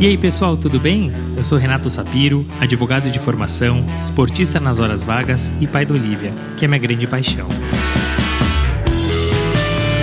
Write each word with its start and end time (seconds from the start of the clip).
E 0.00 0.06
aí 0.06 0.16
pessoal, 0.16 0.56
tudo 0.56 0.80
bem? 0.80 1.12
Eu 1.36 1.44
sou 1.44 1.58
Renato 1.58 1.90
Sapiro, 1.90 2.46
advogado 2.58 3.10
de 3.10 3.18
formação, 3.18 3.84
esportista 4.00 4.58
nas 4.58 4.78
horas 4.78 5.02
vagas 5.02 5.54
e 5.60 5.66
pai 5.66 5.84
da 5.84 5.92
Olivia, 5.92 6.32
que 6.56 6.64
é 6.64 6.68
minha 6.68 6.78
grande 6.78 7.06
paixão. 7.06 7.46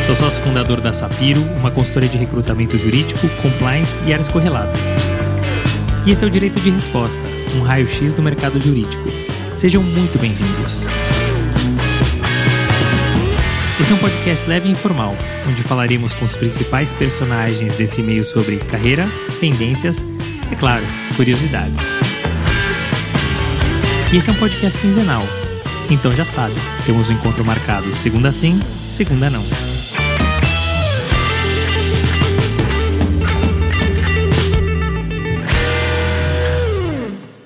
Sou 0.06 0.14
sócio 0.14 0.44
fundador 0.44 0.82
da 0.82 0.94
Sapiro, 0.94 1.42
uma 1.60 1.72
consultoria 1.72 2.08
de 2.08 2.18
recrutamento 2.20 2.78
jurídico, 2.78 3.28
compliance 3.42 4.00
e 4.06 4.14
áreas 4.14 4.30
correlatas. 4.30 4.82
E 6.06 6.12
esse 6.12 6.24
é 6.24 6.28
o 6.28 6.30
Direito 6.30 6.60
de 6.60 6.70
Resposta, 6.70 7.24
um 7.56 7.64
raio-x 7.64 8.14
do 8.14 8.22
mercado 8.22 8.60
jurídico. 8.60 9.04
Sejam 9.56 9.82
muito 9.82 10.20
bem-vindos. 10.20 10.86
Esse 13.80 13.92
é 13.92 13.96
um 13.96 14.00
podcast 14.00 14.50
leve 14.50 14.68
e 14.68 14.72
informal, 14.72 15.16
onde 15.48 15.62
falaremos 15.62 16.12
com 16.16 16.26
os 16.26 16.36
principais 16.36 16.94
personagens 16.94 17.76
desse 17.76 18.02
meio 18.02 18.26
sobre 18.26 18.58
carreira, 18.58 19.08
tendências 19.40 20.04
e, 20.50 20.54
é 20.54 20.56
claro, 20.56 20.84
curiosidades. 21.16 21.80
E 24.12 24.18
esse 24.18 24.32
é 24.32 24.34
um 24.34 24.38
podcast 24.38 24.80
quinzenal, 24.80 25.22
então 25.92 26.16
já 26.16 26.26
sabe, 26.26 26.56
temos 26.88 27.10
um 27.10 27.14
encontro 27.14 27.46
marcado 27.46 27.94
segunda 27.94 28.32
sim, 28.32 28.60
segunda 28.90 29.30
não. 29.30 29.44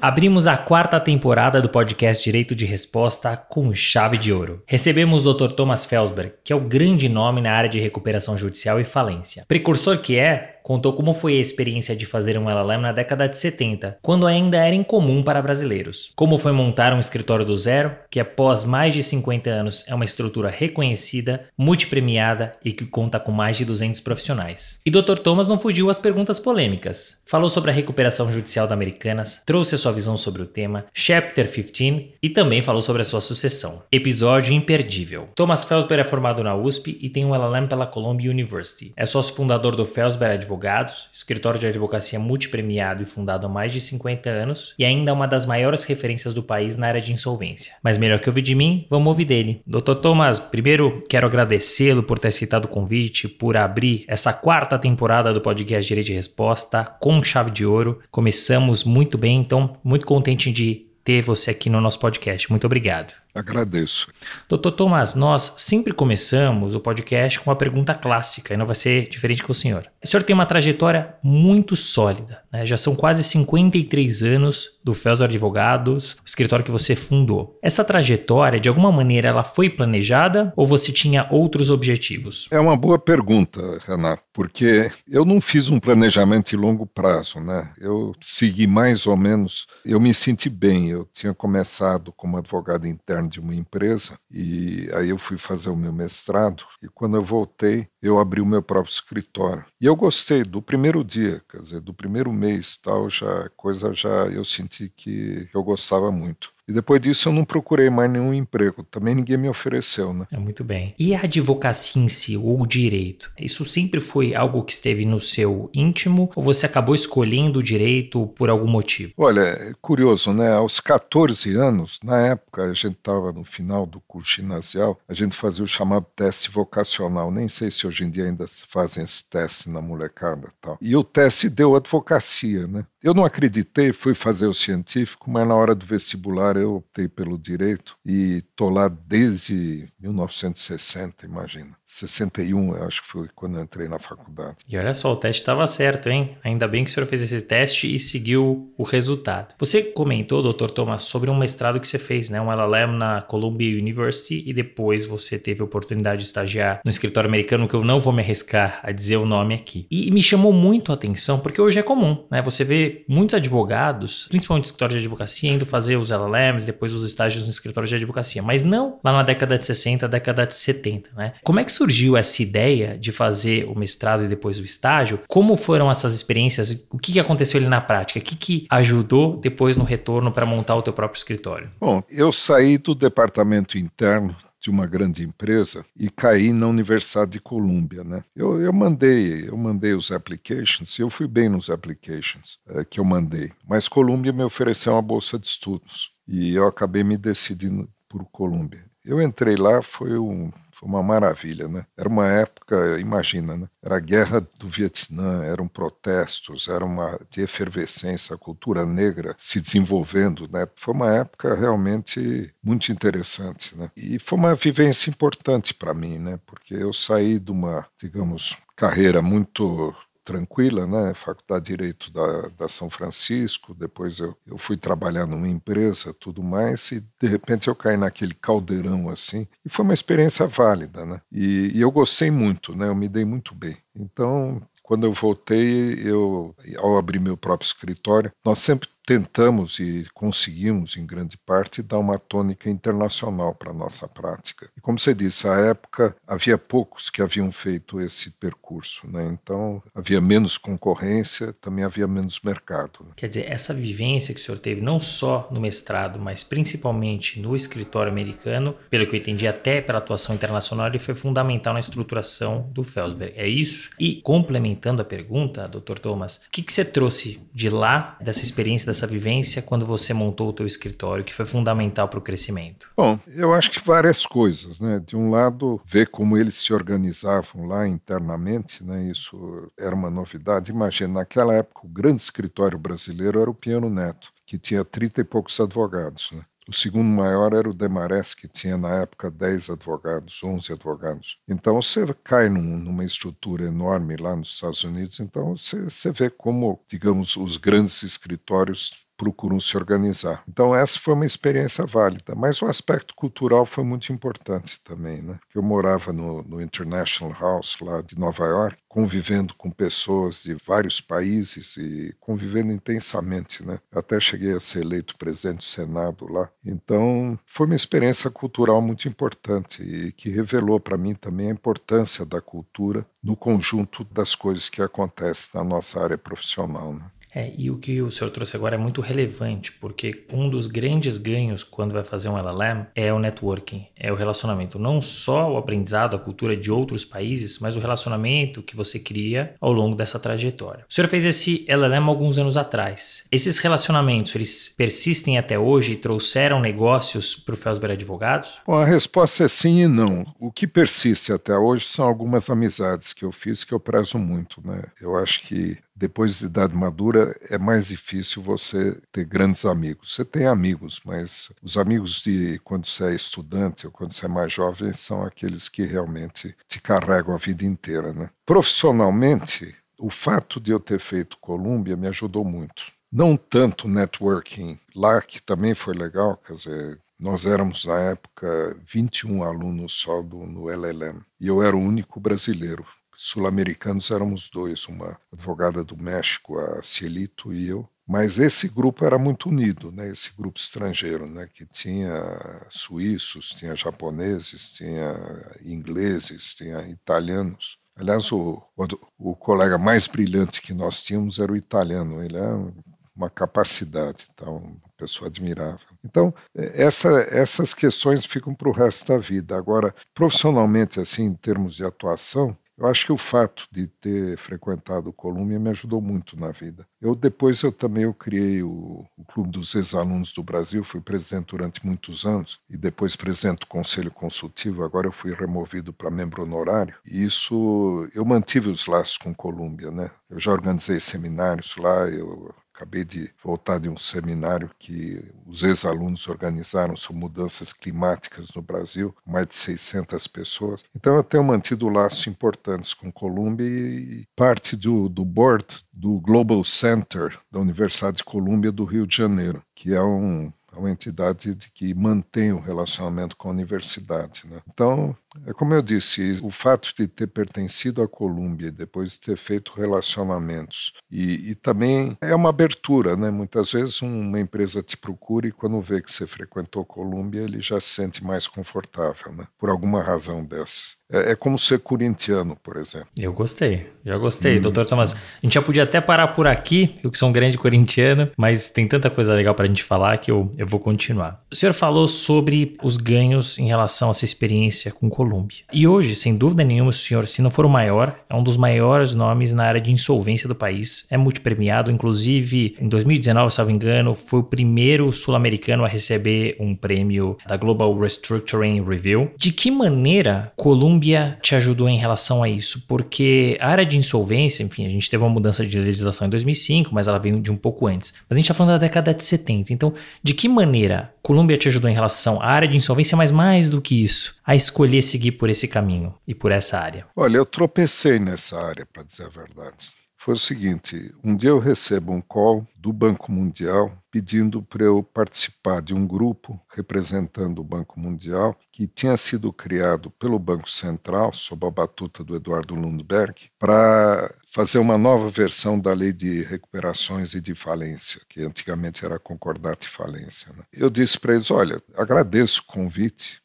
Abrimos 0.01 0.47
a 0.47 0.57
quarta 0.57 0.99
temporada 0.99 1.61
do 1.61 1.69
podcast 1.69 2.23
Direito 2.23 2.55
de 2.55 2.65
Resposta 2.65 3.37
com 3.37 3.71
chave 3.71 4.17
de 4.17 4.33
ouro. 4.33 4.63
Recebemos 4.65 5.27
o 5.27 5.33
Dr. 5.33 5.51
Thomas 5.51 5.85
Felsberg, 5.85 6.33
que 6.43 6.51
é 6.51 6.55
o 6.55 6.59
grande 6.59 7.07
nome 7.07 7.39
na 7.39 7.53
área 7.53 7.69
de 7.69 7.79
recuperação 7.79 8.35
judicial 8.35 8.79
e 8.79 8.83
falência. 8.83 9.45
Precursor 9.47 9.99
que 9.99 10.17
é, 10.17 10.59
contou 10.63 10.93
como 10.93 11.13
foi 11.13 11.38
a 11.38 11.41
experiência 11.41 11.95
de 11.95 12.05
fazer 12.05 12.38
um 12.38 12.49
LLM 12.49 12.81
na 12.81 12.91
década 12.91 13.27
de 13.27 13.38
70, 13.38 13.97
quando 14.02 14.27
ainda 14.27 14.57
era 14.57 14.75
incomum 14.75 15.23
para 15.23 15.41
brasileiros. 15.41 16.11
Como 16.16 16.38
foi 16.38 16.52
montar 16.52 16.94
um 16.94 16.99
escritório 16.99 17.45
do 17.45 17.58
zero, 17.58 17.95
que 18.09 18.19
após 18.19 18.63
mais 18.63 18.94
de 18.94 19.03
50 19.03 19.49
anos 19.49 19.86
é 19.88 19.95
uma 19.95 20.05
estrutura 20.05 20.49
reconhecida, 20.49 21.45
multipremiada 21.58 22.53
e 22.63 22.71
que 22.71 22.86
conta 22.86 23.19
com 23.19 23.31
mais 23.31 23.58
de 23.58 23.66
200 23.66 23.99
profissionais. 24.02 24.80
E 24.86 24.91
Dr. 24.91 25.17
Thomas 25.23 25.47
não 25.47 25.59
fugiu 25.59 25.89
às 25.89 25.99
perguntas 25.99 26.39
polêmicas. 26.39 27.21
Falou 27.25 27.49
sobre 27.49 27.71
a 27.71 27.73
recuperação 27.73 28.31
judicial 28.31 28.67
da 28.67 28.73
Americanas, 28.73 29.41
trouxe 29.45 29.75
a 29.75 29.77
sua 29.77 29.91
visão 29.91 30.16
sobre 30.16 30.41
o 30.41 30.45
tema, 30.45 30.86
Chapter 30.93 31.49
15 31.52 32.14
e 32.21 32.30
também 32.30 32.61
falou 32.61 32.81
sobre 32.81 33.02
a 33.02 33.05
sua 33.05 33.21
sucessão. 33.21 33.83
Episódio 33.91 34.53
imperdível. 34.53 35.27
Thomas 35.36 35.64
Felsberg 35.64 36.02
é 36.02 36.09
formado 36.09 36.43
na 36.43 36.55
USP 36.55 36.97
e 37.02 37.09
tem 37.09 37.25
um 37.25 37.36
LLM 37.36 37.67
pela 37.67 37.88
Columbia 37.88 38.30
University. 38.30 38.91
É 38.95 39.05
sócio 39.05 39.36
fundador 39.36 39.75
do 39.75 39.86
Felsberg 39.86 40.36
Advocacy 40.36 40.50
Advogados, 40.52 41.09
escritório 41.13 41.59
de 41.59 41.66
advocacia 41.66 42.19
multipremiado 42.19 43.02
e 43.02 43.05
fundado 43.05 43.47
há 43.47 43.49
mais 43.49 43.71
de 43.71 43.80
50 43.80 44.30
anos 44.30 44.75
e 44.77 44.83
ainda 44.83 45.13
uma 45.13 45.25
das 45.25 45.45
maiores 45.45 45.85
referências 45.85 46.33
do 46.33 46.43
país 46.43 46.75
na 46.75 46.88
área 46.88 46.99
de 46.99 47.13
insolvência. 47.13 47.73
Mas 47.81 47.97
melhor 47.97 48.19
que 48.19 48.30
ouvir 48.30 48.41
de 48.41 48.53
mim, 48.53 48.85
vamos 48.89 49.08
ouvir 49.08 49.23
dele. 49.23 49.61
Dr. 49.66 49.95
Thomas, 50.02 50.39
primeiro 50.39 51.02
quero 51.09 51.25
agradecê-lo 51.25 52.03
por 52.03 52.19
ter 52.19 52.27
aceitado 52.27 52.66
o 52.66 52.67
convite, 52.67 53.30
por 53.30 53.55
abrir 53.55 54.03
essa 54.09 54.33
quarta 54.33 54.77
temporada 54.77 55.33
do 55.33 55.39
podcast 55.39 55.88
Direito 55.88 56.08
de 56.08 56.13
Resposta 56.13 56.83
com 56.99 57.23
chave 57.23 57.52
de 57.52 57.65
ouro. 57.65 58.02
Começamos 58.11 58.83
muito 58.83 59.17
bem, 59.17 59.38
então 59.38 59.77
muito 59.83 60.05
contente 60.05 60.52
de 60.52 60.86
ter 61.03 61.21
você 61.21 61.52
aqui 61.52 61.69
no 61.69 61.80
nosso 61.80 61.99
podcast. 61.99 62.49
Muito 62.49 62.65
obrigado. 62.65 63.13
Agradeço. 63.33 64.07
Doutor 64.49 64.71
Tomás, 64.71 65.15
nós 65.15 65.53
sempre 65.57 65.93
começamos 65.93 66.75
o 66.75 66.79
podcast 66.79 67.39
com 67.39 67.49
uma 67.49 67.55
pergunta 67.55 67.95
clássica 67.95 68.53
e 68.53 68.57
não 68.57 68.65
vai 68.65 68.75
ser 68.75 69.07
diferente 69.07 69.43
com 69.43 69.51
o 69.51 69.55
senhor. 69.55 69.89
O 70.03 70.07
senhor 70.07 70.23
tem 70.23 70.33
uma 70.33 70.45
trajetória 70.45 71.15
muito 71.23 71.75
sólida, 71.75 72.41
né? 72.52 72.65
já 72.65 72.75
são 72.75 72.95
quase 72.95 73.23
53 73.23 74.23
anos 74.23 74.79
do 74.83 74.93
Felser 74.93 75.25
Advogados, 75.25 76.13
o 76.13 76.25
escritório 76.25 76.65
que 76.65 76.71
você 76.71 76.95
fundou. 76.95 77.57
Essa 77.61 77.83
trajetória, 77.83 78.59
de 78.59 78.67
alguma 78.67 78.91
maneira, 78.91 79.30
ela 79.30 79.43
foi 79.43 79.70
planejada 79.70 80.52
ou 80.55 80.65
você 80.65 80.91
tinha 80.91 81.27
outros 81.30 81.70
objetivos? 81.70 82.47
É 82.52 82.59
uma 82.59 82.75
boa 82.75 82.97
pergunta, 82.97 83.80
Renato, 83.87 84.23
porque 84.33 84.91
eu 85.08 85.23
não 85.23 85.39
fiz 85.39 85.70
um 85.70 85.80
planejamento 85.80 86.49
de 86.49 86.58
longo 86.58 86.86
prazo, 86.86 87.39
né? 87.39 87.70
Eu 87.77 88.14
segui 88.20 88.67
mais 88.67 89.05
ou 89.05 89.15
menos, 89.15 89.67
eu 89.86 89.99
me 89.99 90.14
senti 90.14 90.49
bem, 90.49 90.89
eu 90.89 91.08
tinha 91.14 91.33
começado 91.33 92.11
como 92.11 92.37
advogado 92.37 92.87
interno 92.87 93.20
de 93.27 93.39
uma 93.39 93.55
empresa 93.55 94.17
e 94.30 94.89
aí 94.93 95.09
eu 95.09 95.17
fui 95.17 95.37
fazer 95.37 95.70
o 95.70 95.76
meu 95.76 95.93
mestrado 95.93 96.64
e 96.82 96.87
quando 96.87 97.17
eu 97.17 97.23
voltei 97.23 97.87
eu 98.02 98.20
abri 98.20 98.42
o 98.42 98.45
meu 98.45 98.61
próprio 98.61 98.92
escritório 98.92 99.65
e 99.80 99.86
eu 99.86 99.95
gostei 99.95 100.43
do 100.43 100.61
primeiro 100.61 101.04
dia, 101.04 101.42
quer 101.49 101.59
dizer, 101.61 101.82
do 101.82 101.93
primeiro 101.93 102.32
mês 102.32 102.77
tal 102.77 103.09
já 103.09 103.49
coisa 103.55 103.93
já 103.93 104.27
eu 104.27 104.45
senti 104.45 104.89
que 104.89 105.49
eu 105.54 105.64
gostava 105.64 106.11
muito. 106.11 106.52
E 106.71 106.73
depois 106.73 107.02
disso 107.02 107.27
eu 107.27 107.33
não 107.33 107.43
procurei 107.43 107.89
mais 107.89 108.09
nenhum 108.09 108.33
emprego. 108.33 108.82
Também 108.83 109.14
ninguém 109.14 109.36
me 109.36 109.49
ofereceu, 109.49 110.14
né? 110.14 110.26
É 110.32 110.37
muito 110.37 110.64
bem. 110.64 110.95
E 110.98 111.14
a 111.14 111.21
advocacia 111.23 112.02
em 112.02 112.08
si, 112.08 112.37
ou 112.37 112.61
o 112.61 112.65
direito? 112.65 113.30
Isso 113.37 113.65
sempre 113.65 113.99
foi 113.99 114.33
algo 114.33 114.64
que 114.64 114.71
esteve 114.71 115.05
no 115.05 115.20
seu 115.20 115.70
íntimo 115.73 116.32
ou 116.33 116.42
você 116.42 116.65
acabou 116.65 116.95
escolhendo 116.95 117.59
o 117.59 117.64
direito 117.64 118.26
por 118.27 118.49
algum 118.49 118.67
motivo? 118.67 119.11
Olha, 119.17 119.42
é 119.42 119.73
curioso, 119.82 120.32
né? 120.32 120.54
Aos 120.54 120.80
14 120.80 121.54
anos, 121.55 121.99
na 122.02 122.27
época 122.27 122.64
a 122.64 122.73
gente 122.73 122.95
estava 122.95 123.33
no 123.33 123.43
final 123.43 123.86
do 123.86 123.99
curso 124.08 124.36
ginasial, 124.36 124.98
a 125.09 125.14
gente 125.14 125.36
fazia 125.36 125.65
o 125.65 125.67
chamado 125.67 126.05
teste 126.15 126.49
vocacional. 126.49 127.30
Nem 127.32 127.49
sei 127.49 127.70
se 127.70 127.86
hoje 127.86 128.06
em 128.06 128.09
dia 128.09 128.25
ainda 128.25 128.48
se 128.48 128.63
fazem 128.65 129.03
esse 129.03 129.25
teste 129.25 129.69
na 129.69 129.81
molecada 129.81 130.53
tal. 130.62 130.77
E 130.80 130.95
o 130.95 131.03
teste 131.03 131.50
deu 131.50 131.75
advocacia, 131.75 132.65
né? 132.65 132.86
Eu 133.03 133.15
não 133.15 133.25
acreditei, 133.25 133.92
fui 133.92 134.13
fazer 134.13 134.45
o 134.45 134.53
científico, 134.53 135.30
mas 135.30 135.48
na 135.48 135.56
hora 135.56 135.74
do 135.74 135.86
vestibular 135.86 136.56
eu 136.62 136.75
optei 136.75 137.07
pelo 137.07 137.38
direito 137.38 137.98
e 138.06 138.44
tô 138.56 138.69
lá 138.69 138.88
desde 138.88 139.88
1960, 140.00 141.25
imagina. 141.25 141.77
61, 141.91 142.77
eu 142.77 142.85
acho 142.85 143.01
que 143.01 143.07
foi 143.09 143.27
quando 143.35 143.57
eu 143.57 143.63
entrei 143.63 143.89
na 143.89 144.00
faculdade. 144.00 144.56
E 144.68 144.77
olha 144.77 144.94
só, 144.94 145.12
o 145.12 145.15
teste 145.18 145.41
estava 145.41 145.68
certo, 145.68 146.07
hein? 146.07 146.38
Ainda 146.41 146.65
bem 146.65 146.85
que 146.85 146.89
o 146.89 146.94
senhor 146.94 147.06
fez 147.06 147.21
esse 147.21 147.41
teste 147.41 147.94
e 147.94 148.00
seguiu 148.00 148.74
o 148.77 148.83
resultado. 148.83 149.53
Você 149.59 149.83
comentou, 149.83 150.41
doutor 150.41 150.71
Thomas, 150.71 151.03
sobre 151.03 151.29
um 151.29 151.38
mestrado 151.38 151.81
que 151.81 151.88
você 151.88 152.00
fez, 152.00 152.29
né? 152.29 152.39
Um 152.39 152.50
LLM 152.50 152.97
na 152.97 153.21
Columbia 153.21 153.77
University 153.77 154.41
e 154.47 154.53
depois 154.53 155.06
você 155.06 155.38
teve 155.38 155.62
a 155.62 155.65
oportunidade 155.65 156.21
de 156.21 156.27
estagiar 156.27 156.79
no 156.85 156.89
escritório 156.89 157.27
americano, 157.27 157.68
que 157.68 157.75
eu 157.75 157.83
não 157.83 158.00
vou 158.00 158.13
me 158.13 158.21
arriscar 158.21 158.79
a 158.83 158.94
dizer 158.94 159.18
o 159.18 159.25
nome 159.25 159.53
aqui. 159.53 159.85
E 159.91 160.09
me 160.12 160.23
chamou 160.23 160.53
muito 160.53 160.94
a 160.94 160.95
atenção, 160.95 161.41
porque 161.41 161.62
hoje 161.62 161.77
é 161.77 161.83
comum, 161.83 162.25
né? 162.31 162.41
Você 162.41 162.63
vê 162.63 163.03
muitos 163.06 163.35
advogados, 163.35 164.27
principalmente 164.29 164.65
escritório 164.65 164.94
de 164.94 165.00
advocacia, 165.00 165.51
indo 165.51 165.65
fazer 165.65 165.97
os 165.97 166.09
LLMs, 166.09 166.65
depois 166.65 166.94
os 166.94 167.03
estágios 167.03 167.44
no 167.44 167.50
escritório 167.50 167.89
de 167.89 167.95
advocacia, 167.95 168.41
mas 168.41 168.63
não 168.63 168.97
lá 169.03 169.12
na 169.12 169.23
década 169.23 169.57
de 169.57 169.65
60, 169.65 170.07
década 170.07 170.47
de 170.47 170.56
70, 170.56 171.09
né? 171.18 171.33
Como 171.44 171.59
é 171.59 171.65
que 171.65 171.81
surgiu 171.81 172.15
essa 172.15 172.44
ideia 172.44 172.95
de 172.95 173.12
fazer 173.12 173.65
o 173.68 173.77
mestrado 173.77 174.24
e 174.24 174.27
depois 174.27 174.59
o 174.59 174.63
estágio? 174.63 175.19
Como 175.27 175.56
foram 175.56 175.89
essas 175.89 176.13
experiências? 176.13 176.88
O 176.92 176.97
que 177.00 177.19
aconteceu 177.19 177.59
ali 177.59 177.68
na 177.68 177.81
prática? 177.81 178.19
O 178.19 178.24
que 178.24 178.68
ajudou 178.69 179.38
depois 179.38 179.75
no 179.75 179.83
retorno 179.83 180.31
para 180.31 180.45
montar 180.45 180.75
o 180.75 180.83
teu 180.83 180.94
próprio 180.94 181.18
escritório? 181.18 181.71
Bom, 181.80 182.03
eu 182.07 182.31
saí 182.31 182.77
do 182.77 182.94
departamento 182.94 183.80
interno 183.80 184.36
de 184.59 184.69
uma 184.69 184.86
grande 184.86 185.24
empresa 185.24 185.83
e 185.97 186.07
caí 186.07 186.53
na 186.53 186.68
Universidade 186.68 187.31
de 187.31 187.39
Colômbia, 187.39 188.03
né? 188.03 188.24
Eu, 188.36 188.62
eu 188.62 188.71
mandei, 188.71 189.50
eu 189.50 189.57
mandei 189.57 189.95
os 189.95 190.12
applications, 190.12 191.00
eu 191.00 191.09
fui 191.09 191.27
bem 191.27 191.50
nos 191.50 191.68
applications 191.68 192.59
é, 192.69 192.86
que 192.86 193.00
eu 193.00 193.03
mandei, 193.03 193.51
mas 193.68 193.88
Colômbia 193.88 194.31
me 194.31 194.44
ofereceu 194.44 194.94
uma 194.94 195.01
bolsa 195.01 195.39
de 195.39 195.47
estudos 195.47 196.12
e 196.27 196.53
eu 196.53 196.68
acabei 196.68 197.03
me 197.03 197.18
decidindo 197.18 197.89
por 198.07 198.24
Colômbia. 198.25 198.86
Eu 199.03 199.19
entrei 199.19 199.56
lá, 199.56 199.81
foi 199.81 200.15
um, 200.15 200.51
foi 200.81 200.89
uma 200.89 201.03
maravilha, 201.03 201.68
né? 201.68 201.86
Era 201.95 202.09
uma 202.09 202.27
época, 202.27 203.00
imagina, 203.00 203.56
né? 203.56 203.69
Era 203.83 203.97
a 203.97 204.00
guerra 204.00 204.42
do 204.59 204.68
Vietnã, 204.68 205.44
eram 205.44 205.68
protestos, 205.68 206.68
era 206.68 206.83
uma 206.83 207.19
efervescência, 207.38 208.35
a 208.35 208.39
cultura 208.39 208.83
negra 208.83 209.35
se 209.38 209.61
desenvolvendo, 209.61 210.50
né? 210.51 210.67
Foi 210.75 210.94
uma 210.94 211.15
época 211.15 211.53
realmente 211.53 212.51
muito 212.63 212.91
interessante, 212.91 213.77
né? 213.77 213.91
E 213.95 214.17
foi 214.17 214.39
uma 214.39 214.56
vivência 214.56 215.11
importante 215.11 215.71
para 215.71 215.94
mim, 215.94 216.17
né? 216.17 216.39
Porque 216.47 216.73
eu 216.73 216.91
saí 216.91 217.38
de 217.38 217.51
uma, 217.51 217.85
digamos, 218.01 218.57
carreira 218.75 219.21
muito 219.21 219.94
tranquila, 220.31 220.88
né? 220.88 221.13
Faculdade 221.13 221.66
de 221.66 221.72
Direito 221.72 222.12
da, 222.12 222.50
da 222.60 222.68
São 222.68 222.89
Francisco, 222.89 223.74
depois 223.74 224.19
eu, 224.19 224.36
eu 224.45 224.57
fui 224.57 224.78
trabalhar 224.78 225.25
numa 225.25 225.48
empresa, 225.48 226.13
tudo 226.13 226.42
mais, 226.44 226.92
e 226.92 227.04
de 227.19 227.28
repente 227.28 227.68
eu 227.68 227.75
caí 227.75 227.98
naquele 227.98 228.33
caldeirão 228.33 229.10
assim, 229.10 229.48
e 229.66 229.69
foi 229.69 229.83
uma 229.83 229.94
experiência 229.94 230.48
válida, 230.48 231.06
né? 231.06 231.22
E, 231.31 231.72
e 231.74 231.81
eu 231.81 231.92
gostei 231.92 232.31
muito, 232.31 232.75
né? 232.75 232.88
Eu 232.88 232.95
me 232.95 233.07
dei 233.07 233.25
muito 233.25 233.54
bem. 233.54 233.78
Então, 233.95 234.62
quando 234.81 235.06
eu 235.06 235.13
voltei, 235.13 236.01
eu, 236.04 236.56
ao 236.78 236.98
abrir 236.98 237.19
meu 237.19 237.38
próprio 237.38 237.66
escritório, 237.66 238.31
nós 238.44 238.60
sempre 238.60 238.89
tentamos 239.06 239.80
e 239.80 240.06
conseguimos, 240.13 240.95
em 240.98 241.06
grande 241.06 241.38
parte, 241.38 241.81
dar 241.81 242.00
uma 242.00 242.19
tônica 242.19 242.69
internacional 242.69 243.53
para 243.53 243.71
a 243.71 243.74
nossa 243.74 244.07
prática. 244.07 244.69
E 244.77 244.81
como 244.81 245.00
você 245.00 245.13
disse, 245.13 245.48
à 245.48 245.56
época 245.57 246.15
havia 246.27 246.57
poucos 246.57 247.09
que 247.09 247.21
haviam 247.21 247.51
feito 247.51 248.00
esse 248.00 248.31
percurso, 248.31 249.07
né? 249.07 249.25
então 249.31 249.81
havia 249.94 250.21
menos 250.21 250.57
concorrência, 250.57 251.53
também 251.59 251.83
havia 251.83 252.07
menos 252.07 252.39
mercado. 252.42 253.00
Né? 253.01 253.12
Quer 253.15 253.30
dizer, 253.30 253.51
essa 253.51 253.74
vivência 253.74 254.33
que 254.33 254.39
o 254.39 254.44
senhor 254.44 254.59
teve, 254.59 254.81
não 254.81 255.00
só 255.00 255.47
no 255.51 255.59
mestrado, 255.59 256.19
mas 256.19 256.44
principalmente 256.44 257.39
no 257.39 257.56
escritório 257.56 258.12
americano, 258.12 258.75
pelo 258.89 259.07
que 259.07 259.15
eu 259.15 259.19
entendi, 259.19 259.47
até 259.47 259.81
pela 259.81 260.00
atuação 260.00 260.36
internacional, 260.36 260.88
ele 260.88 261.00
foi 261.00 261.15
fundamental 261.15 261.74
na 261.74 261.80
estruturação 261.80 262.69
do 262.71 262.83
Felsberg. 262.83 263.33
É 263.36 263.47
isso? 263.47 263.89
E 264.00 264.21
complementando 264.21 265.01
a 265.01 265.06
pergunta, 265.06 265.68
doutor 265.68 266.00
Thomas, 266.00 266.38
o 266.38 266.51
que, 266.51 266.62
que 266.62 266.71
você 266.71 266.86
trouxe 266.86 267.42
de 267.54 267.69
lá, 267.69 268.18
dessa 268.21 268.44
experiência, 268.44 268.90
dessa 268.91 269.07
vivência, 269.07 269.61
quando 269.61 269.85
você 269.85 270.13
montou 270.13 270.49
o 270.49 270.53
teu 270.53 270.65
escritório, 270.65 271.23
que 271.23 271.33
foi 271.33 271.45
fundamental 271.45 272.07
para 272.07 272.19
o 272.19 272.21
crescimento? 272.21 272.88
Bom, 272.95 273.19
eu 273.27 273.53
acho 273.53 273.71
que 273.71 273.79
várias 273.85 274.25
coisas, 274.25 274.79
né? 274.79 275.01
De 275.05 275.15
um 275.15 275.31
lado, 275.31 275.81
ver 275.85 276.07
como 276.07 276.38
eles 276.38 276.55
se 276.55 276.73
organizavam 276.73 277.65
lá 277.65 277.88
internamente, 277.88 278.83
né? 278.83 279.03
Isso 279.05 279.71
era 279.77 279.95
uma 279.95 280.09
novidade. 280.09 280.71
Imagina, 280.71 281.15
naquela 281.15 281.53
época, 281.53 281.85
o 281.85 281.89
grande 281.89 282.21
escritório 282.21 282.77
brasileiro 282.77 283.41
era 283.41 283.49
o 283.49 283.55
Piano 283.55 283.89
Neto, 283.89 284.31
que 284.45 284.57
tinha 284.57 284.83
trinta 284.83 285.21
e 285.21 285.23
poucos 285.23 285.59
advogados, 285.59 286.29
né? 286.31 286.41
O 286.71 286.73
segundo 286.73 287.09
maior 287.09 287.51
era 287.51 287.69
o 287.69 287.73
Demarest, 287.73 288.38
que 288.38 288.47
tinha 288.47 288.77
na 288.77 289.01
época 289.01 289.29
10 289.29 289.71
advogados, 289.71 290.41
11 290.41 290.71
advogados. 290.71 291.38
Então 291.45 291.75
você 291.75 292.06
cai 292.23 292.47
num, 292.47 292.77
numa 292.77 293.03
estrutura 293.03 293.65
enorme 293.65 294.15
lá 294.15 294.38
nos 294.38 294.53
Estados 294.53 294.81
Unidos, 294.85 295.19
então 295.19 295.57
você, 295.57 295.81
você 295.81 296.13
vê 296.13 296.29
como, 296.29 296.81
digamos, 296.88 297.35
os 297.35 297.57
grandes 297.57 298.03
escritórios 298.03 298.89
procuram 299.21 299.59
se 299.59 299.77
organizar. 299.77 300.44
Então 300.50 300.75
essa 300.75 300.97
foi 300.97 301.13
uma 301.13 301.27
experiência 301.27 301.85
válida, 301.85 302.33
mas 302.33 302.59
o 302.59 302.65
aspecto 302.65 303.13
cultural 303.13 303.68
foi 303.68 303.83
muito 303.83 304.12
importante 304.12 304.79
também, 304.83 305.21
né? 305.21 305.39
Eu 305.53 305.62
morava 305.62 306.12
no, 306.12 306.41
no 306.41 306.59
International 306.59 307.31
House 307.39 307.77
lá 307.79 308.01
de 308.01 308.18
Nova 308.18 308.47
York, 308.47 308.77
convivendo 308.89 309.53
com 309.53 309.69
pessoas 309.69 310.41
de 310.41 310.57
vários 310.65 311.00
países 311.00 311.77
e 311.77 312.15
convivendo 312.19 312.71
intensamente, 312.71 313.63
né? 313.63 313.77
Até 313.94 314.19
cheguei 314.19 314.53
a 314.53 314.59
ser 314.59 314.79
eleito 314.79 315.15
presidente 315.19 315.57
do 315.57 315.63
Senado 315.65 316.25
lá. 316.27 316.50
Então 316.65 317.38
foi 317.45 317.68
uma 317.68 317.75
experiência 317.75 318.31
cultural 318.31 318.81
muito 318.81 319.07
importante 319.07 319.83
e 319.83 320.12
que 320.13 320.31
revelou 320.31 320.79
para 320.79 320.97
mim 320.97 321.13
também 321.13 321.50
a 321.50 321.53
importância 321.53 322.25
da 322.25 322.41
cultura 322.41 323.06
no 323.23 323.35
conjunto 323.35 324.03
das 324.06 324.33
coisas 324.33 324.68
que 324.68 324.81
acontecem 324.81 325.51
na 325.53 325.63
nossa 325.63 326.03
área 326.03 326.18
profissional. 326.18 326.94
Né? 326.94 327.03
É, 327.33 327.51
e 327.57 327.72
o 327.72 327.78
que 327.78 328.01
o 328.01 328.12
senhor 328.12 328.30
trouxe 328.30 328.56
agora 328.56 328.75
é 328.75 328.78
muito 328.78 329.01
relevante, 329.01 329.72
porque 329.74 330.25
um 330.31 330.50
dos 330.50 330.68
grandes 330.68 331.18
ganhos 331.18 331.63
quando 331.63 331.94
vai 331.94 332.04
fazer 332.04 332.30
um 332.30 332.38
LLM 332.38 332.88
é 332.94 333.12
o 333.13 333.19
networking, 333.19 333.88
é 333.95 334.12
o 334.12 334.16
relacionamento. 334.16 334.78
Não 334.78 335.00
só 335.00 335.51
o 335.51 335.57
aprendizado, 335.57 336.16
a 336.16 336.19
cultura 336.19 336.56
de 336.56 336.72
outros 336.72 337.06
países, 337.06 337.60
mas 337.60 337.78
o 337.78 337.80
relacionamento 337.80 338.62
que 338.62 338.75
você 338.75 339.00
cria 339.00 339.56
ao 339.62 339.72
longo 339.72 339.95
dessa 339.95 340.19
trajetória. 340.19 340.86
O 340.89 340.94
senhor 340.94 341.07
fez 341.07 341.25
esse 341.25 341.66
LLM 341.68 342.07
alguns 342.10 342.38
anos 342.38 342.57
atrás. 342.57 343.25
Esses 343.31 343.57
relacionamentos, 343.57 344.36
eles 344.36 344.74
persistem 344.75 345.38
até 345.38 345.57
hoje 345.57 345.94
e 345.94 345.95
trouxeram 345.98 346.60
negócios 346.60 347.36
para 347.36 347.54
o 347.54 347.57
Felsberg 347.57 347.94
Advogados? 347.94 348.60
Bom, 348.66 348.75
a 348.75 348.86
resposta 348.86 349.45
é 349.45 349.48
sim 349.48 349.81
e 349.81 349.88
não. 349.88 350.25
O 350.39 350.51
que 350.51 350.68
persiste 350.68 351.31
até 351.31 351.57
hoje 351.57 351.88
são 351.88 352.06
algumas 352.06 352.50
amizades 352.50 353.13
que 353.13 353.24
eu 353.24 353.31
fiz 353.31 353.63
que 353.63 353.74
eu 353.74 353.80
prezo 353.80 354.18
muito. 354.18 354.62
Né? 354.66 354.83
Eu 355.00 355.16
acho 355.16 355.42
que 355.44 355.78
depois 356.01 356.39
de 356.39 356.45
idade 356.45 356.75
madura 356.75 357.39
é 357.48 357.59
mais 357.59 357.89
difícil 357.89 358.42
você 358.42 359.00
ter 359.12 359.24
grandes 359.24 359.65
amigos. 359.65 360.15
Você 360.15 360.25
tem 360.25 360.48
amigos, 360.48 361.00
mas 361.06 361.51
os 361.62 361.77
amigos 361.77 362.24
de 362.24 362.59
quando 362.63 362.88
você 362.88 363.03
é 363.12 363.15
estudante 363.15 363.86
ou 363.86 363.92
quando 363.92 364.12
você 364.12 364.25
é 364.25 364.30
mais 364.30 364.51
jovem 364.51 364.92
são 364.94 365.24
aqueles 365.24 365.69
que 365.69 365.86
realmente 365.86 366.56
te 366.68 366.81
carregam 366.81 367.36
a 367.36 367.38
vida 367.38 367.63
inteira, 367.63 368.12
né? 368.13 368.31
Profissionalmente, 368.44 369.75
o 369.95 370.09
fato 370.09 370.59
de 370.59 370.71
eu 370.71 370.80
ter 370.80 371.00
feito 371.00 371.38
Colômbia 371.38 371.95
me 371.95 372.07
ajudou 372.07 372.44
muito. 372.44 372.81
Não 373.12 373.38
tanto 373.38 373.88
networking 373.88 374.80
lá, 374.95 375.21
que 375.21 375.39
também 375.39 375.75
foi 375.75 375.94
legal, 375.94 376.36
quer 376.38 376.54
dizer, 376.54 376.97
nós 377.19 377.45
éramos, 377.45 377.86
na 377.86 378.00
época, 378.00 378.75
21 378.88 379.44
alunos 379.44 379.94
só 379.94 380.24
do, 380.24 380.47
no 380.47 380.68
LLM, 380.68 381.21
e 381.39 381.47
eu 381.47 381.62
era 381.62 381.75
o 381.75 381.80
único 381.80 382.19
brasileiro 382.19 382.83
sul-americanos 383.21 384.09
éramos 384.09 384.50
dois, 384.50 384.88
uma 384.88 385.15
advogada 385.31 385.83
do 385.83 385.95
México, 385.95 386.57
a 386.57 386.81
Cielito, 386.81 387.53
e 387.53 387.69
eu. 387.69 387.88
Mas 388.07 388.39
esse 388.39 388.68
grupo 388.68 389.06
era 389.06 389.18
muito 389.19 389.47
unido, 389.47 389.91
né? 389.91 390.09
esse 390.09 390.31
grupo 390.35 390.59
estrangeiro, 390.59 391.27
né? 391.27 391.47
que 391.53 391.63
tinha 391.68 392.65
suíços, 392.68 393.50
tinha 393.50 393.75
japoneses, 393.75 394.73
tinha 394.73 395.15
ingleses, 395.63 396.56
tinha 396.56 396.81
italianos. 396.88 397.77
Aliás, 397.95 398.31
o, 398.31 398.63
o, 398.75 398.88
o 399.19 399.35
colega 399.35 399.77
mais 399.77 400.07
brilhante 400.07 400.59
que 400.59 400.73
nós 400.73 401.03
tínhamos 401.03 401.38
era 401.38 401.51
o 401.51 401.56
italiano. 401.56 402.23
Ele 402.23 402.38
é 402.38 402.73
uma 403.15 403.29
capacidade, 403.29 404.25
então, 404.33 404.57
uma 404.57 404.94
pessoa 404.97 405.27
admirável. 405.27 405.85
Então, 406.03 406.33
essa, 406.56 407.21
essas 407.29 407.71
questões 407.71 408.25
ficam 408.25 408.56
para 408.56 408.68
o 408.68 408.73
resto 408.73 409.06
da 409.07 409.19
vida. 409.19 409.56
Agora, 409.56 409.94
profissionalmente, 410.15 411.00
assim, 411.00 411.25
em 411.25 411.35
termos 411.35 411.75
de 411.75 411.85
atuação, 411.85 412.57
eu 412.81 412.88
acho 412.88 413.06
que 413.06 413.12
o 413.12 413.18
fato 413.18 413.68
de 413.72 413.86
ter 413.86 414.36
frequentado 414.38 415.10
o 415.10 415.13
Colômbia 415.13 415.60
me 415.60 415.69
ajudou 415.69 416.01
muito 416.01 416.38
na 416.39 416.50
vida. 416.50 416.88
Eu 417.00 417.13
depois 417.13 417.62
eu 417.62 417.72
também 417.72 418.04
eu 418.04 418.13
criei 418.13 418.63
o, 418.63 419.06
o 419.16 419.24
Clube 419.25 419.51
dos 419.51 419.75
Ex-Alunos 419.75 420.33
do 420.33 420.42
Brasil, 420.42 420.83
fui 420.83 421.00
presidente 421.00 421.50
durante 421.51 421.86
muitos 421.86 422.25
anos 422.25 422.60
e 422.68 422.75
depois 422.75 423.16
presidente 423.16 423.60
do 423.60 423.68
Conselho 423.68 424.10
Consultivo, 424.10 424.83
agora 424.83 425.07
eu 425.07 425.12
fui 425.12 425.31
removido 425.31 425.94
para 425.94 426.10
membro 426.10 426.42
honorário. 426.42 426.95
E 427.06 427.24
isso 427.24 428.10
eu 428.16 428.25
mantive 428.25 428.69
os 428.69 428.88
laços 428.88 429.18
com 429.18 429.33
Colômbia, 429.33 429.92
né? 429.92 430.10
Eu 430.28 430.39
já 430.39 430.51
organizei 430.51 431.00
seminários 431.00 431.75
lá, 431.78 432.07
eu 432.10 432.51
Acabei 432.81 433.06
de 433.06 433.30
voltar 433.44 433.80
de 433.80 433.88
um 433.88 433.95
seminário 433.95 434.72
que 434.80 435.24
os 435.45 435.62
ex-alunos 435.62 436.28
organizaram 436.28 436.98
sobre 436.98 437.22
mudanças 437.22 437.72
climáticas 437.72 438.50
no 438.56 438.62
Brasil, 438.62 439.16
mais 439.24 439.48
de 439.48 439.56
600 439.56 440.25
pessoas. 440.25 440.83
Então 440.95 441.16
eu 441.16 441.24
tenho 441.24 441.44
mantido 441.44 441.88
laços 441.89 442.25
importantes 442.25 442.95
com 442.95 443.12
Colômbia 443.12 443.68
e 443.68 444.25
parte 444.36 444.75
do, 444.75 445.07
do 445.07 445.24
board 445.24 445.86
do 445.94 446.19
Global 446.19 446.63
Center 446.63 447.38
da 447.51 447.60
Universidade 447.60 448.18
de 448.18 448.24
Colômbia 448.24 448.72
do 448.72 448.83
Rio 448.83 449.06
de 449.06 449.16
Janeiro, 449.16 449.62
que 449.75 449.94
é 449.94 450.01
um 450.01 450.51
é 450.74 450.80
uma 450.80 450.89
entidade 450.89 451.54
de 451.54 451.69
que 451.69 451.94
mantém 451.94 452.54
o 452.54 452.60
relacionamento 452.60 453.36
com 453.36 453.50
a 453.50 453.51
universidade. 453.51 454.44
Né? 454.50 454.62
Então, 454.69 455.16
é 455.45 455.54
como 455.54 455.74
eu 455.74 455.81
disse, 455.81 456.39
o 456.42 456.51
fato 456.51 456.94
de 456.95 457.07
ter 457.07 457.28
pertencido 457.28 458.01
à 458.01 458.07
Colômbia 458.07 458.72
depois 458.72 459.12
de 459.12 459.19
ter 459.22 459.38
feito 459.38 459.74
relacionamentos 459.75 460.94
e, 461.12 461.51
e, 461.51 461.56
também 461.56 462.18
é 462.22 462.33
uma 462.33 462.50
abertura, 462.50 463.16
né? 463.16 463.30
Muitas 463.30 463.71
vezes 463.71 464.02
uma 464.02 464.40
empresa 464.40 464.81
te 464.81 464.95
procura 464.95 465.47
e 465.47 465.52
quando 465.52 465.81
vê 465.81 466.02
que 466.02 466.11
você 466.11 466.26
frequentou 466.26 466.83
a 466.83 466.85
Colômbia, 466.85 467.42
ele 467.42 467.61
já 467.61 467.80
se 467.81 467.90
sente 467.90 468.23
mais 468.23 468.47
confortável, 468.47 469.33
né? 469.33 469.45
Por 469.57 469.69
alguma 469.69 470.02
razão 470.02 470.44
dessas. 470.44 470.97
É, 471.11 471.31
é 471.31 471.35
como 471.35 471.59
ser 471.59 471.80
corintiano, 471.80 472.56
por 472.64 472.78
exemplo. 472.78 473.09
Eu 473.18 473.33
gostei, 473.33 473.90
já 474.06 474.18
gostei, 474.18 474.57
hum. 474.57 474.61
doutor 474.61 474.85
Thomas. 474.85 475.14
A 475.14 475.18
gente 475.44 475.54
já 475.54 475.61
podia 475.61 475.83
até 475.83 476.00
parar 476.00 476.30
por 476.30 476.47
aqui, 476.47 476.95
eu 477.04 477.11
que 477.11 477.18
sou 477.18 477.28
um 477.28 477.33
grande 477.33 477.57
corintiano, 477.57 478.31
mas 478.38 478.69
tem 478.69 478.88
tanta 478.88 479.09
coisa 479.09 479.33
legal 479.33 479.54
para 479.54 479.66
a 479.66 479.68
gente 479.68 479.83
falar 479.83 480.18
que 480.18 480.31
eu, 480.31 480.50
eu 480.57 480.66
vou 480.66 480.80
continuar. 480.80 481.44
O 481.52 481.56
senhor 481.56 481.73
falou 481.73 482.07
sobre 482.07 482.78
os 482.81 482.95
ganhos 482.95 483.59
em 483.59 483.68
relação 483.68 484.07
a 484.07 484.11
essa 484.11 484.23
experiência 484.23 484.92
com 484.92 485.09
Colômbia. 485.21 485.59
E 485.71 485.87
hoje, 485.87 486.16
sem 486.16 486.35
dúvida 486.35 486.63
nenhuma, 486.63 486.90
o 486.90 486.94
senhor, 486.94 487.28
se 487.28 487.44
não 487.44 487.51
for 487.51 487.63
o 487.63 487.69
maior, 487.69 488.16
é 488.28 488.33
um 488.33 488.42
dos 488.42 488.57
maiores 488.57 489.13
nomes 489.13 489.54
na 489.54 489.66
área 489.66 489.80
de 489.80 489.92
insolvência 489.92 490.47
do 490.47 490.56
país. 490.56 491.06
É 491.11 491.18
multipremiado, 491.18 491.92
inclusive 491.92 492.75
em 492.81 492.90
2019, 492.90 493.54
se 493.54 493.59
não 493.59 493.68
me 493.68 493.73
engano, 493.73 494.16
foi 494.16 494.40
o 494.40 494.44
primeiro 494.44 495.11
sul-americano 495.11 495.85
a 495.85 495.87
receber 495.87 496.56
um 496.59 496.75
prêmio 496.75 497.37
da 497.47 497.56
Global 497.56 497.95
Restructuring 497.99 498.83
Review. 498.83 499.30
De 499.37 499.51
que 499.51 499.69
maneira 499.69 500.51
Colômbia 500.56 501.37
te 501.40 501.54
ajudou 501.54 501.87
em 501.87 501.99
relação 501.99 502.42
a 502.42 502.49
isso? 502.49 502.87
Porque 502.87 503.59
a 503.61 503.68
área 503.68 503.85
de 503.85 503.99
insolvência, 503.99 504.63
enfim, 504.63 504.87
a 504.87 504.90
gente 504.90 505.07
teve 505.07 505.23
uma 505.23 505.30
mudança 505.30 505.63
de 505.63 505.80
legislação 505.80 506.25
em 506.25 506.31
2005, 506.31 506.90
mas 506.92 507.07
ela 507.07 507.19
veio 507.19 507.40
de 507.40 507.51
um 507.51 507.57
pouco 507.57 507.85
antes. 507.85 508.11
Mas 508.28 508.37
a 508.37 508.40
gente 508.40 508.45
está 508.45 508.56
falando 508.56 508.73
da 508.73 508.80
década 508.80 509.13
de 509.13 509.23
70. 509.23 509.71
Então, 509.71 509.94
de 510.23 510.33
que 510.33 510.49
maneira 510.49 511.13
Colômbia 511.21 511.57
te 511.57 511.68
ajudou 511.68 511.90
em 511.90 511.94
relação 511.94 512.42
à 512.42 512.48
área 512.48 512.68
de 512.68 512.75
insolvência, 512.75 513.16
mas 513.16 513.32
mais 513.32 513.70
do 513.70 513.80
que 513.80 514.04
isso, 514.04 514.36
a 514.44 514.56
escolher 514.56 515.04
seguir 515.12 515.34
por 515.34 515.50
esse 515.50 515.68
caminho 515.68 516.15
e 516.27 516.34
por 516.34 516.51
essa 516.51 516.80
área? 516.80 517.06
Olha, 517.15 517.38
eu 517.38 517.46
tropecei 517.46 518.20
nessa 518.20 518.60
área, 518.60 518.86
para 518.86 519.03
dizer 519.03 519.25
a 519.25 519.30
verdade. 519.30 519.94
foi 520.18 520.36
o 520.36 520.39
seguinte: 520.39 521.13
um 521.24 521.36
dia 521.36 521.50
eu 521.50 521.60
recebo 521.60 522.12
um 522.13 522.22
call 522.22 522.68
do 522.75 522.94
Banco 522.94 523.32
Mundial 523.32 523.91
pedindo 524.12 524.62
para 524.62 524.84
eu 524.84 525.01
participar 525.01 525.82
de 525.82 525.94
um 525.94 526.06
grupo 526.06 526.60
representando 526.75 527.60
o 527.60 527.63
Banco 527.63 528.00
Mundial 528.00 528.58
que 528.72 528.86
tinha 528.86 529.15
sido 529.15 529.53
criado 529.53 530.12
pelo 530.12 530.38
Banco 530.38 530.70
Central, 530.70 531.32
sob 531.34 531.65
a 531.65 531.72
batuta 531.72 532.24
do 532.24 532.36
Eduardo 532.36 532.75
Lundberg, 532.75 533.50
para 533.58 534.34
fazer 534.51 534.80
uma 534.80 534.98
nova 534.98 535.30
versão 535.30 535.80
da 535.80 535.94
lei 535.94 536.12
de 536.12 536.41
recuperações 536.44 537.34
e 537.34 537.41
de 537.41 537.56
falência, 537.56 538.22
que 538.27 538.41
antigamente 538.41 539.06
era 539.06 539.18
concordato 539.18 539.88
e 539.88 539.89
falência. 539.89 540.51
Né? 540.53 540.63
Eu 540.74 540.89
disse 540.89 541.20
para 541.20 541.34
eles: 541.34 541.50
olha, 541.50 541.82
agradeço 541.96 542.62
o 542.62 542.65
convite, 542.65 543.41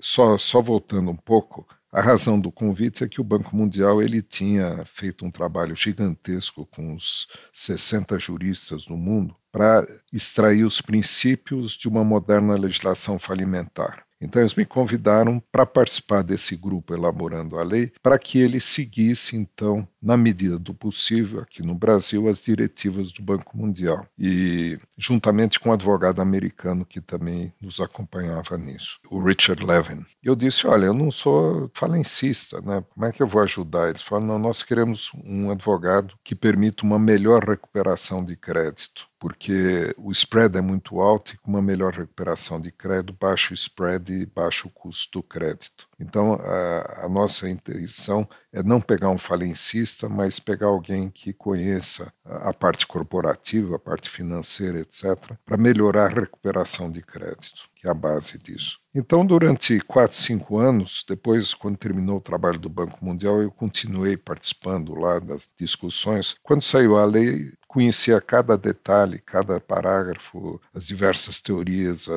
só, 0.00 0.38
só 0.38 0.60
voltando 0.60 1.10
um 1.10 1.16
pouco. 1.16 1.66
A 1.90 2.00
razão 2.02 2.38
do 2.38 2.52
convite 2.52 3.02
é 3.02 3.08
que 3.08 3.20
o 3.20 3.24
Banco 3.24 3.56
Mundial 3.56 4.02
ele 4.02 4.20
tinha 4.20 4.84
feito 4.84 5.24
um 5.24 5.30
trabalho 5.30 5.74
gigantesco 5.74 6.66
com 6.66 6.94
os 6.94 7.26
60 7.52 8.18
juristas 8.18 8.84
do 8.84 8.96
mundo 8.96 9.34
para 9.50 9.86
extrair 10.12 10.64
os 10.64 10.82
princípios 10.82 11.72
de 11.72 11.88
uma 11.88 12.04
moderna 12.04 12.54
legislação 12.56 13.18
falimentar. 13.18 14.07
Então, 14.20 14.42
eles 14.42 14.54
me 14.54 14.64
convidaram 14.64 15.42
para 15.52 15.64
participar 15.64 16.22
desse 16.22 16.56
grupo 16.56 16.94
elaborando 16.94 17.58
a 17.58 17.62
lei, 17.62 17.92
para 18.02 18.18
que 18.18 18.38
ele 18.38 18.60
seguisse, 18.60 19.36
então, 19.36 19.86
na 20.02 20.16
medida 20.16 20.58
do 20.58 20.74
possível, 20.74 21.40
aqui 21.40 21.62
no 21.62 21.74
Brasil, 21.74 22.28
as 22.28 22.42
diretivas 22.42 23.12
do 23.12 23.22
Banco 23.22 23.56
Mundial. 23.56 24.06
E 24.18 24.78
juntamente 24.96 25.60
com 25.60 25.70
um 25.70 25.72
advogado 25.72 26.20
americano 26.20 26.84
que 26.84 27.00
também 27.00 27.52
nos 27.60 27.80
acompanhava 27.80 28.58
nisso, 28.58 28.98
o 29.10 29.22
Richard 29.22 29.64
Levin. 29.64 30.04
Eu 30.22 30.34
disse: 30.34 30.66
Olha, 30.66 30.86
eu 30.86 30.94
não 30.94 31.10
sou 31.10 31.70
falencista, 31.74 32.60
né? 32.60 32.84
como 32.90 33.06
é 33.06 33.12
que 33.12 33.22
eu 33.22 33.26
vou 33.26 33.42
ajudar? 33.42 33.88
Eles 33.88 34.02
falaram: 34.02 34.28
Não, 34.28 34.38
nós 34.38 34.62
queremos 34.62 35.10
um 35.24 35.50
advogado 35.50 36.14
que 36.24 36.34
permita 36.34 36.84
uma 36.84 36.98
melhor 36.98 37.44
recuperação 37.44 38.24
de 38.24 38.36
crédito 38.36 39.07
porque 39.18 39.94
o 39.96 40.12
spread 40.12 40.56
é 40.56 40.60
muito 40.60 41.00
alto 41.00 41.34
e 41.34 41.38
com 41.38 41.50
uma 41.50 41.62
melhor 41.62 41.92
recuperação 41.92 42.60
de 42.60 42.70
crédito, 42.70 43.16
baixo 43.18 43.52
spread 43.54 44.12
e 44.12 44.26
baixo 44.26 44.70
custo 44.70 45.18
do 45.18 45.22
crédito. 45.22 45.88
Então, 46.00 46.34
a, 46.34 47.04
a, 47.04 47.08
nossa 47.08 47.48
intenção 47.48 48.28
é 48.52 48.62
não 48.62 48.80
pegar 48.80 49.10
um 49.10 49.18
falencista, 49.18 50.08
mas 50.08 50.38
pegar 50.38 50.68
alguém 50.68 51.10
que 51.10 51.32
conheça 51.32 52.12
a, 52.24 52.50
a 52.50 52.54
parte 52.54 52.86
corporativa, 52.86 53.76
a 53.76 53.78
parte 53.78 54.08
financeira, 54.08 54.78
etc., 54.80 55.32
para 55.44 55.56
melhorar 55.56 56.06
a 56.06 56.20
recuperação 56.20 56.90
de 56.90 57.02
crédito, 57.02 57.68
que 57.74 57.88
é 57.88 57.90
a 57.90 57.94
base 57.94 58.38
disso. 58.38 58.78
Então, 58.94 59.26
durante 59.26 59.80
quatro, 59.80 60.16
cinco 60.16 60.58
anos, 60.58 61.04
depois, 61.08 61.52
quando 61.52 61.76
terminou 61.76 62.18
o 62.18 62.22
trabalho 62.22 62.58
do 62.58 62.68
Banco 62.68 63.04
Mundial, 63.04 63.42
eu 63.42 63.50
continuei 63.50 64.16
participando 64.16 64.94
lá 64.94 65.18
das 65.18 65.50
discussões. 65.58 66.36
Quando 66.42 66.62
saiu 66.62 66.96
a 66.96 67.04
lei, 67.04 67.52
conhecia 67.68 68.18
cada 68.18 68.56
detalhe, 68.56 69.18
cada 69.18 69.60
parágrafo, 69.60 70.58
as 70.74 70.86
diversas 70.86 71.38
teorias, 71.40 72.08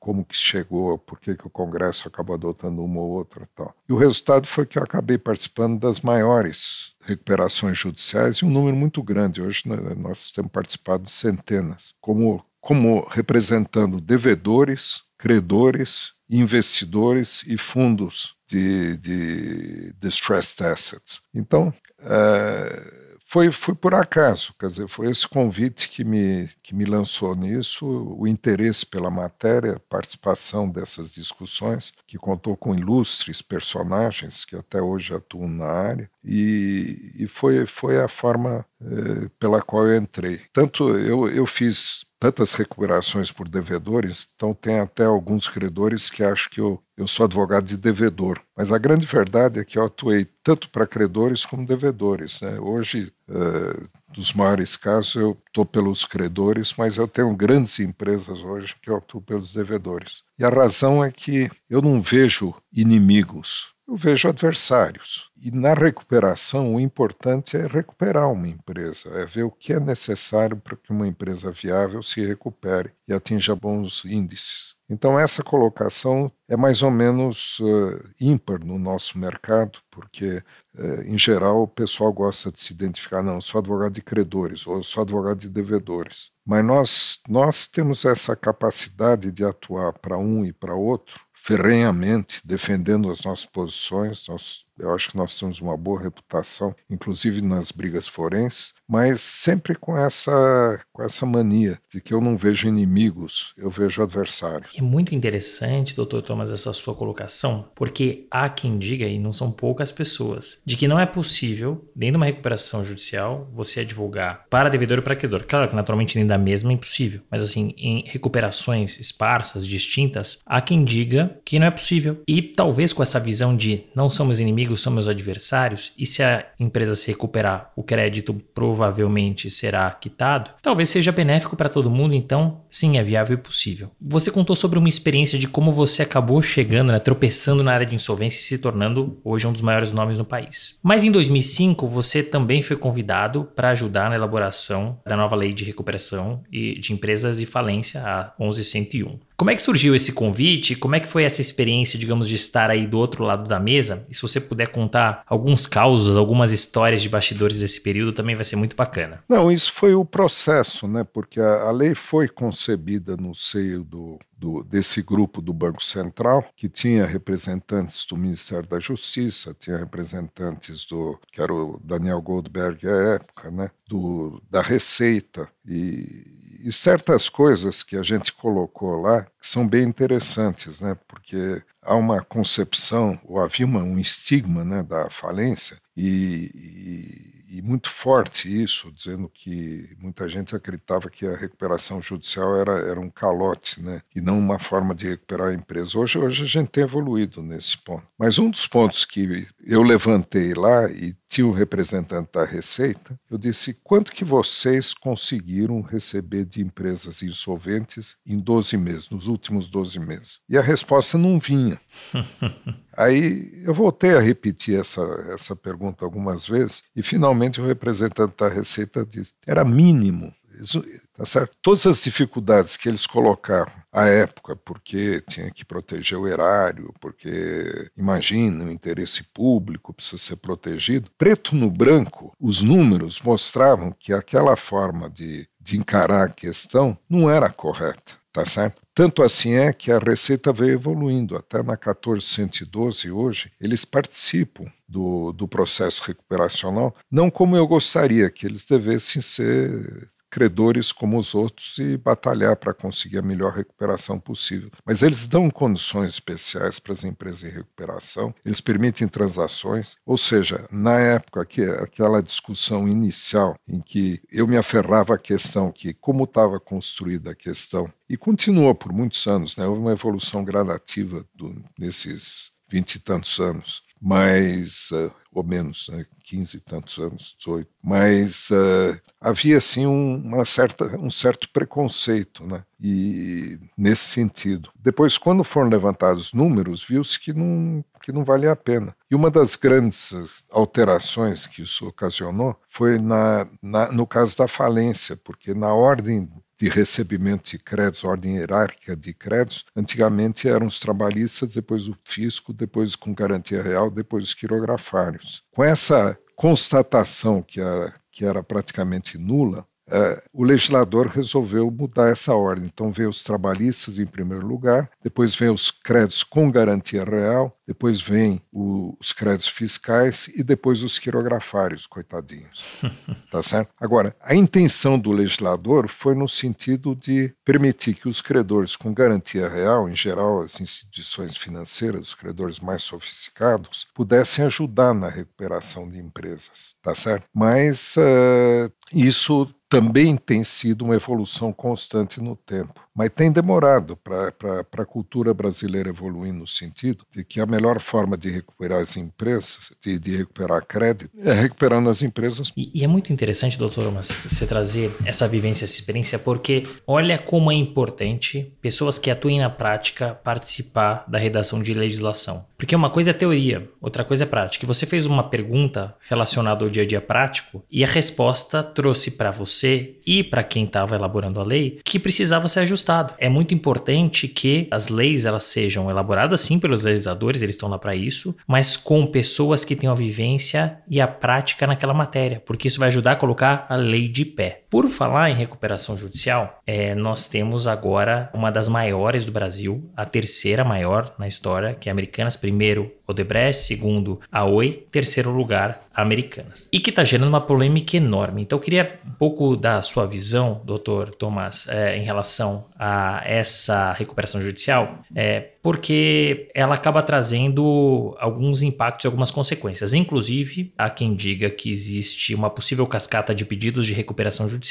como 0.00 0.24
que 0.24 0.34
chegou, 0.34 0.96
por 0.96 1.20
que, 1.20 1.34
que 1.34 1.46
o 1.46 1.50
Congresso 1.50 2.08
acabou 2.08 2.34
adotando 2.34 2.82
uma 2.82 3.00
ou 3.00 3.10
outra 3.10 3.46
tal. 3.54 3.76
E 3.86 3.92
o 3.92 3.98
resultado 3.98 4.46
foi 4.46 4.64
que 4.64 4.78
eu 4.78 4.82
acabei 4.82 5.18
participando 5.18 5.78
das 5.78 6.00
maiores 6.00 6.94
recuperações 7.02 7.78
judiciais 7.78 8.36
e 8.36 8.46
um 8.46 8.50
número 8.50 8.74
muito 8.74 9.02
grande. 9.02 9.42
Hoje 9.42 9.62
né, 9.66 9.76
nós 9.94 10.32
temos 10.32 10.50
participado 10.50 11.04
de 11.04 11.10
centenas, 11.10 11.94
como, 12.00 12.42
como 12.58 13.06
representando 13.10 14.00
devedores, 14.00 15.02
credores, 15.18 16.14
investidores 16.30 17.44
e 17.46 17.58
fundos 17.58 18.34
de, 18.48 18.96
de 18.96 19.92
distressed 20.00 20.64
assets. 20.66 21.20
Então, 21.34 21.72
uh, 22.00 23.03
foi, 23.34 23.50
foi 23.50 23.74
por 23.74 23.96
acaso, 23.96 24.54
quer 24.60 24.68
dizer, 24.68 24.86
foi 24.86 25.10
esse 25.10 25.26
convite 25.26 25.88
que 25.88 26.04
me, 26.04 26.48
que 26.62 26.72
me 26.72 26.84
lançou 26.84 27.34
nisso, 27.34 27.84
o 28.16 28.28
interesse 28.28 28.86
pela 28.86 29.10
matéria, 29.10 29.82
participação 29.88 30.70
dessas 30.70 31.10
discussões, 31.10 31.92
que 32.06 32.16
contou 32.16 32.56
com 32.56 32.72
ilustres 32.72 33.42
personagens 33.42 34.44
que 34.44 34.54
até 34.54 34.80
hoje 34.80 35.12
atuam 35.12 35.48
na 35.48 35.66
área, 35.66 36.08
e, 36.24 37.12
e 37.16 37.26
foi, 37.26 37.66
foi 37.66 38.00
a 38.00 38.08
forma 38.08 38.64
eh, 38.80 39.28
pela 39.38 39.60
qual 39.60 39.86
eu 39.86 39.96
entrei. 39.96 40.40
Tanto 40.52 40.96
eu, 40.98 41.28
eu 41.28 41.46
fiz 41.46 42.06
tantas 42.24 42.54
recuperações 42.54 43.30
por 43.30 43.46
devedores, 43.46 44.26
então 44.34 44.54
tem 44.54 44.78
até 44.78 45.04
alguns 45.04 45.46
credores 45.46 46.08
que 46.08 46.24
acham 46.24 46.48
que 46.50 46.58
eu, 46.58 46.82
eu 46.96 47.06
sou 47.06 47.26
advogado 47.26 47.66
de 47.66 47.76
devedor. 47.76 48.40
Mas 48.56 48.72
a 48.72 48.78
grande 48.78 49.06
verdade 49.06 49.60
é 49.60 49.64
que 49.64 49.78
eu 49.78 49.84
atuei 49.84 50.26
tanto 50.42 50.70
para 50.70 50.86
credores 50.86 51.44
como 51.44 51.66
devedores. 51.66 52.40
Né? 52.40 52.58
Hoje, 52.58 53.12
uh, 53.28 53.88
dos 54.08 54.32
maiores 54.32 54.74
casos, 54.74 55.14
eu 55.16 55.36
estou 55.46 55.66
pelos 55.66 56.06
credores, 56.06 56.72
mas 56.78 56.96
eu 56.96 57.06
tenho 57.06 57.34
grandes 57.36 57.78
empresas 57.78 58.40
hoje 58.42 58.74
que 58.80 58.88
eu 58.88 58.96
atuo 58.96 59.20
pelos 59.20 59.52
devedores. 59.52 60.22
E 60.38 60.44
a 60.46 60.48
razão 60.48 61.04
é 61.04 61.10
que 61.10 61.50
eu 61.68 61.82
não 61.82 62.00
vejo 62.00 62.54
inimigos, 62.72 63.73
eu 63.86 63.96
vejo 63.96 64.28
adversários. 64.28 65.30
E 65.36 65.50
na 65.50 65.74
recuperação, 65.74 66.74
o 66.74 66.80
importante 66.80 67.56
é 67.56 67.66
recuperar 67.66 68.32
uma 68.32 68.48
empresa, 68.48 69.10
é 69.10 69.26
ver 69.26 69.42
o 69.42 69.50
que 69.50 69.74
é 69.74 69.80
necessário 69.80 70.56
para 70.56 70.76
que 70.76 70.90
uma 70.90 71.06
empresa 71.06 71.50
viável 71.50 72.02
se 72.02 72.24
recupere 72.24 72.92
e 73.06 73.12
atinja 73.12 73.54
bons 73.54 74.04
índices. 74.06 74.74
Então, 74.88 75.18
essa 75.18 75.42
colocação 75.42 76.30
é 76.48 76.56
mais 76.56 76.82
ou 76.82 76.90
menos 76.90 77.58
uh, 77.60 78.02
ímpar 78.20 78.62
no 78.64 78.78
nosso 78.78 79.18
mercado, 79.18 79.78
porque, 79.90 80.42
uh, 80.78 81.02
em 81.06 81.16
geral, 81.18 81.62
o 81.62 81.68
pessoal 81.68 82.12
gosta 82.12 82.52
de 82.52 82.60
se 82.60 82.72
identificar, 82.72 83.22
não, 83.22 83.40
sou 83.40 83.58
advogado 83.58 83.92
de 83.92 84.02
credores 84.02 84.66
ou 84.66 84.82
sou 84.82 85.02
advogado 85.02 85.38
de 85.38 85.48
devedores. 85.48 86.30
Mas 86.44 86.64
nós, 86.64 87.20
nós 87.28 87.66
temos 87.66 88.04
essa 88.04 88.36
capacidade 88.36 89.30
de 89.30 89.44
atuar 89.44 89.92
para 89.94 90.18
um 90.18 90.44
e 90.44 90.52
para 90.52 90.74
outro 90.74 91.18
ferrenhamente 91.44 92.40
defendendo 92.42 93.10
as 93.10 93.22
nossas 93.22 93.44
posições. 93.44 94.26
Nós, 94.26 94.66
eu 94.78 94.92
acho 94.94 95.10
que 95.10 95.16
nós 95.16 95.38
temos 95.38 95.60
uma 95.60 95.76
boa 95.76 96.00
reputação, 96.00 96.74
inclusive 96.90 97.40
nas 97.40 97.70
brigas 97.70 98.06
forenses, 98.06 98.74
mas 98.88 99.20
sempre 99.20 99.74
com 99.74 99.96
essa, 99.96 100.80
com 100.92 101.02
essa 101.02 101.24
mania 101.24 101.78
de 101.92 102.00
que 102.00 102.12
eu 102.12 102.20
não 102.20 102.36
vejo 102.36 102.68
inimigos, 102.68 103.52
eu 103.56 103.70
vejo 103.70 104.02
adversários. 104.02 104.76
É 104.76 104.82
muito 104.82 105.14
interessante, 105.14 105.94
doutor 105.94 106.22
Thomas, 106.22 106.52
essa 106.52 106.72
sua 106.72 106.94
colocação, 106.94 107.70
porque 107.74 108.26
há 108.30 108.48
quem 108.48 108.78
diga, 108.78 109.06
e 109.06 109.18
não 109.18 109.32
são 109.32 109.50
poucas 109.50 109.90
pessoas, 109.90 110.60
de 110.64 110.76
que 110.76 110.88
não 110.88 110.98
é 110.98 111.06
possível, 111.06 111.90
dentro 111.94 112.12
de 112.12 112.16
uma 112.18 112.26
recuperação 112.26 112.84
judicial, 112.84 113.50
você 113.52 113.80
advogar 113.80 114.46
para 114.50 114.68
devedor 114.68 114.98
e 114.98 115.02
para 115.02 115.16
credor. 115.16 115.44
Claro 115.44 115.68
que 115.68 115.76
naturalmente 115.76 116.14
dentro 116.14 116.28
da 116.28 116.38
mesma 116.38 116.70
é 116.70 116.74
impossível, 116.74 117.20
mas 117.30 117.42
assim, 117.42 117.74
em 117.76 118.04
recuperações 118.06 118.98
esparsas, 118.98 119.66
distintas, 119.66 120.40
há 120.44 120.60
quem 120.60 120.84
diga 120.84 121.38
que 121.44 121.58
não 121.58 121.66
é 121.66 121.70
possível. 121.70 122.22
E 122.26 122.42
talvez 122.42 122.92
com 122.92 123.02
essa 123.02 123.20
visão 123.20 123.56
de 123.56 123.84
não 123.94 124.10
somos 124.10 124.40
inimigos, 124.40 124.63
somos 124.76 125.08
adversários, 125.08 125.92
e 125.98 126.06
se 126.06 126.22
a 126.22 126.44
empresa 126.58 126.94
se 126.94 127.08
recuperar, 127.08 127.72
o 127.76 127.82
crédito 127.82 128.34
provavelmente 128.54 129.50
será 129.50 129.90
quitado, 129.90 130.50
talvez 130.62 130.88
seja 130.88 131.12
benéfico 131.12 131.56
para 131.56 131.68
todo 131.68 131.90
mundo, 131.90 132.14
então 132.14 132.62
sim, 132.70 132.96
é 132.96 133.02
viável 133.02 133.34
e 133.34 133.40
possível. 133.40 133.90
Você 134.00 134.30
contou 134.30 134.56
sobre 134.56 134.78
uma 134.78 134.88
experiência 134.88 135.38
de 135.38 135.46
como 135.46 135.72
você 135.72 136.02
acabou 136.02 136.40
chegando, 136.42 136.92
né, 136.92 136.98
tropeçando 136.98 137.62
na 137.62 137.72
área 137.72 137.86
de 137.86 137.94
insolvência 137.94 138.40
e 138.40 138.42
se 138.42 138.58
tornando 138.58 139.18
hoje 139.24 139.46
um 139.46 139.52
dos 139.52 139.62
maiores 139.62 139.92
nomes 139.92 140.18
no 140.18 140.24
país. 140.24 140.78
Mas 140.82 141.04
em 141.04 141.10
2005 141.10 141.86
você 141.86 142.22
também 142.22 142.62
foi 142.62 142.76
convidado 142.76 143.44
para 143.54 143.70
ajudar 143.70 144.08
na 144.08 144.16
elaboração 144.16 144.98
da 145.06 145.16
nova 145.16 145.36
lei 145.36 145.52
de 145.52 145.64
recuperação 145.64 146.42
de 146.50 146.92
empresas 146.92 147.40
e 147.40 147.46
falência, 147.46 148.00
a 148.02 148.32
11101. 148.38 149.18
Como 149.44 149.50
é 149.50 149.56
que 149.56 149.60
surgiu 149.60 149.94
esse 149.94 150.10
convite? 150.10 150.74
Como 150.74 150.94
é 150.94 151.00
que 151.00 151.06
foi 151.06 151.22
essa 151.22 151.42
experiência, 151.42 151.98
digamos, 151.98 152.30
de 152.30 152.34
estar 152.34 152.70
aí 152.70 152.86
do 152.86 152.96
outro 152.96 153.22
lado 153.22 153.46
da 153.46 153.60
mesa? 153.60 154.06
E 154.08 154.14
se 154.14 154.22
você 154.22 154.40
puder 154.40 154.68
contar 154.68 155.22
alguns 155.26 155.66
causos, 155.66 156.16
algumas 156.16 156.50
histórias 156.50 157.02
de 157.02 157.10
bastidores 157.10 157.58
desse 157.58 157.78
período, 157.78 158.14
também 158.14 158.34
vai 158.34 158.46
ser 158.46 158.56
muito 158.56 158.74
bacana. 158.74 159.22
Não, 159.28 159.52
isso 159.52 159.70
foi 159.70 159.94
o 159.94 160.02
processo, 160.02 160.88
né? 160.88 161.04
Porque 161.04 161.38
a, 161.38 161.64
a 161.64 161.70
lei 161.70 161.94
foi 161.94 162.26
concebida 162.26 163.18
no 163.18 163.34
seio 163.34 163.84
do, 163.84 164.18
do, 164.34 164.64
desse 164.64 165.02
grupo 165.02 165.42
do 165.42 165.52
Banco 165.52 165.84
Central, 165.84 166.46
que 166.56 166.66
tinha 166.66 167.04
representantes 167.04 168.06
do 168.06 168.16
Ministério 168.16 168.66
da 168.66 168.80
Justiça, 168.80 169.54
tinha 169.60 169.76
representantes 169.76 170.86
do, 170.86 171.20
que 171.30 171.42
era 171.42 171.52
o 171.52 171.78
Daniel 171.84 172.22
Goldberg 172.22 172.88
à 172.88 173.14
época, 173.16 173.50
né? 173.50 173.70
Do, 173.86 174.42
da 174.50 174.62
Receita 174.62 175.46
e 175.68 176.43
e 176.64 176.72
certas 176.72 177.28
coisas 177.28 177.82
que 177.82 177.94
a 177.94 178.02
gente 178.02 178.32
colocou 178.32 179.02
lá 179.02 179.26
são 179.38 179.68
bem 179.68 179.86
interessantes, 179.86 180.80
né? 180.80 180.96
Porque 181.06 181.62
há 181.82 181.94
uma 181.94 182.24
concepção, 182.24 183.20
ou 183.22 183.38
havia 183.38 183.66
uma, 183.66 183.82
um 183.82 183.98
estigma 183.98 184.64
né, 184.64 184.82
da 184.82 185.10
falência, 185.10 185.76
e, 185.94 186.50
e, 186.54 187.33
e, 187.54 187.62
muito 187.62 187.88
forte 187.88 188.62
isso, 188.62 188.90
dizendo 188.90 189.28
que 189.28 189.88
muita 189.98 190.28
gente 190.28 190.56
acreditava 190.56 191.08
que 191.08 191.26
a 191.26 191.36
recuperação 191.36 192.02
judicial 192.02 192.56
era, 192.56 192.72
era 192.80 193.00
um 193.00 193.08
calote, 193.08 193.80
né? 193.80 194.02
E 194.14 194.20
não 194.20 194.38
uma 194.38 194.58
forma 194.58 194.94
de 194.94 195.08
recuperar 195.08 195.48
a 195.48 195.54
empresa. 195.54 195.98
Hoje, 195.98 196.18
hoje 196.18 196.42
a 196.42 196.46
gente 196.46 196.68
tem 196.68 196.82
evoluído 196.82 197.42
nesse 197.42 197.78
ponto. 197.78 198.06
Mas 198.18 198.38
um 198.38 198.50
dos 198.50 198.66
pontos 198.66 199.04
que 199.04 199.46
eu 199.64 199.82
levantei 199.82 200.52
lá 200.52 200.90
e 200.90 201.14
tinha 201.34 201.46
o 201.46 201.50
um 201.50 201.52
representante 201.52 202.30
da 202.32 202.44
Receita, 202.44 203.18
eu 203.28 203.36
disse: 203.36 203.74
quanto 203.82 204.12
que 204.12 204.24
vocês 204.24 204.94
conseguiram 204.94 205.80
receber 205.80 206.44
de 206.44 206.62
empresas 206.62 207.22
insolventes 207.22 208.16
em 208.24 208.38
12 208.38 208.76
meses, 208.76 209.10
nos 209.10 209.26
últimos 209.26 209.68
12 209.68 209.98
meses? 209.98 210.38
E 210.48 210.56
a 210.56 210.62
resposta 210.62 211.18
não 211.18 211.40
vinha. 211.40 211.80
Aí 212.96 213.60
eu 213.64 213.74
voltei 213.74 214.14
a 214.14 214.20
repetir 214.20 214.78
essa, 214.78 215.02
essa 215.32 215.56
pergunta 215.56 216.04
algumas 216.04 216.46
vezes 216.46 216.84
e 216.94 217.02
finalmente 217.02 217.43
o 217.60 217.66
representante 217.66 218.34
da 218.38 218.48
Receita 218.48 219.04
disse: 219.04 219.32
era 219.46 219.64
mínimo. 219.64 220.32
Isso, 220.60 220.84
tá 221.16 221.24
certo? 221.24 221.56
Todas 221.60 221.84
as 221.86 222.02
dificuldades 222.02 222.76
que 222.76 222.88
eles 222.88 223.06
colocaram 223.06 223.72
à 223.92 224.06
época, 224.06 224.54
porque 224.56 225.22
tinha 225.28 225.50
que 225.50 225.64
proteger 225.64 226.18
o 226.18 226.28
erário, 226.28 226.94
porque, 227.00 227.90
imagina, 227.96 228.64
o 228.64 228.70
interesse 228.70 229.24
público 229.24 229.92
precisa 229.92 230.18
ser 230.18 230.36
protegido. 230.36 231.10
Preto 231.18 231.56
no 231.56 231.70
branco, 231.70 232.32
os 232.40 232.62
números 232.62 233.20
mostravam 233.20 233.92
que 233.98 234.12
aquela 234.12 234.56
forma 234.56 235.10
de, 235.10 235.48
de 235.60 235.76
encarar 235.76 236.26
a 236.26 236.32
questão 236.32 236.96
não 237.08 237.28
era 237.28 237.50
correta, 237.50 238.12
tá 238.32 238.44
certo? 238.46 238.83
Tanto 238.94 239.24
assim 239.24 239.54
é 239.54 239.72
que 239.72 239.90
a 239.90 239.98
Receita 239.98 240.52
veio 240.52 240.74
evoluindo. 240.74 241.36
Até 241.36 241.58
na 241.58 241.72
1412 241.72 243.10
hoje, 243.10 243.50
eles 243.60 243.84
participam 243.84 244.70
do, 244.88 245.32
do 245.32 245.48
processo 245.48 246.02
recuperacional, 246.04 246.94
não 247.10 247.28
como 247.30 247.56
eu 247.56 247.66
gostaria 247.66 248.30
que 248.30 248.46
eles 248.46 248.64
devessem 248.64 249.20
ser 249.20 250.08
credores 250.34 250.90
como 250.90 251.16
os 251.16 251.32
outros 251.32 251.78
e 251.78 251.96
batalhar 251.96 252.56
para 252.56 252.74
conseguir 252.74 253.18
a 253.18 253.22
melhor 253.22 253.52
recuperação 253.52 254.18
possível. 254.18 254.68
Mas 254.84 255.00
eles 255.00 255.28
dão 255.28 255.48
condições 255.48 256.14
especiais 256.14 256.80
para 256.80 256.92
as 256.92 257.04
empresas 257.04 257.44
em 257.44 257.54
recuperação, 257.54 258.34
eles 258.44 258.60
permitem 258.60 259.06
transações, 259.06 259.96
ou 260.04 260.18
seja, 260.18 260.66
na 260.72 260.98
época 260.98 261.46
que 261.46 261.62
aquela 261.62 262.20
discussão 262.20 262.88
inicial 262.88 263.54
em 263.68 263.80
que 263.80 264.20
eu 264.28 264.48
me 264.48 264.56
aferrava 264.56 265.14
à 265.14 265.18
questão 265.18 265.70
que 265.70 265.94
como 265.94 266.24
estava 266.24 266.58
construída 266.58 267.30
a 267.30 267.36
questão 267.36 267.88
e 268.08 268.16
continua 268.16 268.74
por 268.74 268.92
muitos 268.92 269.24
anos, 269.28 269.56
né? 269.56 269.64
houve 269.64 269.80
uma 269.80 269.92
evolução 269.92 270.42
gradativa 270.42 271.24
do, 271.32 271.64
nesses 271.78 272.50
vinte 272.68 272.96
e 272.96 272.98
tantos 272.98 273.38
anos, 273.38 273.84
mas 274.04 274.90
uh, 274.90 275.10
ou 275.32 275.42
menos, 275.42 275.88
né? 275.88 276.04
15 276.24 276.58
e 276.58 276.60
tantos 276.60 276.98
anos, 276.98 277.34
18. 277.38 277.68
Mas 277.82 278.50
uh, 278.50 279.00
havia, 279.18 279.56
assim, 279.56 279.86
um, 279.86 280.16
uma 280.16 280.44
certa, 280.44 280.96
um 280.98 281.10
certo 281.10 281.48
preconceito, 281.48 282.46
né? 282.46 282.62
E 282.80 283.58
nesse 283.76 284.04
sentido. 284.04 284.70
Depois, 284.78 285.16
quando 285.16 285.42
foram 285.42 285.70
levantados 285.70 286.34
números, 286.34 286.84
viu-se 286.86 287.18
que 287.18 287.32
não, 287.32 287.82
que 288.02 288.12
não 288.12 288.24
valia 288.24 288.52
a 288.52 288.56
pena. 288.56 288.94
E 289.10 289.14
uma 289.14 289.30
das 289.30 289.56
grandes 289.56 290.12
alterações 290.50 291.46
que 291.46 291.62
isso 291.62 291.88
ocasionou 291.88 292.56
foi 292.68 292.98
na, 292.98 293.46
na, 293.62 293.90
no 293.90 294.06
caso 294.06 294.36
da 294.36 294.46
falência, 294.46 295.16
porque 295.16 295.54
na 295.54 295.72
ordem 295.72 296.28
de 296.58 296.68
recebimento 296.68 297.50
de 297.50 297.58
créditos, 297.58 298.04
ordem 298.04 298.36
hierárquica 298.36 298.96
de 298.96 299.12
créditos, 299.12 299.64
antigamente 299.74 300.48
eram 300.48 300.66
os 300.66 300.80
trabalhistas, 300.80 301.54
depois 301.54 301.88
o 301.88 301.96
fisco, 302.04 302.52
depois 302.52 302.94
com 302.94 303.14
garantia 303.14 303.62
real, 303.62 303.90
depois 303.90 304.24
os 304.24 304.34
quirografários. 304.34 305.42
Com 305.50 305.64
essa 305.64 306.18
constatação 306.36 307.42
que, 307.42 307.60
a, 307.60 307.92
que 308.10 308.24
era 308.24 308.42
praticamente 308.42 309.18
nula, 309.18 309.66
é, 309.90 310.22
o 310.32 310.44
legislador 310.44 311.08
resolveu 311.08 311.70
mudar 311.70 312.10
essa 312.10 312.34
ordem. 312.34 312.70
Então, 312.72 312.90
veio 312.90 313.08
os 313.08 313.22
trabalhistas 313.22 313.98
em 313.98 314.06
primeiro 314.06 314.46
lugar, 314.46 314.90
depois 315.02 315.34
vem 315.34 315.50
os 315.50 315.70
créditos 315.70 316.22
com 316.22 316.50
garantia 316.50 317.04
real, 317.04 317.56
depois 317.66 318.00
vem 318.00 318.42
os 318.52 319.12
créditos 319.12 319.48
fiscais 319.48 320.28
e 320.28 320.42
depois 320.42 320.82
os 320.82 320.98
quirografários, 320.98 321.86
coitadinhos. 321.86 322.82
tá 323.30 323.42
certo? 323.42 323.70
Agora, 323.80 324.14
a 324.20 324.34
intenção 324.34 324.98
do 324.98 325.12
legislador 325.12 325.88
foi 325.88 326.14
no 326.14 326.28
sentido 326.28 326.94
de 326.94 327.32
permitir 327.44 327.94
que 327.94 328.08
os 328.08 328.20
credores 328.20 328.76
com 328.76 328.92
garantia 328.92 329.48
real, 329.48 329.88
em 329.88 329.96
geral 329.96 330.42
as 330.42 330.60
instituições 330.60 331.36
financeiras, 331.36 332.08
os 332.08 332.14
credores 332.14 332.60
mais 332.60 332.82
sofisticados, 332.82 333.86
pudessem 333.94 334.44
ajudar 334.44 334.94
na 334.94 335.08
recuperação 335.08 335.88
de 335.88 335.98
empresas, 335.98 336.74
tá 336.82 336.94
certo? 336.94 337.26
Mas 337.32 337.96
uh, 337.96 338.70
isso 338.94 339.52
também 339.68 340.16
tem 340.16 340.44
sido 340.44 340.84
uma 340.84 340.94
evolução 340.94 341.52
constante 341.52 342.20
no 342.20 342.36
tempo 342.36 342.80
mas 342.94 343.10
tem 343.10 343.32
demorado 343.32 343.96
para 343.96 344.32
a 344.78 344.86
cultura 344.86 345.34
brasileira 345.34 345.88
evoluir 345.88 346.32
no 346.32 346.46
sentido 346.46 347.04
de 347.10 347.24
que 347.24 347.40
a 347.40 347.46
melhor 347.46 347.80
forma 347.80 348.16
de 348.16 348.30
recuperar 348.30 348.80
as 348.80 348.96
empresas, 348.96 349.72
de, 349.82 349.98
de 349.98 350.16
recuperar 350.16 350.64
crédito, 350.64 351.10
é 351.18 351.32
recuperando 351.32 351.90
as 351.90 352.02
empresas. 352.02 352.52
E, 352.56 352.70
e, 352.72 352.84
é 352.84 352.86
muito 352.86 353.12
interessante, 353.12 353.58
doutor, 353.58 353.90
mas 353.90 354.20
você 354.28 354.46
trazer 354.46 354.94
essa 355.04 355.26
vivência, 355.26 355.64
essa 355.64 355.74
experiência, 355.74 356.18
porque 356.18 356.64
olha 356.86 357.18
como 357.18 357.50
é 357.50 357.54
importante 357.54 358.52
pessoas 358.62 358.98
que 358.98 359.10
atuem 359.10 359.40
na 359.40 359.50
prática 359.50 360.14
participar 360.22 361.04
da 361.08 361.18
redação 361.18 361.60
de 361.62 361.74
legislação. 361.74 362.46
Porque 362.56 362.76
uma 362.76 362.90
coisa 362.90 363.10
é 363.10 363.12
teoria, 363.12 363.68
outra 363.80 364.04
coisa 364.04 364.22
é 364.22 364.26
prática. 364.26 364.66
Você 364.66 364.86
fez 364.86 365.04
uma 365.04 365.24
pergunta 365.24 365.94
relacionada 366.08 366.64
ao 366.64 366.70
dia 366.70 366.84
a 366.84 366.86
dia 366.86 367.00
prático 367.00 367.62
e 367.70 367.82
a 367.82 367.86
resposta 367.86 368.62
trouxe 368.62 369.10
para 369.12 369.30
você 369.30 369.96
e 370.06 370.22
para 370.22 370.44
quem 370.44 370.64
estava 370.64 370.94
elaborando 370.94 371.40
a 371.40 371.44
lei 371.44 371.80
que 371.84 371.98
precisava 371.98 372.46
ser 372.48 372.60
ajustado 372.60 372.83
ajustado. 372.84 373.14
É 373.18 373.28
muito 373.28 373.54
importante 373.54 374.28
que 374.28 374.68
as 374.70 374.88
leis 374.88 375.24
elas 375.24 375.44
sejam 375.44 375.90
elaboradas 375.90 376.40
sim 376.40 376.58
pelos 376.58 376.84
legisladores, 376.84 377.42
eles 377.42 377.54
estão 377.54 377.68
lá 377.68 377.78
para 377.78 377.96
isso, 377.96 378.36
mas 378.46 378.76
com 378.76 379.06
pessoas 379.06 379.64
que 379.64 379.74
tenham 379.74 379.92
a 379.92 379.96
vivência 379.96 380.78
e 380.88 381.00
a 381.00 381.08
prática 381.08 381.66
naquela 381.66 381.94
matéria, 381.94 382.42
porque 382.44 382.68
isso 382.68 382.78
vai 382.78 382.88
ajudar 382.88 383.12
a 383.12 383.16
colocar 383.16 383.66
a 383.68 383.76
lei 383.76 384.08
de 384.08 384.24
pé. 384.24 384.63
Por 384.74 384.88
falar 384.88 385.30
em 385.30 385.34
recuperação 385.34 385.96
judicial, 385.96 386.60
é, 386.66 386.96
nós 386.96 387.28
temos 387.28 387.68
agora 387.68 388.28
uma 388.34 388.50
das 388.50 388.68
maiores 388.68 389.24
do 389.24 389.30
Brasil, 389.30 389.88
a 389.96 390.04
terceira 390.04 390.64
maior 390.64 391.14
na 391.16 391.28
história, 391.28 391.74
que 391.74 391.88
é 391.88 391.92
Americanas. 391.92 392.36
Primeiro, 392.36 392.90
Odebrecht, 393.06 393.62
segundo, 393.62 394.18
a 394.32 394.44
Oi, 394.44 394.84
terceiro 394.90 395.30
lugar, 395.30 395.86
Americanas. 395.94 396.68
E 396.72 396.80
que 396.80 396.90
está 396.90 397.04
gerando 397.04 397.28
uma 397.28 397.40
polêmica 397.40 397.96
enorme. 397.96 398.42
Então, 398.42 398.58
eu 398.58 398.62
queria 398.62 398.98
um 399.06 399.12
pouco 399.12 399.56
da 399.56 399.80
sua 399.80 400.06
visão, 400.06 400.60
doutor 400.64 401.10
Tomás, 401.10 401.68
é, 401.68 401.96
em 401.96 402.02
relação 402.02 402.66
a 402.76 403.22
essa 403.24 403.92
recuperação 403.92 404.42
judicial, 404.42 404.98
é, 405.14 405.52
porque 405.62 406.50
ela 406.52 406.74
acaba 406.74 407.00
trazendo 407.00 408.16
alguns 408.18 408.60
impactos 408.60 409.04
e 409.04 409.06
algumas 409.06 409.30
consequências. 409.30 409.94
Inclusive, 409.94 410.72
há 410.76 410.90
quem 410.90 411.14
diga 411.14 411.48
que 411.48 411.70
existe 411.70 412.34
uma 412.34 412.50
possível 412.50 412.86
cascata 412.86 413.34
de 413.34 413.44
pedidos 413.44 413.86
de 413.86 413.94
recuperação 413.94 414.48
judicial 414.48 414.63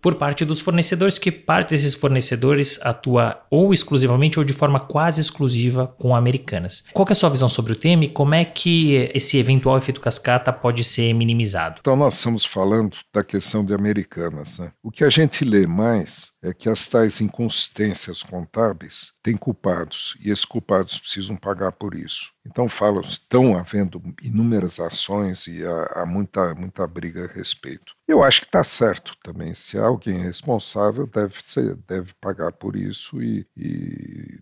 por 0.00 0.14
parte 0.16 0.44
dos 0.44 0.60
fornecedores, 0.60 1.18
que 1.18 1.30
parte 1.30 1.70
desses 1.70 1.94
fornecedores 1.94 2.78
atua 2.82 3.40
ou 3.50 3.72
exclusivamente 3.72 4.38
ou 4.38 4.44
de 4.44 4.52
forma 4.52 4.80
quase 4.80 5.20
exclusiva 5.20 5.86
com 5.98 6.14
americanas. 6.14 6.84
Qual 6.92 7.06
é 7.08 7.12
a 7.12 7.14
sua 7.14 7.30
visão 7.30 7.48
sobre 7.48 7.72
o 7.72 7.76
tema 7.76 8.04
e 8.04 8.08
como 8.08 8.34
é 8.34 8.44
que 8.44 9.10
esse 9.14 9.38
eventual 9.38 9.78
efeito 9.78 10.00
cascata 10.00 10.52
pode 10.52 10.84
ser 10.84 11.12
minimizado? 11.12 11.76
Então, 11.80 11.96
nós 11.96 12.14
estamos 12.14 12.44
falando 12.44 12.96
da 13.12 13.24
questão 13.24 13.64
de 13.64 13.74
americanas. 13.74 14.58
Né? 14.58 14.70
O 14.82 14.90
que 14.90 15.04
a 15.04 15.10
gente 15.10 15.44
lê 15.44 15.66
mais 15.66 16.32
é 16.42 16.52
que 16.52 16.68
as 16.68 16.88
tais 16.88 17.20
inconsistências 17.20 18.22
contábeis 18.22 19.12
têm 19.22 19.36
culpados 19.36 20.16
e 20.20 20.30
esses 20.30 20.44
culpados 20.44 20.98
precisam 20.98 21.36
pagar 21.36 21.72
por 21.72 21.94
isso. 21.94 22.32
Então 22.46 22.68
falo, 22.68 23.00
estão 23.00 23.56
havendo 23.56 24.02
inúmeras 24.22 24.80
ações 24.80 25.46
e 25.46 25.64
há, 25.64 26.02
há 26.02 26.06
muita, 26.06 26.54
muita 26.54 26.86
briga 26.86 27.24
a 27.24 27.32
respeito. 27.32 27.94
Eu 28.06 28.22
acho 28.22 28.40
que 28.40 28.46
está 28.46 28.64
certo 28.64 29.14
também. 29.22 29.52
Se 29.52 29.78
há 29.78 29.84
alguém 29.84 30.18
responsável, 30.18 31.06
deve, 31.06 31.34
ser, 31.42 31.74
deve 31.86 32.14
pagar 32.20 32.52
por 32.52 32.74
isso 32.74 33.22
e, 33.22 33.46
e 33.56 34.40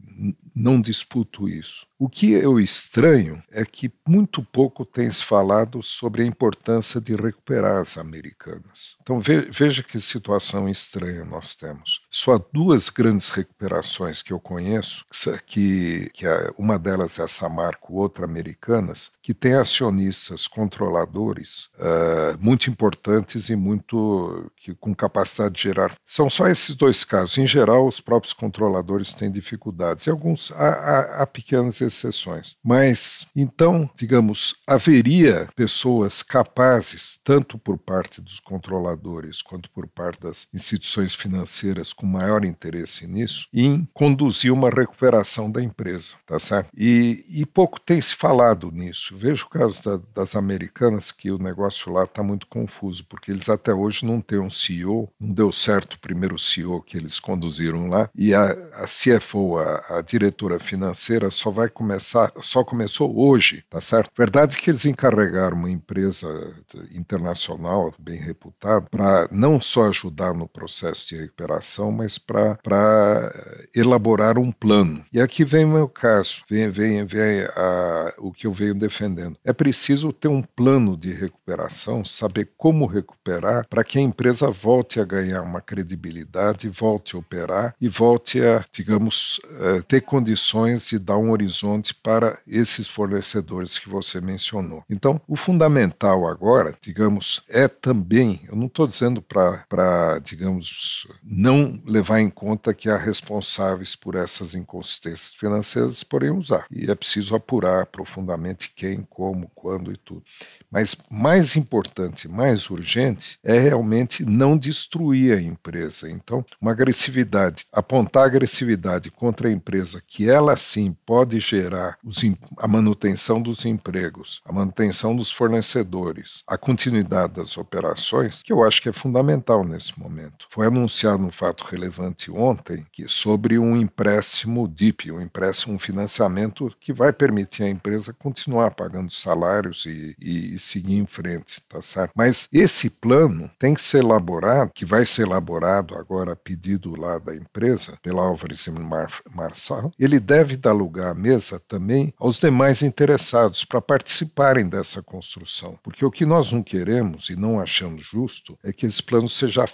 não 0.55 0.81
disputo 0.81 1.49
isso. 1.49 1.87
O 1.99 2.11
que 2.11 2.33
eu 2.33 2.61
estranho 2.61 3.43
é 3.51 3.65
que 3.65 3.91
muito 4.07 4.43
pouco 4.43 4.85
tem 4.85 5.11
se 5.11 5.25
falado 5.25 5.83
sobre 5.83 6.23
a 6.23 6.27
importância 6.27 7.01
de 7.01 7.17
recuperar 7.17 7.81
as 7.81 7.97
americanas. 7.97 8.97
Então 9.01 9.19
veja 9.19 9.83
que 9.83 9.99
situação 9.99 10.69
estranha 10.69 11.25
nós 11.25 11.57
temos. 11.57 12.03
Só 12.17 12.37
há 12.37 12.41
duas 12.51 12.89
grandes 12.89 13.29
recuperações 13.29 14.23
que 14.23 14.33
eu 14.33 14.41
conheço, 14.41 15.05
que, 15.45 16.11
que 16.15 16.25
uma 16.57 16.79
delas 16.79 17.19
é 17.19 17.23
a 17.23 17.29
Samarco, 17.29 17.93
outra 17.93 18.25
Americanas, 18.25 19.11
que 19.23 19.35
tem 19.35 19.53
acionistas 19.53 20.47
controladores 20.47 21.69
uh, 21.75 22.39
muito 22.41 22.71
importantes 22.71 23.51
e 23.51 23.55
muito 23.55 24.51
que, 24.57 24.75
com 24.75 24.95
capacidade 24.95 25.57
de 25.57 25.63
gerar. 25.65 25.95
São 26.07 26.31
só 26.31 26.49
esses 26.49 26.75
dois 26.75 27.05
casos. 27.05 27.37
Em 27.37 27.47
geral, 27.47 27.87
os 27.87 28.01
próprios 28.01 28.33
controladores 28.33 29.13
têm 29.13 29.31
dificuldades. 29.31 30.07
E 30.07 30.11
alguns 30.11 30.51
há, 30.53 30.69
há, 30.69 31.23
há 31.23 31.27
pequenas 31.27 31.83
exceções. 31.83 32.57
Mas, 32.65 33.27
então, 33.37 33.91
digamos, 33.95 34.55
haveria 34.67 35.51
pessoas 35.55 36.23
capazes, 36.23 37.21
tanto 37.23 37.59
por 37.59 37.77
parte 37.77 38.23
dos 38.23 38.41
controladores 38.41 39.43
quanto 39.43 39.71
por 39.71 39.87
parte 39.87 40.21
das 40.21 40.49
instituições 40.55 41.15
financeiras 41.15 41.93
com 41.93 42.06
maior 42.07 42.45
interesse 42.45 43.07
nisso, 43.07 43.49
em 43.53 43.87
conduzir 43.93 44.53
uma 44.53 44.71
recuperação 44.71 45.51
da 45.51 45.63
empresa, 45.63 46.15
tá 46.27 46.39
certo? 46.39 46.71
E, 46.77 47.25
e 47.29 47.45
pouco 47.45 47.81
tem 47.81 48.01
se 48.01 48.15
falado 48.15 48.71
nisso. 48.71 49.17
Vejo 49.17 49.47
o 49.47 49.49
caso 49.49 49.83
da, 49.83 50.01
das 50.15 50.37
americanas 50.37 51.11
que 51.13 51.31
o 51.31 51.39
negócio 51.39 51.93
lá 51.93 52.05
está 52.05 52.23
muito 52.23 52.47
confuso, 52.47 53.05
porque 53.09 53.31
eles 53.31 53.49
até 53.49 53.73
hoje 53.73 54.05
não 54.05 54.21
têm 54.21 54.39
um 54.39 54.51
CEO, 54.51 55.11
não 55.21 55.33
deu 55.33 55.53
certo 55.53 55.95
o 55.95 56.01
primeiro 56.01 56.39
CEO 56.39 56.83
que 56.83 56.97
eles 56.97 57.19
conduziram 57.19 57.89
lá, 57.89 58.09
e 58.15 58.35
a, 58.35 58.51
a 58.75 58.85
CFO, 58.87 59.59
a, 59.59 59.99
a 59.99 60.03
diretora 60.03 60.59
financeira, 60.59 61.31
só 61.31 61.51
vai 61.51 61.69
começar, 61.69 62.33
só 62.41 62.65
começou 62.65 63.17
hoje, 63.19 63.65
tá 63.69 63.81
certo? 63.81 64.11
Verdade 64.17 64.59
que 64.59 64.71
eles 64.71 64.85
encarregaram 64.85 65.57
uma 65.57 65.71
empresa 65.71 66.55
internacional 66.93 67.95
bem 67.99 68.19
reputada 68.19 68.87
para 68.91 69.29
não 69.31 69.61
só 69.61 69.89
ajudar 69.89 70.35
no 70.35 70.49
processo 70.49 71.09
de 71.09 71.17
recuperação, 71.17 71.91
mas 71.97 72.19
para 72.19 73.33
elaborar 73.75 74.39
um 74.39 74.53
plano. 74.53 75.05
E 75.13 75.21
aqui 75.21 75.45
vem 75.45 75.65
o 75.65 75.69
meu 75.69 75.89
caso, 75.89 76.43
vem, 76.49 76.71
vem, 76.71 77.05
vem 77.05 77.43
a, 77.43 78.15
o 78.19 78.33
que 78.33 78.47
eu 78.47 78.53
venho 78.53 78.75
defendendo. 78.75 79.37
É 79.45 79.53
preciso 79.53 80.13
ter 80.13 80.29
um 80.29 80.43
plano 80.43 80.97
de 80.97 81.13
recuperação, 81.13 82.05
saber 82.05 82.51
como 82.57 82.87
recuperar 82.87 83.67
para 83.69 83.85
que 83.85 83.99
a 83.99 84.03
empresa 84.03 84.51
volte 84.51 85.01
a 85.01 85.05
ganhar 85.05 85.43
uma 85.43 85.61
credibilidade, 85.61 86.69
volte 86.69 87.17
a 87.17 87.19
operar 87.19 87.75
e 87.81 87.89
volte 87.89 88.43
a, 88.43 88.65
digamos, 88.73 89.41
eh, 89.61 89.83
ter 89.89 90.01
condições 90.03 90.89
de 90.89 90.99
dar 90.99 91.17
um 91.17 91.31
horizonte 91.31 91.95
para 91.95 92.39
esses 92.47 92.87
fornecedores 92.87 93.79
que 93.79 93.89
você 93.89 94.21
mencionou. 94.21 94.85
Então, 94.91 95.21
o 95.27 95.37
fundamental 95.37 96.27
agora, 96.27 96.75
digamos, 96.81 97.43
é 97.49 97.69
também, 97.69 98.41
eu 98.49 98.57
não 98.57 98.67
estou 98.67 98.87
dizendo 98.87 99.23
para, 99.23 100.19
digamos, 100.23 101.07
não 101.23 101.76
levar 101.85 102.21
em 102.21 102.31
conta 102.31 102.73
que 102.75 102.89
há 102.89 102.97
responsáveis 102.97 103.97
por 103.97 104.15
essas 104.15 104.55
inconsistências 104.55 105.33
financeiras, 105.33 106.03
porém 106.03 106.31
usar. 106.31 106.67
E 106.71 106.91
é 106.91 106.95
preciso 106.95 107.35
apurar 107.35 107.87
profundamente 107.87 108.73
quem, 108.75 109.03
como, 109.03 109.51
quando 109.55 109.93
e 109.93 109.97
tudo. 109.97 110.23
Mas 110.71 110.97
mais 111.11 111.57
importante, 111.57 112.29
mais 112.29 112.71
urgente, 112.71 113.39
é 113.43 113.59
realmente 113.59 114.25
não 114.25 114.57
destruir 114.57 115.37
a 115.37 115.41
empresa. 115.41 116.11
Então, 116.11 116.45
uma 116.61 116.73
agressividade, 116.73 117.65
apontar 117.73 118.25
agressividade 118.25 119.11
contra 119.11 119.49
a 119.49 119.53
empresa, 119.53 120.03
que 120.07 120.29
ela 120.29 120.57
sim 120.57 120.97
pode 121.05 121.41
gerar 121.41 121.99
os, 122.05 122.23
a 122.59 122.69
manutenção 122.69 123.41
dos 123.41 123.65
empregos, 123.65 124.41
a 124.45 124.53
manutenção 124.53 125.15
dos 125.15 125.31
fornecedores, 125.31 126.43
a 126.47 126.59
continuidade 126.59 127.35
das 127.35 127.57
operações, 127.57 128.43
que 128.43 128.53
eu 128.53 128.65
acho 128.65 128.81
que 128.83 128.89
é 128.89 128.93
fundamental 128.93 129.65
nesse 129.65 129.99
momento. 129.99 130.47
Foi 130.51 130.67
anunciado 130.67 131.25
um 131.25 131.31
fato 131.31 131.65
relevante 131.69 132.31
ontem 132.31 132.87
que 132.93 133.09
sobre 133.09 133.59
um 133.59 133.77
empréstimo 133.77 134.67
DIP, 134.69 135.11
um 135.11 135.21
empréstimo, 135.21 135.75
um 135.75 135.79
financiamento 135.79 136.75
que 136.81 136.93
vai 136.93 137.13
permitir 137.13 137.65
à 137.65 137.69
empresa 137.69 138.13
continuar 138.13 138.73
pagando 138.73 139.11
salários 139.13 139.85
e, 139.87 140.15
e 140.19 140.47
e 140.57 140.59
seguir 140.59 140.97
em 140.97 141.07
frente, 141.07 141.61
tá 141.69 141.81
certo? 141.83 142.13
Mas 142.15 142.49
esse 142.53 142.89
plano 142.89 143.51
tem 143.59 143.75
que 143.75 143.81
ser 143.81 144.03
elaborado, 144.03 144.73
que 144.75 144.85
vai 144.85 145.05
ser 145.05 145.23
elaborado 145.23 145.95
agora 145.95 146.33
a 146.33 146.37
pedido 146.37 146.99
lá 146.99 147.19
da 147.19 147.35
empresa, 147.35 147.99
pela 148.03 148.23
Álvares 148.23 148.67
Mar 148.69 149.13
Marçal, 149.33 149.93
ele 149.99 150.19
deve 150.19 150.57
dar 150.57 150.73
lugar 150.73 151.11
à 151.11 151.15
mesa 151.15 151.61
também 151.69 152.13
aos 152.19 152.41
demais 152.41 152.83
interessados 152.83 153.65
para 153.65 153.81
participarem 153.81 154.69
dessa 154.69 155.03
construção. 155.03 155.79
Porque 155.83 156.05
o 156.05 156.11
que 156.11 156.27
nós 156.27 156.51
não 156.51 156.63
queremos 156.63 157.29
e 157.29 157.37
não 157.37 157.61
achamos 157.61 158.03
justo 158.03 158.59
é 158.63 158.73
que 158.73 158.87
esse 158.87 159.03
plano 159.03 159.29
seja, 159.29 159.65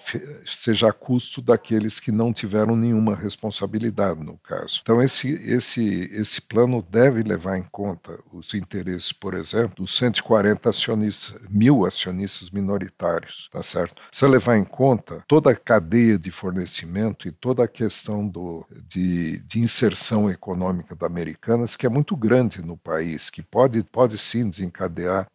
seja 0.44 0.88
a 0.88 0.92
custo 0.92 1.40
daqueles 1.82 1.98
que 1.98 2.12
não 2.12 2.32
tiveram 2.32 2.76
nenhuma 2.76 3.14
responsabilidade 3.14 4.22
no 4.22 4.38
caso. 4.38 4.80
Então 4.82 5.02
esse, 5.02 5.32
esse, 5.32 6.10
esse 6.12 6.40
plano 6.40 6.84
deve 6.88 7.22
levar 7.22 7.58
em 7.58 7.64
conta 7.70 8.18
os 8.32 8.54
interesses, 8.54 9.12
por 9.12 9.34
exemplo, 9.34 9.76
dos 9.76 9.96
140 9.96 10.70
acionistas, 10.70 11.40
mil 11.50 11.84
acionistas 11.84 12.50
minoritários, 12.50 13.48
tá 13.52 13.62
certo? 13.62 14.02
Precisa 14.08 14.30
levar 14.30 14.56
em 14.56 14.64
conta 14.64 15.24
toda 15.26 15.50
a 15.50 15.56
cadeia 15.56 16.18
de 16.18 16.30
fornecimento 16.30 17.26
e 17.26 17.32
toda 17.32 17.64
a 17.64 17.68
questão 17.68 18.26
do, 18.26 18.64
de, 18.88 19.38
de 19.40 19.60
inserção 19.60 20.30
econômica 20.30 20.94
da 20.94 21.06
Americanas, 21.06 21.76
que 21.76 21.86
é 21.86 21.88
muito 21.88 22.16
grande 22.16 22.62
no 22.62 22.76
país, 22.76 23.28
que 23.28 23.42
pode, 23.42 23.82
pode 23.82 24.18
sim 24.18 24.48
desencadear 24.48 25.26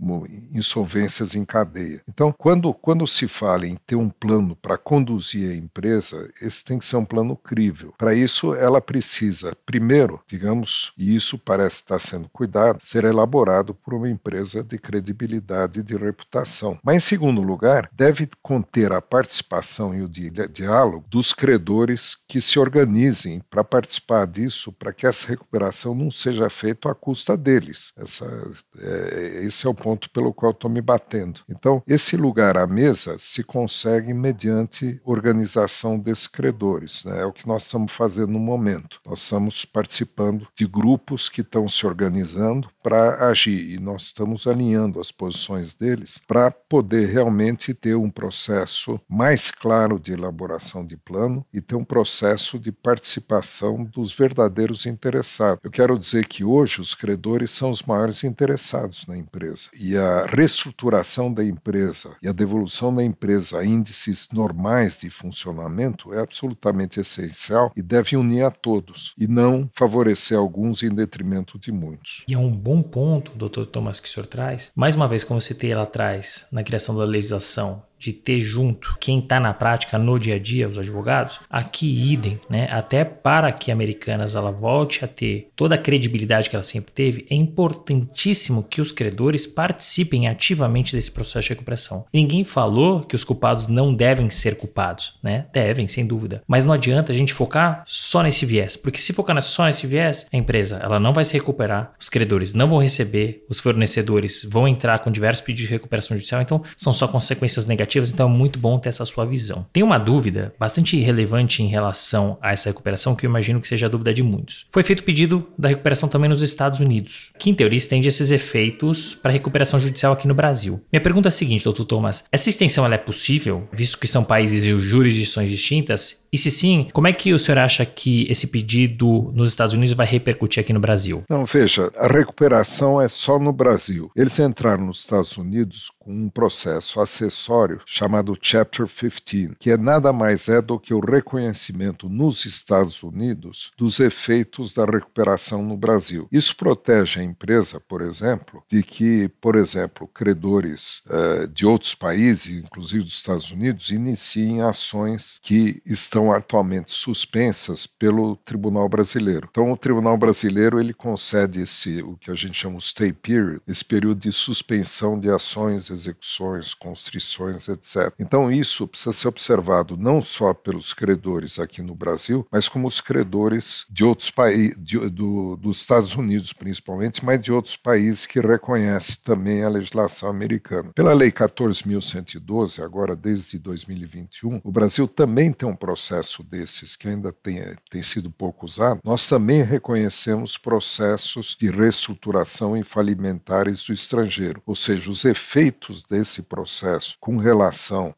insolvências 0.53 1.35
em 1.35 1.43
cadeia. 1.43 2.01
Então, 2.07 2.33
quando, 2.37 2.73
quando 2.73 3.05
se 3.05 3.27
fala 3.27 3.67
em 3.67 3.75
ter 3.85 3.95
um 3.95 4.09
plano 4.09 4.55
para 4.55 4.77
conduzir 4.77 5.51
a 5.51 5.55
empresa, 5.55 6.29
esse 6.41 6.63
tem 6.63 6.77
que 6.77 6.85
ser 6.85 6.97
um 6.97 7.05
plano 7.05 7.35
crível. 7.35 7.93
Para 7.97 8.13
isso, 8.13 8.53
ela 8.55 8.81
precisa, 8.81 9.55
primeiro, 9.65 10.21
digamos, 10.27 10.93
e 10.97 11.15
isso 11.15 11.37
parece 11.37 11.77
estar 11.77 11.99
sendo 11.99 12.29
cuidado, 12.29 12.81
ser 12.81 13.03
elaborado 13.03 13.73
por 13.73 13.93
uma 13.93 14.09
empresa 14.09 14.63
de 14.63 14.77
credibilidade 14.77 15.79
e 15.79 15.83
de 15.83 15.95
reputação. 15.95 16.79
Mas, 16.83 16.95
em 16.95 16.99
segundo 16.99 17.41
lugar, 17.41 17.89
deve 17.93 18.29
conter 18.41 18.91
a 18.91 19.01
participação 19.01 19.93
e 19.93 20.01
o 20.01 20.09
diálogo 20.09 21.05
dos 21.09 21.33
credores 21.33 22.17
que 22.27 22.41
se 22.41 22.59
organizem 22.59 23.41
para 23.49 23.63
participar 23.63 24.25
disso, 24.27 24.71
para 24.71 24.93
que 24.93 25.05
essa 25.05 25.27
recuperação 25.27 25.93
não 25.95 26.11
seja 26.11 26.49
feita 26.49 26.89
à 26.89 26.95
custa 26.95 27.37
deles. 27.37 27.91
Essa, 27.97 28.51
é, 28.79 29.43
esse 29.43 29.65
é 29.65 29.69
o 29.69 29.73
ponto 29.73 30.09
pelo 30.09 30.33
qual 30.33 30.51
estou 30.51 30.69
me 30.69 30.81
batendo. 30.81 31.41
Então, 31.49 31.81
esse 31.87 32.15
lugar 32.15 32.57
à 32.57 32.67
mesa 32.67 33.17
se 33.19 33.43
consegue 33.43 34.13
mediante 34.13 34.99
organização 35.03 35.99
credores. 36.27 37.05
Né? 37.05 37.21
É 37.21 37.25
o 37.25 37.33
que 37.33 37.47
nós 37.47 37.63
estamos 37.63 37.91
fazendo 37.91 38.33
no 38.33 38.39
momento. 38.39 38.99
Nós 39.05 39.21
estamos 39.21 39.65
participando 39.65 40.47
de 40.55 40.65
grupos 40.65 41.29
que 41.29 41.41
estão 41.41 41.67
se 41.67 41.85
organizando 41.85 42.69
para 42.83 43.27
agir 43.27 43.71
e 43.71 43.79
nós 43.79 44.03
estamos 44.03 44.47
alinhando 44.47 44.99
as 44.99 45.11
posições 45.11 45.73
deles 45.73 46.21
para 46.27 46.51
poder 46.51 47.07
realmente 47.07 47.73
ter 47.73 47.95
um 47.95 48.09
processo 48.09 48.99
mais 49.07 49.51
claro 49.51 49.99
de 49.99 50.13
elaboração 50.13 50.85
de 50.85 50.97
plano 50.97 51.45
e 51.53 51.61
ter 51.61 51.75
um 51.75 51.83
processo 51.83 52.59
de 52.59 52.71
participação 52.71 53.83
dos 53.83 54.13
verdadeiros 54.13 54.85
interessados. 54.85 55.59
Eu 55.63 55.71
quero 55.71 55.97
dizer 55.97 56.27
que 56.27 56.43
hoje 56.43 56.81
os 56.81 56.93
credores 56.93 57.51
são 57.51 57.71
os 57.71 57.81
maiores 57.81 58.23
interessados 58.23 59.05
na 59.07 59.17
empresa 59.17 59.69
e 59.73 59.97
a 59.97 60.25
reestruturação 60.25 61.33
da 61.33 61.43
empresa 61.43 62.15
e 62.21 62.27
a 62.27 62.31
devolução 62.31 62.93
da 62.93 63.03
empresa 63.03 63.59
a 63.59 63.65
índices 63.65 64.27
normais 64.31 64.97
de 64.99 65.09
funcionamento 65.09 66.13
é 66.17 66.21
absolutamente 66.21 66.99
essencial 66.99 67.71
e 67.75 67.81
deve 67.81 68.17
unir 68.17 68.43
a 68.43 68.51
todos 68.51 69.13
e 69.17 69.27
não 69.27 69.69
favorecer 69.73 70.37
alguns 70.37 70.83
em 70.83 70.89
detrimento 70.89 71.57
de 71.59 71.71
muitos. 71.71 72.23
E 72.27 72.33
é 72.33 72.37
um 72.37 72.51
bom 72.51 72.81
ponto, 72.81 73.31
doutor 73.35 73.65
Thomas, 73.65 73.99
que 73.99 74.07
o 74.07 74.11
senhor 74.11 74.25
traz. 74.25 74.71
Mais 74.75 74.95
uma 74.95 75.07
vez, 75.07 75.23
como 75.23 75.37
eu 75.37 75.41
citei 75.41 75.73
lá 75.73 75.83
atrás, 75.83 76.47
na 76.51 76.63
criação 76.63 76.95
da 76.95 77.03
legislação, 77.03 77.83
de 77.99 78.13
ter 78.13 78.39
junto 78.39 78.95
quem 78.99 79.19
está 79.19 79.39
na 79.39 79.53
prática 79.53 79.97
no 79.97 80.19
dia 80.19 80.35
a 80.35 80.39
dia, 80.39 80.67
os 80.67 80.77
advogados, 80.77 81.39
aqui 81.49 82.11
idem, 82.11 82.39
né? 82.49 82.67
Até 82.71 83.03
para 83.03 83.51
que 83.51 83.71
a 83.71 83.73
Americanas 83.73 84.35
ela 84.35 84.51
volte 84.51 85.03
a 85.03 85.07
ter 85.07 85.49
toda 85.55 85.75
a 85.75 85.77
credibilidade 85.77 86.49
que 86.49 86.55
ela 86.55 86.63
sempre 86.63 86.91
teve, 86.93 87.25
é 87.29 87.35
importantíssimo 87.35 88.63
que 88.63 88.81
os 88.81 88.91
credores 88.91 89.47
participem 89.47 90.27
ativamente 90.27 90.95
desse 90.95 91.11
processo 91.11 91.47
de 91.47 91.49
recuperação. 91.49 92.05
Ninguém 92.13 92.43
falou 92.43 92.99
que 93.01 93.15
os 93.15 93.23
culpados 93.23 93.67
não 93.67 93.93
devem 93.93 94.29
ser 94.29 94.57
culpados, 94.57 95.15
né? 95.23 95.45
Devem, 95.51 95.87
sem 95.87 96.05
dúvida. 96.05 96.43
Mas 96.47 96.63
não 96.63 96.73
adianta 96.73 97.11
a 97.11 97.15
gente 97.15 97.33
focar 97.33 97.83
só 97.85 98.21
nesse 98.21 98.45
viés, 98.45 98.75
porque 98.75 98.99
se 98.99 99.13
focar 99.13 99.41
só 99.41 99.65
nesse 99.65 99.85
viés, 99.85 100.25
a 100.31 100.37
empresa 100.37 100.79
ela 100.83 100.99
não 100.99 101.13
vai 101.13 101.25
se 101.25 101.33
recuperar, 101.33 101.93
os 101.99 102.09
credores 102.09 102.53
não 102.53 102.67
vão 102.67 102.79
receber, 102.79 103.43
os 103.49 103.59
fornecedores 103.59 104.47
vão 104.49 104.67
entrar 104.67 104.99
com 104.99 105.11
diversos 105.11 105.41
pedidos 105.41 105.67
de 105.67 105.73
recuperação 105.73 106.15
judicial, 106.15 106.41
então 106.41 106.63
são 106.75 106.93
só 106.93 107.07
consequências 107.07 107.65
negativas 107.65 107.86
negativas, 107.87 108.11
então 108.11 108.29
é 108.29 108.31
muito 108.31 108.59
bom 108.59 108.77
ter 108.77 108.89
essa 108.89 109.05
sua 109.05 109.25
visão. 109.25 109.65
Tem 109.71 109.81
uma 109.81 109.97
dúvida 109.97 110.53
bastante 110.59 110.97
relevante 110.97 111.63
em 111.63 111.67
relação 111.67 112.37
a 112.41 112.51
essa 112.51 112.69
recuperação, 112.69 113.15
que 113.15 113.25
eu 113.25 113.29
imagino 113.29 113.61
que 113.61 113.67
seja 113.67 113.85
a 113.85 113.89
dúvida 113.89 114.13
de 114.13 114.21
muitos. 114.21 114.65
Foi 114.71 114.83
feito 114.83 115.03
pedido 115.03 115.47
da 115.57 115.69
recuperação 115.69 116.09
também 116.09 116.29
nos 116.29 116.41
Estados 116.41 116.79
Unidos, 116.79 117.31
que 117.39 117.49
em 117.49 117.55
teoria 117.55 117.77
estende 117.77 118.07
esses 118.07 118.31
efeitos 118.31 119.15
para 119.15 119.31
recuperação 119.31 119.79
judicial 119.79 120.13
aqui 120.13 120.27
no 120.27 120.33
Brasil. 120.33 120.81
Minha 120.91 121.01
pergunta 121.01 121.27
é 121.27 121.29
a 121.29 121.31
seguinte, 121.31 121.63
doutor 121.63 121.85
Thomas: 121.85 122.25
essa 122.31 122.49
extensão 122.49 122.85
é 122.85 122.97
possível, 122.97 123.67
visto 123.71 123.97
que 123.97 124.07
são 124.07 124.23
países 124.23 124.63
e 124.63 124.77
jurisdições 124.77 125.49
distintas? 125.49 126.27
E 126.31 126.37
se 126.37 126.51
sim, 126.51 126.87
como 126.91 127.07
é 127.07 127.13
que 127.13 127.33
o 127.33 127.39
senhor 127.39 127.59
acha 127.59 127.85
que 127.85 128.27
esse 128.29 128.47
pedido 128.47 129.31
nos 129.33 129.49
Estados 129.49 129.73
Unidos 129.73 129.93
vai 129.93 130.05
repercutir 130.05 130.61
aqui 130.61 130.73
no 130.73 130.79
Brasil? 130.79 131.23
Não, 131.29 131.45
veja, 131.45 131.91
a 131.95 132.07
recuperação 132.07 133.01
é 133.01 133.07
só 133.07 133.39
no 133.39 133.53
Brasil. 133.53 134.11
Eles 134.15 134.37
entraram 134.39 134.85
nos 134.85 134.99
Estados 134.99 135.37
Unidos 135.37 135.89
com 135.99 136.11
um 136.11 136.29
processo 136.29 136.99
acessório 136.99 137.76
relatório 137.77 137.81
chamado 137.85 138.37
Chapter 138.41 138.87
15, 138.87 139.55
que 139.59 139.71
é 139.71 139.77
nada 139.77 140.11
mais 140.11 140.47
é 140.49 140.61
do 140.61 140.79
que 140.79 140.93
o 140.93 140.99
reconhecimento 140.99 142.09
nos 142.09 142.45
Estados 142.45 143.03
Unidos 143.03 143.71
dos 143.77 143.99
efeitos 143.99 144.73
da 144.73 144.85
recuperação 144.85 145.63
no 145.63 145.77
Brasil. 145.77 146.27
Isso 146.31 146.55
protege 146.55 147.19
a 147.19 147.23
empresa, 147.23 147.79
por 147.79 148.01
exemplo, 148.01 148.63
de 148.69 148.83
que, 148.83 149.29
por 149.41 149.55
exemplo, 149.55 150.07
credores 150.07 151.01
uh, 151.07 151.47
de 151.47 151.65
outros 151.65 151.93
países, 151.93 152.63
inclusive 152.63 153.03
dos 153.03 153.17
Estados 153.17 153.51
Unidos, 153.51 153.89
iniciem 153.89 154.61
ações 154.61 155.39
que 155.41 155.81
estão 155.85 156.31
atualmente 156.31 156.91
suspensas 156.91 157.85
pelo 157.85 158.35
Tribunal 158.37 158.87
Brasileiro. 158.87 159.47
Então, 159.49 159.71
o 159.71 159.77
Tribunal 159.77 160.17
Brasileiro 160.17 160.79
ele 160.79 160.93
concede 160.93 161.61
esse 161.61 162.01
o 162.01 162.15
que 162.17 162.31
a 162.31 162.35
gente 162.35 162.57
chama 162.57 162.77
de 162.77 162.83
stay 162.83 163.11
period, 163.11 163.61
esse 163.67 163.83
período 163.83 164.19
de 164.19 164.31
suspensão 164.31 165.19
de 165.19 165.29
ações, 165.29 165.89
execuções, 165.89 166.73
constrições, 166.73 167.66
etc. 167.71 168.13
Então, 168.19 168.51
isso 168.51 168.87
precisa 168.87 169.11
ser 169.11 169.27
observado 169.27 169.97
não 169.97 170.21
só 170.21 170.53
pelos 170.53 170.93
credores 170.93 171.59
aqui 171.59 171.81
no 171.81 171.95
Brasil, 171.95 172.45
mas 172.51 172.67
como 172.67 172.87
os 172.87 173.01
credores 173.01 173.85
de 173.89 174.03
outros 174.03 174.29
países, 174.29 174.75
do, 175.11 175.55
dos 175.57 175.79
Estados 175.79 176.15
Unidos 176.15 176.53
principalmente, 176.53 177.23
mas 177.23 177.41
de 177.41 177.51
outros 177.51 177.75
países 177.75 178.25
que 178.25 178.39
reconhecem 178.39 179.17
também 179.23 179.63
a 179.63 179.69
legislação 179.69 180.29
americana. 180.29 180.91
Pela 180.93 181.13
Lei 181.13 181.31
14.112, 181.31 182.83
agora 182.83 183.15
desde 183.15 183.59
2021, 183.59 184.61
o 184.63 184.71
Brasil 184.71 185.07
também 185.07 185.51
tem 185.51 185.67
um 185.67 185.75
processo 185.75 186.43
desses 186.43 186.95
que 186.95 187.07
ainda 187.07 187.31
tem, 187.31 187.61
tem 187.89 188.03
sido 188.03 188.29
pouco 188.31 188.65
usado. 188.65 189.01
Nós 189.03 189.27
também 189.27 189.63
reconhecemos 189.63 190.57
processos 190.57 191.55
de 191.59 191.69
reestruturação 191.69 192.75
e 192.77 192.83
falimentares 192.83 193.85
do 193.85 193.93
estrangeiro, 193.93 194.61
ou 194.65 194.75
seja, 194.75 195.09
os 195.09 195.25
efeitos 195.25 196.03
desse 196.03 196.41
processo 196.41 197.17
com 197.19 197.37
relação 197.37 197.56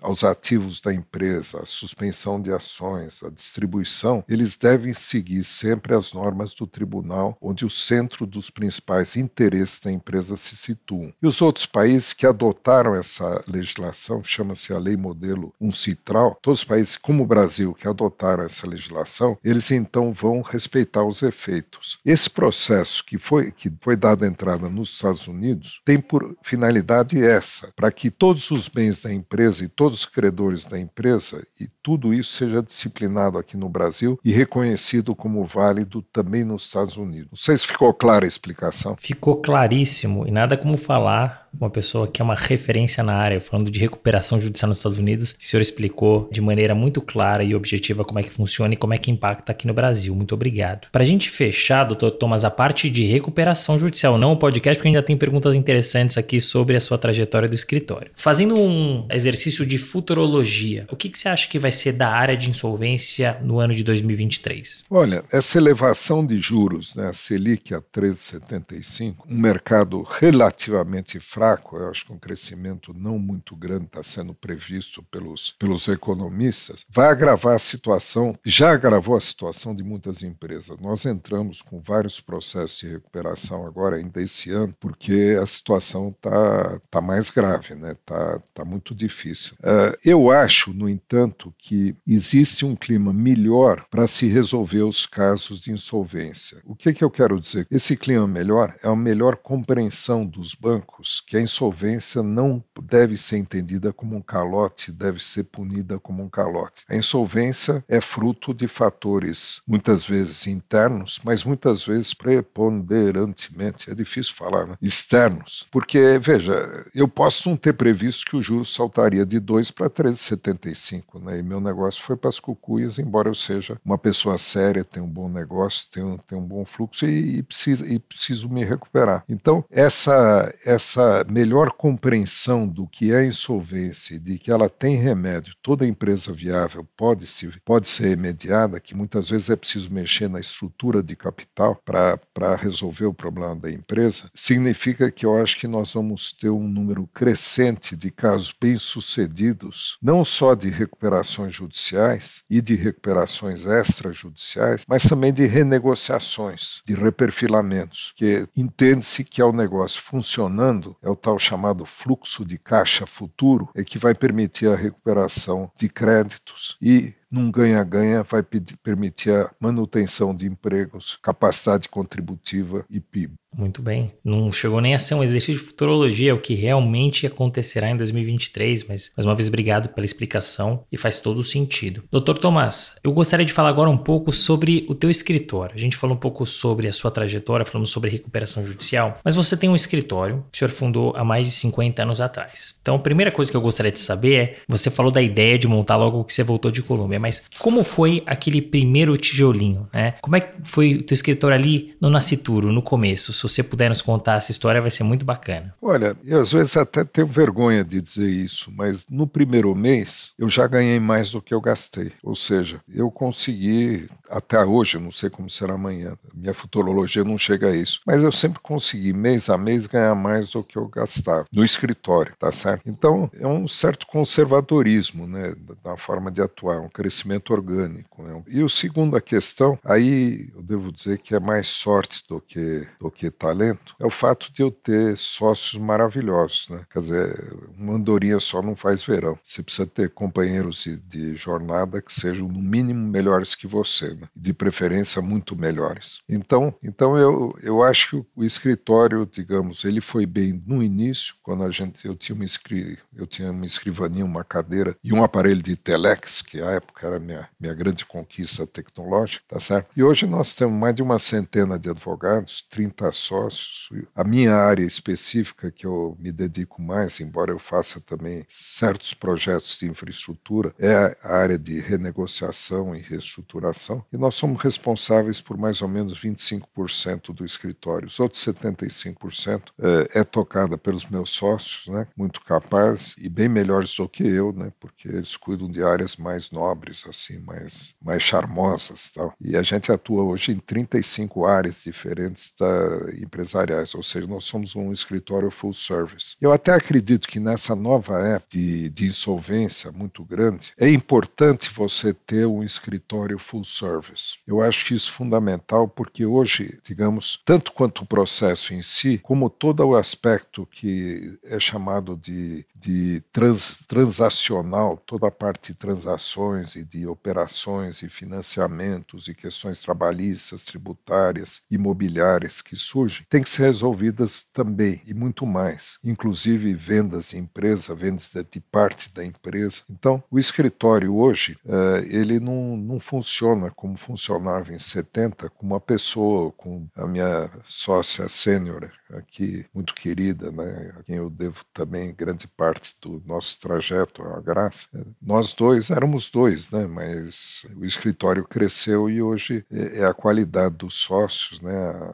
aos 0.02 0.23
ativos 0.23 0.82
da 0.82 0.93
empresa, 0.93 1.62
a 1.62 1.65
suspensão 1.65 2.41
de 2.41 2.52
ações, 2.52 3.23
a 3.23 3.30
distribuição, 3.30 4.23
eles 4.28 4.58
devem 4.58 4.93
seguir 4.93 5.43
sempre 5.43 5.95
as 5.95 6.13
normas 6.13 6.54
do 6.54 6.67
tribunal, 6.67 7.38
onde 7.41 7.65
o 7.65 7.69
centro 7.69 8.25
dos 8.25 8.49
principais 8.49 9.15
interesses 9.15 9.80
da 9.80 9.91
empresa 9.91 10.36
se 10.36 10.56
situam. 10.56 11.13
E 11.21 11.28
os 11.28 11.41
outros 11.41 11.65
países 11.65 12.13
que 12.13 12.28
adotaram 12.28 12.95
essa 12.95 13.43
legislação, 13.47 14.23
chama-se 14.23 14.73
a 14.73 14.78
Lei 14.78 14.97
Modelo 14.97 15.54
UNCITRAL, 15.60 16.38
todos 16.41 16.60
os 16.60 16.65
países 16.65 16.97
como 16.97 17.23
o 17.23 17.28
Brasil 17.28 17.73
que 17.73 17.88
adotaram 17.88 18.43
essa 18.43 18.67
legislação, 18.67 19.38
eles 19.43 19.71
então 19.71 20.12
vão 20.12 20.41
respeitar 20.41 21.04
os 21.04 21.23
efeitos. 21.23 21.99
Esse 22.06 22.30
processo 22.30 23.04
que 23.06 23.17
foi, 23.17 23.52
que 23.52 23.71
foi 23.82 23.95
dado 23.95 24.25
entrada 24.25 24.69
nos 24.69 24.93
Estados 24.93 25.28
Unidos 25.28 25.82
tem 25.86 25.99
por 25.99 26.36
finalidade 26.43 27.23
essa, 27.23 27.71
para 27.75 27.91
que 27.91 28.10
todos 28.10 28.52
os 28.52 28.67
bens 28.67 28.99
da 29.02 29.12
empresa 29.12 29.28
e 29.61 29.67
todos 29.67 29.99
os 29.99 30.05
credores 30.05 30.65
da 30.65 30.79
empresa 30.79 31.45
e 31.59 31.69
tudo 31.83 32.13
isso 32.13 32.33
seja 32.33 32.63
disciplinado 32.63 33.37
aqui 33.37 33.55
no 33.55 33.69
Brasil 33.69 34.19
e 34.25 34.31
reconhecido 34.31 35.15
como 35.15 35.45
válido 35.45 36.01
também 36.01 36.43
nos 36.43 36.65
Estados 36.65 36.97
Unidos. 36.97 37.29
Não 37.31 37.37
sei 37.37 37.57
se 37.57 37.67
ficou 37.67 37.93
clara 37.93 38.25
a 38.25 38.27
explicação. 38.27 38.95
Ficou 38.97 39.37
claríssimo 39.37 40.27
e 40.27 40.31
nada 40.31 40.57
como 40.57 40.77
falar 40.77 41.48
uma 41.57 41.69
pessoa 41.69 42.07
que 42.07 42.21
é 42.21 42.25
uma 42.25 42.35
referência 42.35 43.03
na 43.03 43.13
área, 43.13 43.41
falando 43.41 43.71
de 43.71 43.79
recuperação 43.79 44.39
judicial 44.39 44.69
nos 44.69 44.77
Estados 44.77 44.97
Unidos. 44.97 45.35
O 45.39 45.43
senhor 45.43 45.62
explicou 45.62 46.29
de 46.31 46.41
maneira 46.41 46.75
muito 46.75 47.01
clara 47.01 47.43
e 47.43 47.55
objetiva 47.55 48.03
como 48.03 48.19
é 48.19 48.23
que 48.23 48.29
funciona 48.29 48.73
e 48.73 48.77
como 48.77 48.93
é 48.93 48.97
que 48.97 49.12
impacta 49.12 49.51
aqui 49.51 49.67
no 49.67 49.73
Brasil. 49.73 50.15
Muito 50.15 50.33
obrigado. 50.33 50.88
Para 50.91 51.03
a 51.03 51.05
gente 51.05 51.29
fechar, 51.29 51.83
doutor 51.83 52.12
Thomas, 52.12 52.45
a 52.45 52.51
parte 52.51 52.89
de 52.89 53.05
recuperação 53.05 53.79
judicial, 53.79 54.17
não 54.17 54.33
o 54.33 54.38
podcast, 54.38 54.77
porque 54.77 54.88
ainda 54.88 55.03
tem 55.03 55.17
perguntas 55.17 55.55
interessantes 55.55 56.17
aqui 56.17 56.39
sobre 56.39 56.75
a 56.75 56.79
sua 56.79 56.97
trajetória 56.97 57.47
do 57.47 57.55
escritório. 57.55 58.12
Fazendo 58.15 58.55
um 58.55 59.05
exercício 59.12 59.65
de 59.65 59.77
futurologia, 59.77 60.85
o 60.91 60.95
que, 60.95 61.09
que 61.09 61.19
você 61.19 61.29
acha 61.29 61.47
que 61.47 61.59
vai 61.59 61.71
ser 61.71 61.93
da 61.93 62.09
área 62.09 62.38
de 62.38 62.49
insolvência 62.49 63.38
no 63.41 63.59
ano 63.59 63.73
de 63.73 63.83
2023? 63.83 64.85
Olha, 64.89 65.23
essa 65.31 65.57
elevação 65.57 66.25
de 66.25 66.38
juros, 66.38 66.95
né, 66.95 67.07
a 67.07 67.13
Selic 67.13 67.73
a 67.73 67.81
13,75, 67.81 69.15
um 69.27 69.38
mercado 69.38 70.01
relativamente 70.03 71.19
fraco, 71.19 71.38
fraco, 71.39 71.78
eu 71.78 71.89
acho 71.89 72.06
que 72.06 72.12
um 72.12 72.17
crescimento 72.17 72.93
não 72.93 73.17
muito 73.17 73.56
grande 73.56 73.86
está 73.86 74.04
sendo 74.04 74.34
previsto 74.34 75.02
pelos, 75.04 75.56
pelos 75.58 75.88
economistas, 75.88 76.86
vai 76.89 77.08
agravar 77.08 77.56
a 77.56 77.60
situação, 77.60 78.38
já 78.43 78.73
agravou 78.73 79.15
a 79.15 79.21
situação 79.21 79.73
de 79.73 79.82
muitas 79.82 80.21
empresas. 80.21 80.78
Nós 80.82 81.06
entramos 81.06 81.62
com 81.62 81.80
vários 81.80 82.19
processos 82.19 82.80
de 82.80 82.89
recuperação 82.89 83.65
agora, 83.65 83.95
ainda 83.95 84.21
esse 84.21 84.52
ano, 84.52 84.75
porque 84.82 85.39
a 85.41 85.45
situação 85.45 86.10
está 86.10 86.82
tá 86.91 86.99
mais 86.99 87.30
grave, 87.30 87.73
né? 87.73 87.95
Tá, 88.06 88.41
tá 88.54 88.65
muito 88.65 88.93
difícil. 88.93 89.54
Uh, 89.60 89.97
eu 90.04 90.32
acho, 90.32 90.73
no 90.73 90.89
entanto, 90.89 91.54
que 91.58 91.95
existe 92.06 92.65
um 92.65 92.75
clima 92.75 93.13
melhor 93.13 93.86
para 93.89 94.08
se 94.08 94.28
resolver 94.28 94.82
os 94.82 95.06
casos 95.06 95.62
de 95.62 95.71
insolvência. 95.71 96.62
O 96.65 96.75
que, 96.75 96.91
que 96.91 97.04
eu 97.04 97.10
quero 97.10 97.39
dizer? 97.39 97.65
Esse 97.71 97.95
clima 97.95 98.28
melhor 98.28 98.75
é 98.84 98.89
a 98.89 98.95
melhor 98.95 99.38
compreensão 99.38 100.25
dos 100.25 100.54
bancos 100.54 101.23
que 101.29 101.37
a 101.37 101.41
insolvência 101.41 102.23
não 102.23 102.63
deve 102.81 103.15
ser 103.15 103.37
entendida 103.37 103.93
como 103.93 104.15
um 104.15 104.21
calote, 104.21 104.91
deve 104.91 105.23
ser 105.23 105.43
punida 105.43 105.99
como 105.99 106.23
um 106.23 106.27
calote. 106.27 106.83
A 106.89 106.95
insolvência 106.95 107.85
é 107.87 108.01
fruto 108.01 108.51
de 108.51 108.67
fatores 108.67 109.61
muitas 109.67 110.03
vezes 110.03 110.47
internos, 110.47 111.19
mas 111.23 111.43
muitas 111.43 111.85
vezes 111.85 112.15
preponderantemente, 112.15 113.91
é 113.91 113.93
difícil 113.93 114.33
falar, 114.33 114.65
né? 114.65 114.75
externos. 114.81 115.67
Porque, 115.69 116.17
veja, 116.19 116.83
eu 116.95 117.07
posso 117.07 117.47
não 117.47 117.55
ter 117.55 117.73
previsto 117.73 118.25
que 118.25 118.35
o 118.35 118.41
juro 118.41 118.65
saltaria 118.65 119.23
de 119.23 119.39
2 119.39 119.69
para 119.69 119.87
13,75, 119.87 121.21
né? 121.21 121.37
e 121.37 121.43
meu 121.43 121.61
negócio 121.61 122.01
foi 122.01 122.17
para 122.17 122.29
as 122.29 122.39
cucuias, 122.39 122.97
embora 122.97 123.29
eu 123.29 123.35
seja 123.35 123.79
uma 123.85 123.99
pessoa 123.99 124.39
séria, 124.39 124.83
tenho 124.83 125.05
um 125.05 125.09
bom 125.09 125.29
negócio, 125.29 125.87
tenho, 125.91 126.19
tenho 126.27 126.41
um 126.41 126.47
bom 126.47 126.65
fluxo 126.65 127.05
e, 127.05 127.37
e, 127.37 127.43
preciso, 127.43 127.85
e 127.85 127.99
preciso 127.99 128.49
me 128.49 128.65
recuperar. 128.65 129.23
Então, 129.29 129.63
essa, 129.69 130.51
essa 130.65 131.18
melhor 131.23 131.71
compreensão 131.71 132.67
do 132.67 132.88
que 132.88 133.13
é 133.13 133.25
insolvência, 133.25 134.19
de 134.19 134.38
que 134.38 134.51
ela 134.51 134.69
tem 134.69 134.95
remédio, 134.95 135.55
toda 135.62 135.86
empresa 135.86 136.34
viável 136.34 136.88
pode, 136.95 137.25
se, 137.27 137.49
pode 137.65 137.88
ser 137.88 138.10
remediada, 138.10 138.79
que 138.79 138.95
muitas 138.95 139.29
vezes 139.29 139.49
é 139.49 139.55
preciso 139.55 139.91
mexer 139.91 140.29
na 140.29 140.39
estrutura 140.39 141.01
de 141.01 141.15
capital 141.15 141.79
para 141.86 142.55
resolver 142.55 143.05
o 143.05 143.13
problema 143.13 143.55
da 143.55 143.71
empresa, 143.71 144.29
significa 144.34 145.12
que 145.12 145.25
eu 145.25 145.38
acho 145.38 145.58
que 145.58 145.67
nós 145.67 145.93
vamos 145.93 146.32
ter 146.32 146.49
um 146.49 146.67
número 146.67 147.08
crescente 147.08 147.95
de 147.95 148.12
casos 148.12 148.53
bem-sucedidos, 148.60 149.97
não 150.01 150.23
só 150.23 150.55
de 150.55 150.69
recuperações 150.69 151.53
judiciais 151.53 152.43
e 152.49 152.62
de 152.62 152.75
recuperações 152.75 153.65
extrajudiciais, 153.65 154.84
mas 154.88 155.03
também 155.03 155.34
de 155.34 155.45
renegociações, 155.45 156.82
de 156.86 156.93
reperfilamentos, 156.93 158.13
que 158.15 158.47
entende-se 158.55 159.23
que 159.23 159.41
é 159.41 159.45
o 159.45 159.53
negócio 159.53 160.01
funcionando, 160.01 160.95
é 161.01 161.09
o 161.12 161.15
tal 161.15 161.38
chamado 161.38 161.86
fluxo 161.86 162.45
de 162.45 162.58
caixa 162.58 163.06
futuro, 163.06 163.69
é 163.76 163.84
que 163.84 163.98
vai 163.98 164.13
permitir 164.13 164.67
a 164.67 164.76
recuperação 164.76 165.72
de 165.78 165.89
créditos 165.89 166.78
e 166.82 167.13
num 167.31 167.51
ganha-ganha 167.51 168.23
vai 168.23 168.43
permitir 168.43 169.31
a 169.31 169.51
manutenção 169.59 170.35
de 170.35 170.47
empregos, 170.47 171.17
capacidade 171.21 171.87
contributiva 171.87 172.85
e 172.89 172.99
PIB. 172.99 173.35
Muito 173.55 173.81
bem. 173.81 174.13
Não 174.23 174.51
chegou 174.51 174.79
nem 174.79 174.93
a 174.93 174.99
ser 174.99 175.15
um 175.15 175.23
exercício 175.23 175.55
de 175.55 175.67
futurologia, 175.67 176.35
o 176.35 176.39
que 176.39 176.53
realmente 176.53 177.25
acontecerá 177.25 177.89
em 177.89 177.97
2023, 177.97 178.87
mas 178.87 179.11
mais 179.17 179.25
uma 179.25 179.35
vez 179.35 179.47
obrigado 179.47 179.89
pela 179.89 180.05
explicação 180.05 180.83
e 180.91 180.97
faz 180.97 181.19
todo 181.19 181.39
o 181.39 181.43
sentido. 181.43 182.03
Doutor 182.11 182.37
Tomás, 182.37 182.95
eu 183.03 183.11
gostaria 183.11 183.45
de 183.45 183.51
falar 183.51 183.69
agora 183.69 183.89
um 183.89 183.97
pouco 183.97 184.31
sobre 184.31 184.85
o 184.87 184.95
teu 184.95 185.09
escritório. 185.09 185.75
A 185.75 185.79
gente 185.79 185.97
falou 185.97 186.15
um 186.15 186.19
pouco 186.19 186.45
sobre 186.45 186.87
a 186.87 186.93
sua 186.93 187.09
trajetória, 187.09 187.65
falamos 187.65 187.89
sobre 187.89 188.09
recuperação 188.11 188.65
judicial, 188.65 189.17
mas 189.23 189.35
você 189.35 189.57
tem 189.57 189.69
um 189.69 189.75
escritório 189.75 190.45
que 190.51 190.57
o 190.57 190.59
senhor 190.59 190.71
fundou 190.71 191.13
há 191.15 191.23
mais 191.23 191.47
de 191.47 191.53
50 191.53 192.03
anos 192.03 192.21
atrás. 192.21 192.77
Então, 192.81 192.95
a 192.95 192.99
primeira 192.99 193.31
coisa 193.31 193.49
que 193.49 193.57
eu 193.57 193.61
gostaria 193.61 193.91
de 193.91 193.99
saber 193.99 194.35
é, 194.35 194.55
você 194.67 194.89
falou 194.89 195.11
da 195.11 195.21
ideia 195.21 195.57
de 195.57 195.67
montar 195.67 195.97
logo 195.97 196.23
que 196.23 196.33
você 196.33 196.43
voltou 196.43 196.69
de 196.69 196.83
Colômbia, 196.83 197.18
mas 197.19 197.43
como 197.60 197.84
foi 197.84 198.23
aquele 198.25 198.62
primeiro 198.62 199.17
tijolinho, 199.17 199.88
né? 199.93 200.15
Como 200.21 200.36
é 200.36 200.41
que 200.41 200.53
foi 200.63 200.95
o 200.95 201.03
teu 201.03 201.13
escritório 201.13 201.55
ali 201.55 201.95
no 201.99 202.10
Nascituro, 202.10 202.71
no 202.71 202.82
começo? 202.82 203.34
Se 203.34 203.43
você 203.43 203.62
puder 203.62 203.89
nos 203.89 204.01
contar 204.01 204.38
essa 204.38 204.51
história, 204.51 204.82
vai 204.82 204.91
ser 204.91 205.03
muito 205.03 205.25
bacana. 205.25 205.73
Olha, 205.82 206.15
eu 206.23 206.39
às 206.39 206.51
vezes 206.51 206.75
até 206.77 207.03
tenho 207.03 207.27
vergonha 207.27 207.84
de 207.84 208.01
dizer 208.01 208.29
isso, 208.29 208.71
mas 208.75 209.05
no 209.10 209.27
primeiro 209.27 209.73
mês 209.75 210.32
eu 210.38 210.49
já 210.49 210.65
ganhei 210.67 210.99
mais 210.99 211.32
do 211.32 211.41
que 211.41 211.53
eu 211.53 211.62
gastei. 211.62 212.12
Ou 212.23 212.36
seja, 212.36 212.82
eu 212.93 213.12
consegui, 213.12 214.08
até 214.29 214.63
hoje, 214.63 214.97
não 214.97 215.12
sei 215.12 215.29
como 215.29 215.49
será 215.49 215.73
amanhã, 215.73 216.17
minha 216.34 216.53
futurologia 216.53 217.23
não 217.23 217.38
chega 217.38 217.67
a 217.67 217.75
isso, 217.75 217.99
mas 218.05 218.23
eu 218.23 218.32
sempre 218.32 218.60
consegui, 218.62 219.13
mês 219.13 219.49
a 219.49 219.58
mês, 219.58 219.86
ganhar 219.86 220.15
mais 220.15 220.51
do 220.51 220.63
que 220.63 220.77
eu 220.77 220.88
gastava 220.88 221.45
no 221.53 221.63
escritório, 221.63 222.34
tá 222.38 222.51
certo? 222.51 222.84
Então, 222.86 223.29
é 223.39 223.47
um 223.47 223.67
certo 223.67 224.08
conservadorismo, 224.08 225.27
né, 225.27 225.53
na 225.84 225.97
forma 225.97 226.32
de 226.32 226.41
atuar, 226.41 226.79
um 226.79 226.89
crescimento 227.10 227.52
orgânico. 227.52 228.22
Né? 228.22 228.43
E 228.48 228.63
o 228.63 228.69
segundo 228.69 229.17
a 229.17 229.22
questão, 229.22 229.80
aí 229.84 230.50
eu 230.56 230.62
devo 230.62 230.91
dizer 230.91 231.17
que 231.17 231.36
é 231.36 231.39
mais 231.39 231.67
sorte 231.67 232.24
do 232.30 232.39
que, 232.39 232.88
do 233.00 233.10
que 233.10 233.32
talento, 233.32 233.95
é 234.00 234.06
o 234.06 234.12
fato 234.12 234.52
de 234.54 234.62
eu 234.62 234.69
ter 234.69 235.17
sócios 235.17 235.82
maravilhosos. 235.82 236.69
Né? 236.69 236.86
Quer 236.91 237.00
dizer, 237.00 237.54
uma 237.78 237.93
andorinha 237.93 238.39
só 238.39 238.62
não 238.62 238.76
faz 238.76 239.04
verão. 239.04 239.38
Você 239.43 239.63
precisa 239.63 239.88
ter 239.88 240.12
companheiros 240.12 240.84
de, 240.84 240.98
de 240.98 241.36
jornada 241.36 242.02
que 242.02 242.13
sejam, 242.13 242.48
no 242.48 242.62
mínimo, 242.62 243.08
melhores 243.08 243.56
que 243.56 243.65
você, 243.65 244.13
né? 244.13 244.28
de 244.36 244.54
preferência, 244.54 245.22
muito 245.22 245.56
melhores. 245.56 246.19
Então, 246.30 246.74
então 246.84 247.17
eu, 247.17 247.58
eu 247.63 247.84
acho 247.84 248.10
que 248.10 248.28
o 248.36 248.43
escritório, 248.43 249.28
digamos, 249.30 249.84
ele 249.84 250.02
foi 250.02 250.26
bem 250.26 250.62
no 250.65 250.84
início, 250.84 251.34
quando 251.41 251.63
a 251.63 251.72
gente, 251.72 252.06
eu 252.06 252.15
tinha 252.15 252.36
uma, 252.36 252.45
escri, 252.45 253.00
eu 253.15 253.26
tinha 253.26 253.52
uma 253.52 253.65
escrivaninha, 253.65 254.26
uma 254.26 254.43
cadeira 254.43 254.95
e 255.04 255.12
um 255.12 255.24
aparelho 255.24 255.62
de 255.62 255.76
telex, 255.76 256.41
que 256.41 256.62
à 256.62 256.72
época 256.72 256.98
era 257.05 257.19
minha, 257.19 257.49
minha 257.59 257.73
grande 257.73 258.05
conquista 258.05 258.65
tecnológica, 258.65 259.43
tá 259.47 259.59
certo? 259.59 259.89
E 259.95 260.03
hoje 260.03 260.25
nós 260.25 260.55
temos 260.55 260.73
mais 260.73 260.95
de 260.95 261.01
uma 261.01 261.19
centena 261.19 261.77
de 261.77 261.89
advogados, 261.89 262.65
30 262.69 263.12
sócios. 263.12 263.89
A 264.15 264.23
minha 264.23 264.55
área 264.55 264.83
específica, 264.83 265.71
que 265.71 265.85
eu 265.85 266.17
me 266.19 266.31
dedico 266.31 266.81
mais, 266.81 267.19
embora 267.19 267.51
eu 267.51 267.59
faça 267.59 267.99
também 267.99 268.45
certos 268.49 269.13
projetos 269.13 269.77
de 269.77 269.88
infraestrutura, 269.88 270.73
é 270.79 271.17
a 271.23 271.35
área 271.35 271.57
de 271.57 271.79
renegociação 271.79 272.95
e 272.95 273.01
reestruturação. 273.01 274.03
E 274.12 274.17
nós 274.17 274.35
somos 274.35 274.62
responsáveis 274.62 275.41
por 275.41 275.57
mais 275.57 275.81
ou 275.81 275.88
menos 275.88 276.19
25% 276.19 277.33
do 277.33 277.45
escritório. 277.45 278.07
Os 278.07 278.19
outros 278.19 278.43
75% 278.43 279.62
é, 279.79 280.19
é 280.19 280.23
tocada 280.23 280.77
pelos 280.77 281.05
meus 281.09 281.29
sócios, 281.31 281.88
né, 281.88 282.07
muito 282.15 282.41
capazes 282.41 283.15
e 283.17 283.29
bem 283.29 283.47
melhores 283.47 283.95
do 283.95 284.07
que 284.07 284.23
eu, 284.23 284.51
né, 284.53 284.71
porque 284.79 285.07
eles 285.07 285.35
cuidam 285.35 285.69
de 285.69 285.83
áreas 285.83 286.15
mais 286.15 286.51
nobres, 286.51 286.88
assim, 287.08 287.39
mais, 287.39 287.95
mais 288.02 288.21
charmosas. 288.23 289.12
Tal. 289.12 289.34
E 289.39 289.56
a 289.56 289.63
gente 289.63 289.91
atua 289.91 290.23
hoje 290.23 290.52
em 290.52 290.58
35 290.58 291.45
áreas 291.45 291.84
diferentes 291.84 292.54
da, 292.60 293.12
empresariais, 293.17 293.93
ou 293.95 294.04
seja, 294.04 294.28
nós 294.28 294.45
somos 294.45 294.75
um 294.75 294.91
escritório 294.91 295.52
full 295.52 295.73
service. 295.73 296.36
Eu 296.39 296.52
até 296.52 296.73
acredito 296.73 297.28
que 297.28 297.39
nessa 297.39 297.75
nova 297.75 298.19
época 298.19 298.49
de, 298.49 298.89
de 298.89 299.08
insolvência 299.08 299.91
muito 299.91 300.23
grande, 300.23 300.73
é 300.78 300.89
importante 300.89 301.69
você 301.73 302.13
ter 302.13 302.45
um 302.45 302.63
escritório 302.63 303.38
full 303.38 303.63
service. 303.63 304.38
Eu 304.47 304.62
acho 304.62 304.86
que 304.86 304.93
isso 304.93 305.10
é 305.10 305.13
fundamental 305.13 305.88
porque 305.88 306.25
hoje, 306.25 306.80
digamos, 306.84 307.41
tanto 307.45 307.71
quanto 307.71 308.04
o 308.04 308.06
processo 308.06 308.73
em 308.73 308.82
si, 308.82 309.17
como 309.17 309.49
todo 309.49 309.86
o 309.86 309.95
aspecto 309.95 310.67
que 310.71 311.38
é 311.43 311.60
chamado 311.60 312.15
de, 312.17 312.65
de 312.79 313.21
trans, 313.31 313.77
transacional, 313.87 314.97
toda 315.05 315.27
a 315.27 315.31
parte 315.31 315.73
de 315.73 315.77
transações 315.77 316.75
e 316.75 316.83
de 316.83 317.05
operações 317.05 318.01
e 318.01 318.09
financiamentos 318.09 319.27
e 319.27 319.35
questões 319.35 319.81
trabalhistas, 319.81 320.63
tributárias, 320.63 321.61
imobiliárias 321.69 322.61
que 322.61 322.75
surgem, 322.75 323.25
tem 323.29 323.43
que 323.43 323.49
ser 323.49 323.63
resolvidas 323.63 324.43
também 324.53 325.01
e 325.05 325.13
muito 325.13 325.45
mais, 325.45 325.99
inclusive 326.03 326.73
vendas 326.73 327.29
de 327.29 327.37
empresa, 327.37 327.93
vendas 327.93 328.31
de 328.49 328.59
parte 328.59 329.13
da 329.13 329.23
empresa. 329.23 329.81
Então, 329.89 330.23
o 330.29 330.39
escritório 330.39 331.15
hoje, 331.15 331.57
uh, 331.65 332.03
ele 332.07 332.39
não, 332.39 332.77
não 332.77 332.99
funciona 332.99 333.71
como 333.71 333.97
funcionava 333.97 334.73
em 334.73 334.79
70, 334.79 335.49
com 335.49 335.65
uma 335.65 335.79
pessoa, 335.79 336.51
com 336.53 336.87
a 336.95 337.05
minha 337.05 337.49
sócia 337.65 338.29
sênior 338.29 338.91
aqui, 339.13 339.65
muito 339.74 339.93
querida, 339.93 340.52
né, 340.52 340.93
a 340.98 341.04
quem 341.04 341.15
eu 341.15 341.30
devo 341.30 341.63
também 341.74 342.13
grande 342.13 342.48
parte 342.48 342.95
do 343.02 343.22
nosso 343.26 343.60
trajeto, 343.60 344.24
a 344.24 344.39
Graça. 344.41 344.88
Nós 345.22 345.54
dois 345.54 345.89
éramos 345.89 346.30
dois, 346.30 346.69
né, 346.72 346.88
mas 346.88 347.65
o 347.76 347.86
escritório 347.86 348.43
cresceu 348.43 349.10
e 349.10 349.22
hoje 349.22 349.65
é, 349.72 350.00
é 350.00 350.06
a 350.06 350.13
qualidade 350.13 350.76
dos 350.76 350.95
sócios 350.95 351.60
né, 351.62 351.72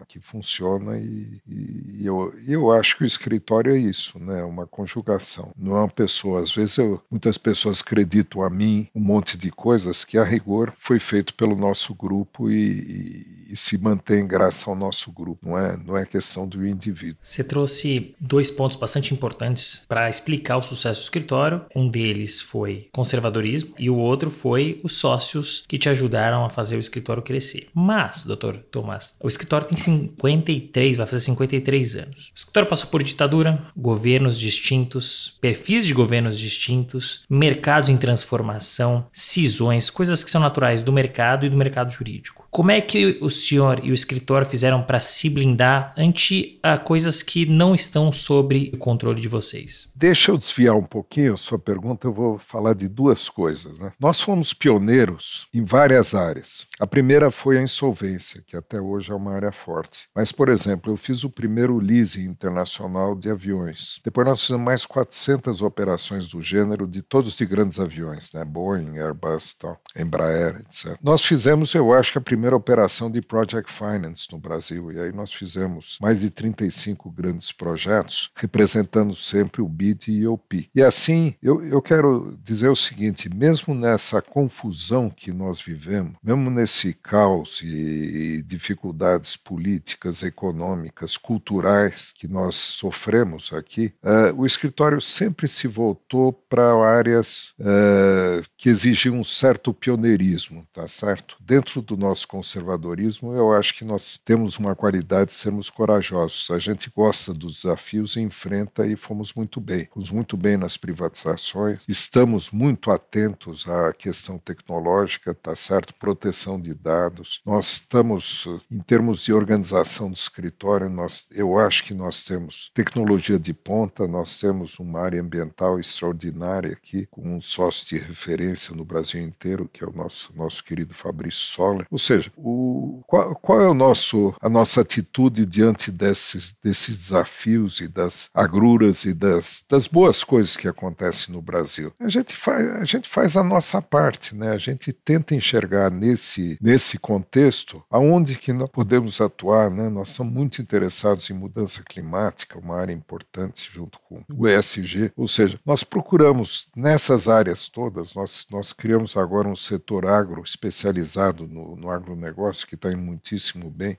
que 0.07 0.19
funciona 0.19 0.97
e, 0.97 1.41
e 1.47 2.05
eu, 2.05 2.33
eu 2.47 2.71
acho 2.71 2.97
que 2.97 3.03
o 3.03 3.07
escritório 3.07 3.73
é 3.73 3.77
isso, 3.77 4.19
né, 4.19 4.43
uma 4.43 4.65
conjugação. 4.65 5.51
Não 5.57 5.75
é 5.75 5.79
uma 5.79 5.89
pessoa, 5.89 6.41
às 6.41 6.53
vezes 6.53 6.77
eu, 6.77 7.01
muitas 7.09 7.37
pessoas 7.37 7.81
acreditam 7.81 8.41
a 8.43 8.49
mim 8.49 8.87
um 8.93 9.01
monte 9.01 9.37
de 9.37 9.51
coisas 9.51 10.03
que 10.03 10.17
a 10.17 10.23
rigor 10.23 10.73
foi 10.77 10.99
feito 10.99 11.33
pelo 11.33 11.55
nosso 11.55 11.93
grupo 11.93 12.49
e, 12.49 12.55
e, 12.55 13.53
e 13.53 13.57
se 13.57 13.77
mantém 13.77 14.25
graças 14.25 14.67
ao 14.67 14.75
nosso 14.75 15.11
grupo, 15.11 15.47
não 15.47 15.57
é, 15.57 15.77
não 15.77 15.97
é 15.97 16.05
questão 16.05 16.47
do 16.47 16.65
indivíduo. 16.65 16.84
Você 17.21 17.43
trouxe 17.43 18.15
dois 18.19 18.51
pontos 18.51 18.77
bastante 18.77 19.13
importantes 19.13 19.83
para 19.87 20.09
explicar 20.09 20.57
o 20.57 20.63
sucesso 20.63 21.01
do 21.01 21.03
escritório. 21.03 21.65
Um 21.75 21.87
deles 21.89 22.41
foi 22.41 22.89
conservadorismo 22.91 23.73
e 23.77 23.89
o 23.89 23.97
outro 23.97 24.29
foi 24.29 24.79
os 24.83 24.97
sócios 24.97 25.63
que 25.67 25.77
te 25.77 25.89
ajudaram 25.89 26.45
a 26.45 26.49
fazer 26.49 26.75
o 26.75 26.79
escritório 26.79 27.23
crescer. 27.23 27.67
Mas, 27.73 28.23
doutor 28.23 28.57
Tomás, 28.57 29.13
o 29.21 29.27
escritório 29.27 29.67
tem 29.67 29.77
53, 29.77 30.97
vai 30.97 31.07
fazer 31.07 31.21
53 31.21 31.95
anos. 31.95 32.27
O 32.27 32.37
escritório 32.37 32.69
passou 32.69 32.89
por 32.89 33.03
ditadura, 33.03 33.61
governos 33.75 34.37
distintos, 34.37 35.37
perfis 35.41 35.85
de 35.85 35.93
governos 35.93 36.37
distintos, 36.37 37.23
mercados 37.29 37.89
em 37.89 37.97
transformação, 37.97 39.07
cisões, 39.11 39.89
coisas 39.89 40.23
que 40.23 40.31
são 40.31 40.41
naturais 40.41 40.81
do 40.81 40.93
mercado 40.93 41.45
e 41.45 41.49
do 41.49 41.57
mercado 41.57 41.91
jurídico. 41.91 42.44
Como 42.55 42.71
é 42.71 42.79
que 42.79 43.17
o 43.19 43.29
senhor 43.29 43.81
e 43.83 43.91
o 43.91 43.93
escritório 43.93 44.47
fizeram 44.47 44.81
para 44.81 44.97
se 45.01 45.29
blindar 45.29 45.93
ante 45.97 46.57
a 46.63 46.77
coisas 46.77 47.21
que 47.21 47.45
não 47.45 47.75
estão 47.75 48.13
sob 48.13 48.71
o 48.73 48.77
controle 48.77 49.19
de 49.19 49.27
vocês? 49.27 49.89
Deixa 49.93 50.31
eu 50.31 50.37
desviar 50.37 50.73
um 50.73 50.85
pouquinho 50.85 51.33
a 51.33 51.37
sua 51.37 51.59
pergunta, 51.59 52.07
eu 52.07 52.13
vou 52.13 52.39
falar 52.39 52.73
de 52.73 52.87
duas 52.87 53.27
coisas. 53.27 53.77
Né? 53.77 53.91
Nós 53.99 54.21
fomos 54.21 54.53
pioneiros 54.53 55.49
em 55.53 55.65
várias 55.65 56.15
áreas. 56.15 56.65
A 56.79 56.87
primeira 56.87 57.29
foi 57.29 57.57
a 57.57 57.61
insolvência, 57.61 58.41
que 58.47 58.55
até 58.55 58.79
hoje 58.79 59.11
é 59.11 59.15
uma 59.15 59.33
área 59.33 59.51
forte. 59.51 60.07
Mas, 60.15 60.31
por 60.31 60.47
exemplo, 60.47 60.93
eu 60.93 60.95
fiz 60.95 61.25
o 61.25 61.29
primeiro 61.29 61.77
leasing 61.77 62.23
internacional 62.23 63.15
de 63.15 63.29
aviões. 63.29 63.99
Depois 64.01 64.25
nós 64.25 64.41
fizemos 64.41 64.63
mais 64.63 64.85
400 64.85 65.61
operações 65.61 66.29
do 66.29 66.41
gênero 66.41 66.87
de 66.87 67.01
todos 67.01 67.35
de 67.35 67.45
grandes 67.45 67.81
aviões, 67.81 68.31
né? 68.31 68.45
Boeing, 68.45 68.97
Airbus, 68.97 69.55
tal, 69.55 69.77
Embraer, 69.93 70.61
etc. 70.61 70.97
Nós 71.03 71.21
fizemos, 71.21 71.73
eu 71.73 71.93
acho 71.93 72.13
que 72.13 72.17
a 72.17 72.21
primeira 72.21 72.44
primeira 72.45 72.57
operação 72.57 73.09
de 73.09 73.21
Project 73.23 73.71
Finance 73.73 74.27
no 74.31 74.37
Brasil. 74.37 74.91
E 74.91 74.99
aí 74.99 75.11
nós 75.11 75.33
fizemos 75.33 75.97
mais 75.99 76.21
de 76.21 76.29
35 76.29 77.09
grandes 77.09 77.51
projetos, 77.51 78.29
representando 78.35 79.15
sempre 79.15 79.63
o 79.63 79.67
BID 79.67 80.09
e 80.09 80.27
o 80.27 80.37
PI. 80.37 80.69
E 80.75 80.83
assim, 80.83 81.33
eu, 81.41 81.65
eu 81.65 81.81
quero 81.81 82.37
dizer 82.43 82.69
o 82.69 82.75
seguinte: 82.75 83.33
mesmo 83.33 83.73
nessa 83.73 84.21
confusão 84.21 85.09
que 85.09 85.31
nós 85.31 85.59
vivemos, 85.59 86.13
mesmo 86.23 86.51
nesse 86.51 86.93
caos 86.93 87.61
e 87.63 88.43
dificuldades 88.45 89.35
políticas, 89.35 90.21
econômicas, 90.21 91.17
culturais 91.17 92.13
que 92.15 92.27
nós 92.27 92.53
sofremos 92.55 93.51
aqui, 93.53 93.91
uh, 94.03 94.39
o 94.39 94.45
escritório 94.45 95.01
sempre 95.01 95.47
se 95.47 95.67
voltou 95.67 96.31
para 96.31 96.75
áreas 96.85 97.55
uh, 97.59 98.45
que 98.55 98.69
exigiam 98.69 99.17
um 99.17 99.23
certo 99.23 99.73
pioneirismo, 99.73 100.67
tá 100.71 100.87
certo? 100.87 101.37
Dentro 101.39 101.81
do 101.81 101.97
nosso 101.97 102.27
conservadorismo, 102.35 103.33
eu 103.33 103.53
acho 103.53 103.73
que 103.73 103.85
nós 103.85 104.19
temos 104.23 104.57
uma 104.57 104.75
qualidade 104.75 105.27
de 105.27 105.33
sermos 105.33 105.69
corajosos. 105.69 106.51
A 106.51 106.59
gente 106.59 106.91
gosta 106.93 107.33
dos 107.33 107.61
desafios 107.61 108.17
enfrenta 108.17 108.85
e 108.85 108.95
fomos 108.97 109.33
muito 109.33 109.61
bem. 109.61 109.87
Fomos 109.93 110.11
muito 110.11 110.35
bem 110.35 110.57
nas 110.57 110.75
privatizações, 110.75 111.81
estamos 111.87 112.51
muito 112.51 112.91
atentos 112.91 113.67
à 113.69 113.93
questão 113.93 114.37
tecnológica, 114.37 115.33
tá 115.33 115.55
certo? 115.55 115.93
Proteção 115.93 116.59
de 116.59 116.73
dados. 116.73 117.41
Nós 117.45 117.73
estamos, 117.73 118.45
em 118.69 118.79
termos 118.79 119.23
de 119.23 119.31
organização 119.31 120.09
do 120.09 120.15
escritório, 120.15 120.89
nós, 120.89 121.27
eu 121.31 121.57
acho 121.57 121.85
que 121.85 121.93
nós 121.93 122.25
temos 122.25 122.69
tecnologia 122.73 123.39
de 123.39 123.53
ponta, 123.53 124.07
nós 124.07 124.39
temos 124.39 124.77
uma 124.77 124.99
área 124.99 125.21
ambiental 125.21 125.79
extraordinária 125.79 126.73
aqui, 126.73 127.07
com 127.09 127.35
um 127.35 127.39
sócio 127.39 127.87
de 127.87 128.03
referência 128.03 128.75
no 128.75 128.83
Brasil 128.83 129.21
inteiro, 129.21 129.69
que 129.71 129.83
é 129.83 129.87
o 129.87 129.93
nosso, 129.93 130.33
nosso 130.35 130.63
querido 130.63 130.93
Fabrício 130.93 131.53
Soller. 131.53 131.87
Ou 131.89 131.97
seja, 131.97 132.14
seja, 132.15 132.31
o, 132.37 133.03
qual, 133.07 133.35
qual, 133.35 133.61
é 133.61 133.67
o 133.67 133.73
nosso, 133.73 134.33
a 134.41 134.49
nossa 134.49 134.81
atitude 134.81 135.45
diante 135.45 135.91
desses, 135.91 136.55
desses 136.63 136.97
desafios 136.97 137.79
e 137.79 137.87
das 137.87 138.29
agruras 138.33 139.05
e 139.05 139.13
das, 139.13 139.63
das 139.69 139.87
boas 139.87 140.23
coisas 140.23 140.55
que 140.55 140.67
acontecem 140.67 141.33
no 141.33 141.41
Brasil? 141.41 141.93
A 141.99 142.09
gente, 142.09 142.35
faz, 142.35 142.67
a 142.75 142.85
gente 142.85 143.09
faz 143.09 143.37
a 143.37 143.43
nossa 143.43 143.81
parte, 143.81 144.35
né? 144.35 144.51
a 144.51 144.57
gente 144.57 144.91
tenta 144.91 145.35
enxergar 145.35 145.91
nesse, 145.91 146.57
nesse 146.61 146.97
contexto 146.97 147.83
aonde 147.89 148.37
que 148.37 148.53
nós 148.53 148.69
podemos 148.69 149.19
atuar. 149.21 149.69
Né? 149.69 149.89
Nós 149.89 150.09
somos 150.09 150.33
muito 150.33 150.61
interessados 150.61 151.29
em 151.29 151.33
mudança 151.33 151.81
climática, 151.83 152.59
uma 152.59 152.77
área 152.77 152.93
importante 152.93 153.69
junto 153.71 153.99
com 153.99 154.23
o 154.33 154.47
ESG, 154.47 155.11
ou 155.15 155.27
seja, 155.27 155.59
nós 155.65 155.83
procuramos 155.83 156.67
nessas 156.75 157.27
áreas 157.27 157.69
todas, 157.69 158.13
nós, 158.13 158.45
nós 158.51 158.73
criamos 158.73 159.17
agora 159.17 159.47
um 159.47 159.55
setor 159.55 160.05
agro 160.05 160.41
especializado 160.43 161.47
no, 161.47 161.75
no 161.75 161.89
agro 161.89 162.04
agronegócio, 162.05 162.67
que 162.67 162.75
está 162.75 162.91
indo 162.91 163.01
muitíssimo 163.01 163.69
bem. 163.69 163.97